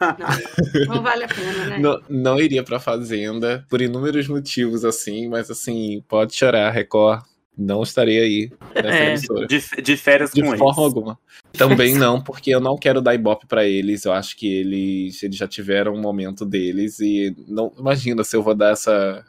Não, 0.00 0.94
não 0.94 1.02
vale 1.02 1.24
a 1.24 1.28
pena, 1.28 1.66
né? 1.66 1.78
Não, 1.78 2.00
não 2.08 2.40
iria 2.40 2.62
pra 2.62 2.78
Fazenda 2.78 3.66
por 3.68 3.82
inúmeros 3.82 4.28
motivos, 4.28 4.84
assim, 4.84 5.28
mas 5.28 5.50
assim, 5.50 6.02
pode 6.08 6.34
chorar, 6.34 6.70
Record. 6.70 7.22
Não 7.56 7.84
estarei 7.84 8.18
aí 8.18 8.52
nessa 8.74 8.98
é, 8.98 9.08
emissora. 9.10 9.46
De, 9.46 9.60
de 9.82 9.96
férias 9.96 10.32
de 10.32 10.40
com 10.40 10.56
forma 10.56 10.64
eles. 10.64 10.78
alguma. 10.78 11.18
Também 11.52 11.94
não, 11.98 12.20
porque 12.20 12.50
eu 12.50 12.60
não 12.60 12.76
quero 12.76 13.00
dar 13.00 13.14
ibope 13.14 13.46
pra 13.46 13.64
eles. 13.64 14.04
Eu 14.04 14.12
acho 14.12 14.36
que 14.36 14.52
eles, 14.52 15.22
eles 15.22 15.36
já 15.36 15.46
tiveram 15.46 15.94
um 15.94 16.00
momento 16.00 16.44
deles 16.44 16.98
e 16.98 17.34
não 17.46 17.72
imagina 17.78 18.24
se 18.24 18.36
eu 18.36 18.42
vou 18.42 18.56
dar 18.56 18.72
essa 18.72 19.24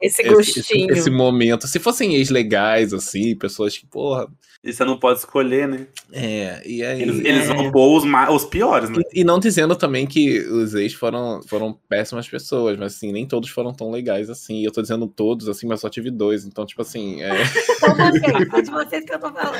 esse 0.00 0.22
gostinho. 0.24 0.90
Esse, 0.90 1.00
esse, 1.00 1.10
momento. 1.10 1.66
Se 1.66 1.78
fossem 1.78 2.14
ex-legais, 2.14 2.94
assim, 2.94 3.36
pessoas 3.36 3.76
que, 3.76 3.86
porra. 3.86 4.26
E 4.64 4.72
você 4.72 4.82
não 4.82 4.96
pode 4.96 5.18
escolher, 5.18 5.68
né? 5.68 5.86
É, 6.10 6.62
e 6.64 6.82
aí. 6.82 7.02
Eles, 7.02 7.22
eles 7.22 7.48
vão 7.48 7.70
pôr 7.70 7.98
os, 7.98 8.04
os 8.30 8.44
piores, 8.46 8.88
né? 8.88 9.02
E, 9.12 9.20
e, 9.20 9.24
não 9.24 9.38
dizendo 9.38 9.76
também 9.76 10.06
que 10.06 10.38
os 10.40 10.74
ex 10.74 10.94
foram, 10.94 11.42
foram 11.46 11.78
péssimas 11.86 12.26
pessoas, 12.26 12.78
mas 12.78 12.94
assim, 12.94 13.12
nem 13.12 13.26
todos 13.26 13.50
foram 13.50 13.74
tão 13.74 13.90
legais 13.90 14.30
assim. 14.30 14.64
Eu 14.64 14.72
tô 14.72 14.80
dizendo 14.80 15.06
todos, 15.06 15.50
assim, 15.50 15.66
mas 15.66 15.80
só 15.80 15.90
tive 15.90 16.10
dois. 16.10 16.46
Então, 16.46 16.64
tipo 16.64 16.80
assim. 16.80 17.22
É... 17.22 17.44
São 17.44 18.62
de 18.62 18.70
vocês 18.70 19.04
que 19.04 19.12
eu 19.12 19.18
tô 19.18 19.30
falando. 19.30 19.54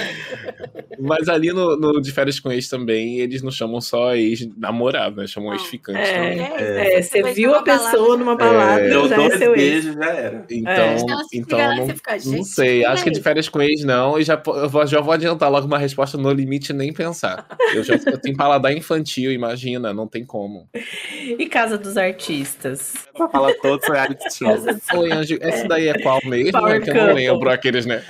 Mas 0.98 1.28
ali 1.28 1.52
no, 1.52 1.76
no 1.76 2.00
De 2.00 2.10
Férias 2.10 2.40
com 2.40 2.50
Ex 2.50 2.70
também, 2.70 3.18
eles 3.18 3.42
não 3.42 3.50
chamam 3.50 3.82
só 3.82 4.14
ex-namorado, 4.14 5.16
né? 5.16 5.26
Chamam 5.26 5.52
ex-ficante 5.52 5.98
é, 5.98 6.14
também. 6.14 6.40
É, 6.40 6.98
é, 6.98 7.02
você 7.02 7.22
viu 7.34 7.54
a 7.54 7.62
pessoa 7.62 8.16
numa 8.16 8.36
balada. 8.36 8.80
É, 8.80 8.88
dois 8.88 9.38
beijos 9.38 9.94
já 9.96 10.06
era. 10.06 10.46
Então, 10.48 10.72
é. 10.72 10.96
então 11.34 11.76
não, 11.76 11.88
ficar, 11.88 12.18
não 12.24 12.42
sei. 12.42 12.86
Acho 12.86 13.04
que 13.04 13.10
de 13.10 13.20
férias 13.20 13.50
com 13.50 13.60
ex 13.60 13.84
não. 13.84 14.18
E 14.18 14.24
já, 14.24 14.40
eu 14.46 14.68
vou, 14.70 14.93
já 14.94 15.00
vou 15.00 15.12
adiantar 15.12 15.50
logo 15.50 15.66
uma 15.66 15.78
resposta 15.78 16.16
no 16.16 16.30
limite 16.30 16.72
nem 16.72 16.92
pensar. 16.92 17.46
Eu 17.74 17.82
já 17.82 17.94
eu 17.94 18.18
tenho 18.18 18.36
paladar 18.36 18.72
infantil, 18.72 19.32
imagina, 19.32 19.92
não 19.92 20.06
tem 20.06 20.24
como. 20.24 20.68
E 20.72 21.46
Casa 21.46 21.76
dos 21.76 21.96
Artistas? 21.96 22.94
Fala 23.32 23.52
todos 23.60 23.88
reality 23.88 24.32
shows. 24.32 24.62
Oi, 24.94 25.12
Anjo, 25.12 25.36
essa 25.40 25.66
daí 25.66 25.88
é 25.88 25.98
qual 26.00 26.20
mesmo? 26.24 26.52
Power 26.52 26.76
é 26.76 26.80
que 26.80 26.90
eu 26.90 26.94
não 26.94 27.14
lembro 27.14 27.50
aqueles, 27.50 27.84
né? 27.86 28.04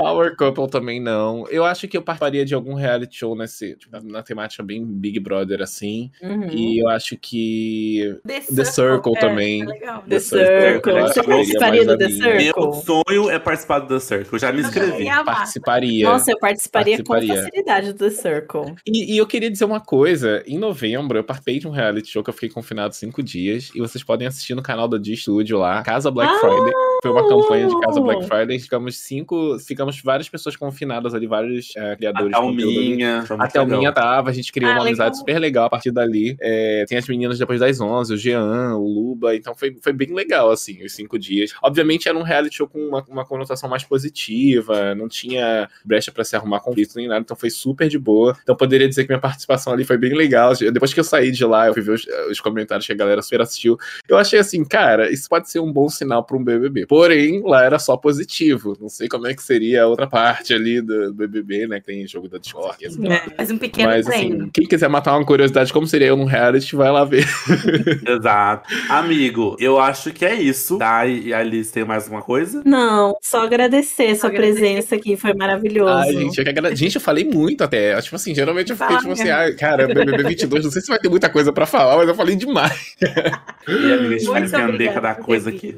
Power 0.00 0.36
Couple 0.36 0.68
também 0.68 1.00
não. 1.00 1.46
Eu 1.48 1.64
acho 1.64 1.86
que 1.86 1.96
eu 1.96 2.02
participaria 2.02 2.44
de 2.44 2.54
algum 2.54 2.74
reality 2.74 3.16
show 3.16 3.36
nesse, 3.36 3.76
tipo, 3.76 3.96
na 4.02 4.22
temática 4.22 4.62
bem 4.62 4.84
Big 4.84 5.20
Brother, 5.20 5.62
assim. 5.62 6.10
Uhum. 6.22 6.48
E 6.50 6.82
eu 6.82 6.88
acho 6.88 7.16
que 7.16 8.18
The, 8.26 8.40
The 8.40 8.64
Circle, 8.64 9.12
é, 9.16 9.20
também. 9.20 9.62
É 9.62 9.98
The, 10.08 10.20
Circle. 10.20 10.92
Você 11.02 11.22
participaria 11.22 11.84
do 11.84 11.98
The 11.98 12.08
Circle? 12.08 12.62
Meu 12.62 12.72
sonho 12.72 13.30
é 13.30 13.38
participar 13.38 13.80
do 13.80 13.88
The 13.88 14.00
Circle. 14.00 14.38
Já 14.38 14.52
me 14.52 14.62
inscrevi. 14.62 15.04
Participaria. 15.24 16.08
Nossa, 16.08 16.32
eu 16.32 16.38
participaria, 16.38 16.96
participaria. 16.96 17.34
com 17.34 17.42
facilidade 17.42 17.92
do 17.92 17.98
The 17.98 18.10
Circle. 18.10 18.74
E, 18.86 19.14
e, 19.14 19.18
eu 19.18 19.26
queria 19.26 19.50
dizer 19.50 19.64
uma 19.64 19.80
coisa. 19.80 20.42
Em 20.46 20.58
novembro, 20.58 21.18
eu 21.18 21.24
participei 21.24 21.58
de 21.58 21.68
um 21.68 21.70
reality 21.70 22.08
show 22.08 22.22
que 22.22 22.30
eu 22.30 22.34
fiquei 22.34 22.48
confinado 22.48 22.94
cinco 22.94 23.22
dias. 23.22 23.70
E 23.74 23.80
vocês 23.80 24.02
podem 24.02 24.26
assistir 24.26 24.54
no 24.54 24.62
canal 24.62 24.88
da 24.88 24.96
D-Studio 24.96 25.58
lá, 25.58 25.82
Casa 25.82 26.10
Black 26.10 26.32
ah! 26.32 26.38
Friday. 26.38 26.72
Foi 27.02 27.10
uma 27.10 27.28
campanha 27.28 27.66
de 27.68 27.80
Casa 27.80 28.00
Black 28.00 28.26
Friday. 28.26 28.58
Ficamos 28.58 28.96
cinco. 28.96 29.58
Ficamos 29.58 29.89
tivemos 29.90 30.02
várias 30.02 30.28
pessoas 30.28 30.56
confinadas 30.56 31.14
ali, 31.14 31.26
vários 31.26 31.74
é, 31.76 31.96
criadores. 31.96 32.34
A 32.34 32.40
Thelminha. 32.40 33.24
A 33.38 33.48
Thelminha 33.48 33.92
tava, 33.92 34.30
a 34.30 34.32
gente 34.32 34.52
criou 34.52 34.70
ah, 34.70 34.74
uma 34.74 34.82
legal. 34.82 35.06
amizade 35.06 35.18
super 35.18 35.38
legal 35.38 35.66
a 35.66 35.70
partir 35.70 35.90
dali. 35.90 36.36
É, 36.40 36.84
tem 36.88 36.98
as 36.98 37.08
meninas 37.08 37.38
depois 37.38 37.60
das 37.60 37.80
11, 37.80 38.14
o 38.14 38.16
Jean, 38.16 38.76
o 38.76 38.86
Luba, 38.86 39.34
então 39.34 39.54
foi, 39.54 39.76
foi 39.80 39.92
bem 39.92 40.12
legal, 40.14 40.50
assim, 40.50 40.82
os 40.84 40.92
cinco 40.92 41.18
dias. 41.18 41.52
Obviamente 41.62 42.08
era 42.08 42.16
um 42.16 42.22
reality 42.22 42.56
show 42.56 42.68
com 42.68 42.78
uma, 42.78 43.04
uma 43.08 43.24
conotação 43.24 43.68
mais 43.68 43.84
positiva, 43.84 44.94
não 44.94 45.08
tinha 45.08 45.68
brecha 45.84 46.12
para 46.12 46.24
se 46.24 46.36
arrumar 46.36 46.60
conflito 46.60 46.96
nem 46.96 47.08
nada, 47.08 47.20
então 47.20 47.36
foi 47.36 47.50
super 47.50 47.88
de 47.88 47.98
boa. 47.98 48.36
Então 48.42 48.56
poderia 48.56 48.88
dizer 48.88 49.04
que 49.04 49.08
minha 49.08 49.20
participação 49.20 49.72
ali 49.72 49.84
foi 49.84 49.96
bem 49.96 50.14
legal. 50.14 50.52
Depois 50.72 50.92
que 50.92 51.00
eu 51.00 51.04
saí 51.04 51.30
de 51.30 51.44
lá, 51.44 51.66
eu 51.66 51.74
fui 51.74 51.82
ver 51.82 51.92
os, 51.92 52.06
os 52.30 52.40
comentários 52.40 52.86
que 52.86 52.92
a 52.92 52.96
galera 52.96 53.22
super 53.22 53.40
assistiu. 53.42 53.78
Eu 54.08 54.16
achei 54.16 54.38
assim, 54.38 54.64
cara, 54.64 55.10
isso 55.10 55.28
pode 55.28 55.50
ser 55.50 55.60
um 55.60 55.72
bom 55.72 55.88
sinal 55.88 56.24
para 56.24 56.36
um 56.36 56.44
BBB. 56.44 56.86
Porém, 56.86 57.42
lá 57.44 57.64
era 57.64 57.78
só 57.78 57.96
positivo. 57.96 58.76
Não 58.80 58.88
sei 58.88 59.08
como 59.08 59.26
é 59.26 59.34
que 59.34 59.42
seria 59.42 59.79
a 59.80 59.86
outra 59.86 60.06
parte 60.06 60.52
ali 60.54 60.80
do 60.80 61.12
BBB, 61.12 61.66
né? 61.66 61.80
Que 61.80 61.86
tem 61.86 62.06
jogo 62.06 62.28
da 62.28 62.38
Discord. 62.38 62.86
Assim. 62.86 63.06
É, 63.08 63.22
mas 63.36 63.50
um 63.50 63.58
pequeno 63.58 63.88
Mas, 63.88 64.06
assim, 64.06 64.50
quem 64.52 64.66
quiser 64.66 64.88
matar 64.88 65.16
uma 65.16 65.24
curiosidade, 65.24 65.72
como 65.72 65.86
seria 65.86 66.08
eu 66.08 66.16
num 66.16 66.24
reality, 66.24 66.76
vai 66.76 66.90
lá 66.90 67.04
ver. 67.04 67.26
Exato. 68.06 68.68
Amigo, 68.88 69.56
eu 69.58 69.78
acho 69.78 70.12
que 70.12 70.24
é 70.24 70.34
isso, 70.34 70.78
tá? 70.78 71.06
E 71.06 71.32
Alice, 71.32 71.72
tem 71.72 71.84
mais 71.84 72.04
alguma 72.04 72.22
coisa? 72.22 72.62
Não, 72.64 73.16
só 73.20 73.44
agradecer 73.44 74.14
só 74.14 74.22
sua 74.22 74.30
agradecer. 74.30 74.60
presença 74.60 74.94
aqui, 74.94 75.16
foi 75.16 75.34
maravilhoso. 75.34 75.92
Ai, 75.92 76.12
gente, 76.12 76.38
eu, 76.38 76.48
agra... 76.48 76.76
gente, 76.76 76.94
eu 76.94 77.00
falei 77.00 77.24
muito 77.24 77.64
até. 77.64 78.00
Tipo 78.00 78.16
assim, 78.16 78.34
geralmente 78.34 78.70
eu 78.70 78.76
fiquei 78.76 78.96
tipo 78.98 79.12
assim, 79.12 79.30
ah, 79.30 79.54
cara, 79.54 79.86
BBB 79.86 80.22
22, 80.24 80.64
não 80.64 80.70
sei 80.70 80.82
se 80.82 80.88
vai 80.88 80.98
ter 80.98 81.08
muita 81.08 81.28
coisa 81.28 81.52
pra 81.52 81.66
falar, 81.66 81.96
mas 81.96 82.08
eu 82.08 82.14
falei 82.14 82.36
demais. 82.36 82.96
e 83.00 83.92
a 83.92 84.18
gente 84.18 84.24
vai 84.26 84.42
entender 84.44 84.92
cada 84.92 85.14
coisa 85.14 85.50
aqui. 85.50 85.76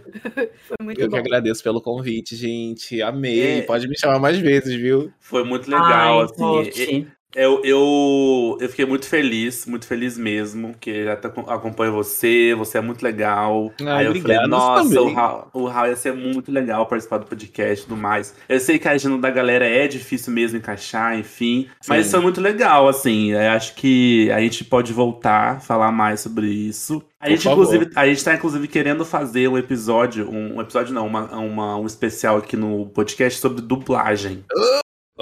Foi 0.66 0.76
muito 0.80 1.00
eu 1.00 1.08
bom. 1.08 1.16
que 1.16 1.20
agradeço 1.20 1.62
pelo 1.62 1.80
convite, 1.80 2.36
gente. 2.36 3.00
Amei. 3.02 3.58
É. 3.58 3.62
Pode 3.62 3.88
me 3.88 3.91
chamar 3.98 4.18
mais 4.18 4.38
vezes, 4.38 4.74
viu? 4.74 5.12
Foi 5.20 5.44
muito 5.44 5.70
legal, 5.70 6.20
Ai, 6.20 6.68
assim. 6.68 7.06
Eu, 7.34 7.62
eu, 7.64 8.58
eu 8.60 8.68
fiquei 8.68 8.84
muito 8.84 9.06
feliz, 9.06 9.66
muito 9.66 9.86
feliz 9.86 10.18
mesmo, 10.18 10.74
que 10.78 11.04
já 11.04 11.14
acompanho 11.14 11.92
você, 11.92 12.54
você 12.56 12.78
é 12.78 12.80
muito 12.80 13.02
legal. 13.02 13.72
Ah, 13.86 13.96
Aí 13.96 14.06
eu 14.06 14.14
falei, 14.20 14.38
nossa, 14.46 15.00
o 15.00 15.12
Raul, 15.12 15.48
o 15.52 15.66
Raul 15.66 15.88
ia 15.88 15.96
ser 15.96 16.12
muito 16.12 16.52
legal 16.52 16.86
participar 16.86 17.18
do 17.18 17.26
podcast 17.26 17.82
e 17.84 17.88
tudo 17.88 18.00
mais. 18.00 18.34
Eu 18.48 18.60
sei 18.60 18.78
que 18.78 18.86
a 18.86 18.92
agenda 18.92 19.18
da 19.18 19.30
galera 19.30 19.66
é 19.66 19.88
difícil 19.88 20.32
mesmo 20.32 20.58
encaixar, 20.58 21.18
enfim. 21.18 21.68
Sim. 21.80 21.88
Mas 21.88 22.10
foi 22.10 22.20
muito 22.20 22.40
legal, 22.40 22.88
assim. 22.88 23.32
Eu 23.32 23.50
acho 23.50 23.74
que 23.74 24.30
a 24.30 24.40
gente 24.40 24.64
pode 24.64 24.92
voltar 24.92 25.56
a 25.56 25.60
falar 25.60 25.90
mais 25.90 26.20
sobre 26.20 26.46
isso. 26.46 27.02
A 27.18 27.30
gente, 27.30 27.48
inclusive, 27.48 27.88
a 27.94 28.06
gente 28.06 28.24
tá, 28.24 28.34
inclusive, 28.34 28.66
querendo 28.66 29.04
fazer 29.04 29.48
um 29.48 29.56
episódio, 29.56 30.28
um, 30.28 30.56
um 30.56 30.60
episódio 30.60 30.92
não, 30.92 31.06
uma, 31.06 31.32
uma, 31.36 31.76
um 31.76 31.86
especial 31.86 32.36
aqui 32.36 32.56
no 32.56 32.86
podcast 32.86 33.38
sobre 33.38 33.62
dublagem. 33.62 34.44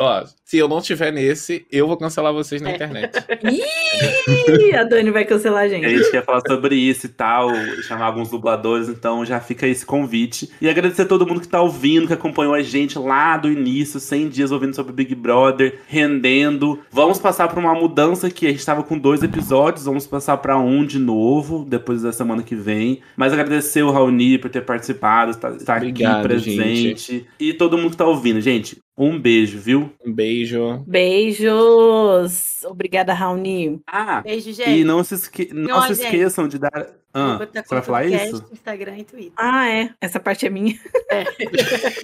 Ó, 0.01 0.25
se 0.45 0.57
eu 0.59 0.67
não 0.67 0.81
tiver 0.81 1.13
nesse, 1.13 1.67
eu 1.71 1.87
vou 1.87 1.97
cancelar 1.97 2.33
vocês 2.33 2.61
na 2.63 2.71
É. 2.71 2.75
internet. 2.75 3.13
Ih, 3.45 4.75
a 4.75 4.85
Dani 4.85 5.11
vai 5.11 5.25
cancelar 5.25 5.63
a 5.63 5.67
A 5.67 5.69
gente. 5.69 5.89
gente 5.89 6.11
quer 6.11 6.25
falar 6.25 6.41
sobre 6.47 6.75
isso 6.75 7.07
e 7.07 7.09
tal, 7.09 7.51
chamar 7.83 8.07
alguns 8.07 8.31
dubladores, 8.31 8.89
então 8.89 9.25
já 9.25 9.41
fica 9.41 9.67
esse 9.67 9.85
convite. 9.85 10.51
E 10.61 10.69
agradecer 10.69 11.03
a 11.03 11.07
todo 11.07 11.27
mundo 11.27 11.41
que 11.41 11.49
tá 11.49 11.61
ouvindo, 11.61 12.07
que 12.07 12.13
acompanhou 12.13 12.55
a 12.55 12.63
gente 12.63 12.99
lá 12.99 13.37
do 13.37 13.51
início, 13.51 14.01
100 14.01 14.29
dias 14.29 14.51
ouvindo 14.51 14.75
sobre 14.75 14.93
Big 14.93 15.15
Brother, 15.15 15.81
rendendo. 15.87 16.81
Vamos 16.91 17.19
passar 17.19 17.49
por 17.49 17.59
uma 17.59 17.75
mudança 17.75 18.31
que 18.31 18.47
a 18.47 18.51
gente 18.51 18.65
tava 18.65 18.83
com 18.83 18.99
dois 18.99 19.23
episódios, 19.23 19.85
vamos 19.85 20.07
passar 20.07 20.37
pra 20.39 20.59
um 20.59 20.85
de 20.85 20.99
novo, 20.99 21.65
depois 21.69 22.03
da 22.03 22.13
semana 22.13 22.43
que 22.43 22.55
vem. 22.55 23.01
Mas 23.17 23.33
agradecer 23.33 23.83
o 23.83 23.91
Raoni 23.91 24.39
por 24.39 24.51
ter 24.51 24.63
participado, 24.63 25.31
estar 25.33 25.53
estar 25.57 25.77
aqui 25.77 25.89
Obrigado, 25.91 26.23
presente. 26.23 27.27
E 27.39 27.53
todo 27.53 27.77
mundo 27.77 27.91
que 27.91 27.97
tá 27.97 28.07
ouvindo, 28.07 28.41
gente. 28.41 28.79
Um 29.03 29.19
beijo, 29.19 29.59
viu? 29.59 29.91
Um 30.05 30.13
beijo. 30.13 30.85
Beijos. 30.87 32.63
Obrigada, 32.67 33.15
Raoni. 33.15 33.81
Ah, 33.87 34.21
Beijo, 34.21 34.53
gente. 34.53 34.69
e 34.71 34.85
não 34.85 35.03
se, 35.03 35.15
esque- 35.15 35.49
não 35.55 35.69
Não, 35.69 35.83
se 35.83 35.95
gente. 35.95 36.05
esqueçam 36.05 36.47
de 36.47 36.59
dar. 36.59 36.87
Ah, 37.13 37.39
tá 37.53 37.63
você 37.63 37.75
vai 37.75 37.83
falar 37.83 38.05
isso? 38.07 38.45
Instagram 38.53 38.99
e 38.99 39.05
Twitter. 39.05 39.33
Ah, 39.37 39.69
é. 39.69 39.91
Essa 40.01 40.21
parte 40.21 40.47
é 40.47 40.51
minha. 40.51 40.79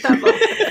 Tá 0.03 0.11
bom. 0.17 0.27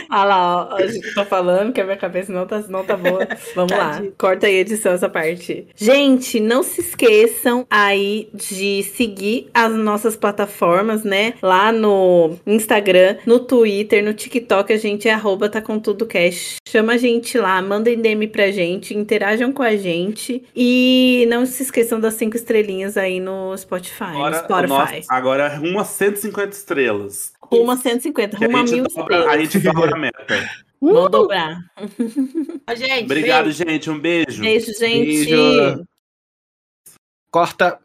Ah 0.09 0.23
lá, 0.23 0.69
ó. 0.75 0.79
Eu 0.79 1.13
tô 1.13 1.25
falando 1.25 1.73
que 1.73 1.81
a 1.81 1.83
minha 1.83 1.97
cabeça 1.97 2.31
não 2.31 2.45
tá, 2.45 2.63
não 2.69 2.83
tá 2.83 2.95
boa. 2.95 3.27
Vamos 3.55 3.71
lá. 3.71 3.91
Tadinho. 3.91 4.13
Corta 4.17 4.47
aí 4.47 4.57
a 4.57 4.59
edição 4.59 4.93
essa 4.93 5.09
parte. 5.09 5.67
Gente, 5.75 6.39
não 6.39 6.63
se 6.63 6.81
esqueçam 6.81 7.65
aí 7.69 8.29
de 8.33 8.83
seguir 8.83 9.49
as 9.53 9.73
nossas 9.73 10.15
plataformas, 10.15 11.03
né? 11.03 11.33
Lá 11.41 11.71
no 11.71 12.37
Instagram, 12.45 13.17
no 13.25 13.39
Twitter, 13.39 14.03
no 14.03 14.13
TikTok, 14.13 14.71
a 14.71 14.77
gente 14.77 15.07
é 15.07 15.13
arroba 15.13 15.49
tá 15.49 15.61
com 15.61 15.79
tudo 15.79 16.05
cash. 16.05 16.57
Chama 16.67 16.93
a 16.93 16.97
gente 16.97 17.37
lá, 17.37 17.61
mandem 17.61 17.99
DM 17.99 18.27
pra 18.27 18.51
gente, 18.51 18.95
interajam 18.95 19.51
com 19.51 19.63
a 19.63 19.75
gente. 19.75 20.43
E 20.55 21.25
não 21.29 21.45
se 21.45 21.63
esqueçam 21.63 21.99
das 21.99 22.13
cinco 22.15 22.35
estrelinhas 22.35 22.97
aí 22.97 23.19
no 23.19 23.55
Spotify. 23.57 24.13
no 24.13 24.24
Agora, 24.27 24.43
Spotify. 24.67 24.95
nosso- 24.97 25.07
agora 25.09 25.55
rumo 25.57 25.79
a 25.79 25.85
150 25.85 26.49
estrelas. 26.55 27.33
Rumo 27.41 27.71
a 27.71 27.77
150, 27.77 28.37
Que 28.37 28.45
rumo 28.45 28.57
a 28.57 28.59
a, 28.61 28.63
mil 28.63 28.83
dobra, 28.83 29.15
a 29.15 29.19
estrelas. 29.37 29.51
gente 29.53 29.59
dobra 29.59 29.95
a 29.95 29.99
meta. 29.99 30.49
Vamos 30.81 31.09
dobrar. 31.11 31.57
Gente, 32.75 33.05
Obrigado, 33.05 33.45
beijo. 33.45 33.57
gente. 33.65 33.89
Um 33.89 33.99
beijo. 33.99 34.41
Beijo, 34.41 34.73
gente. 34.77 35.25
Beijo. 35.25 35.85
Corta. 37.31 37.79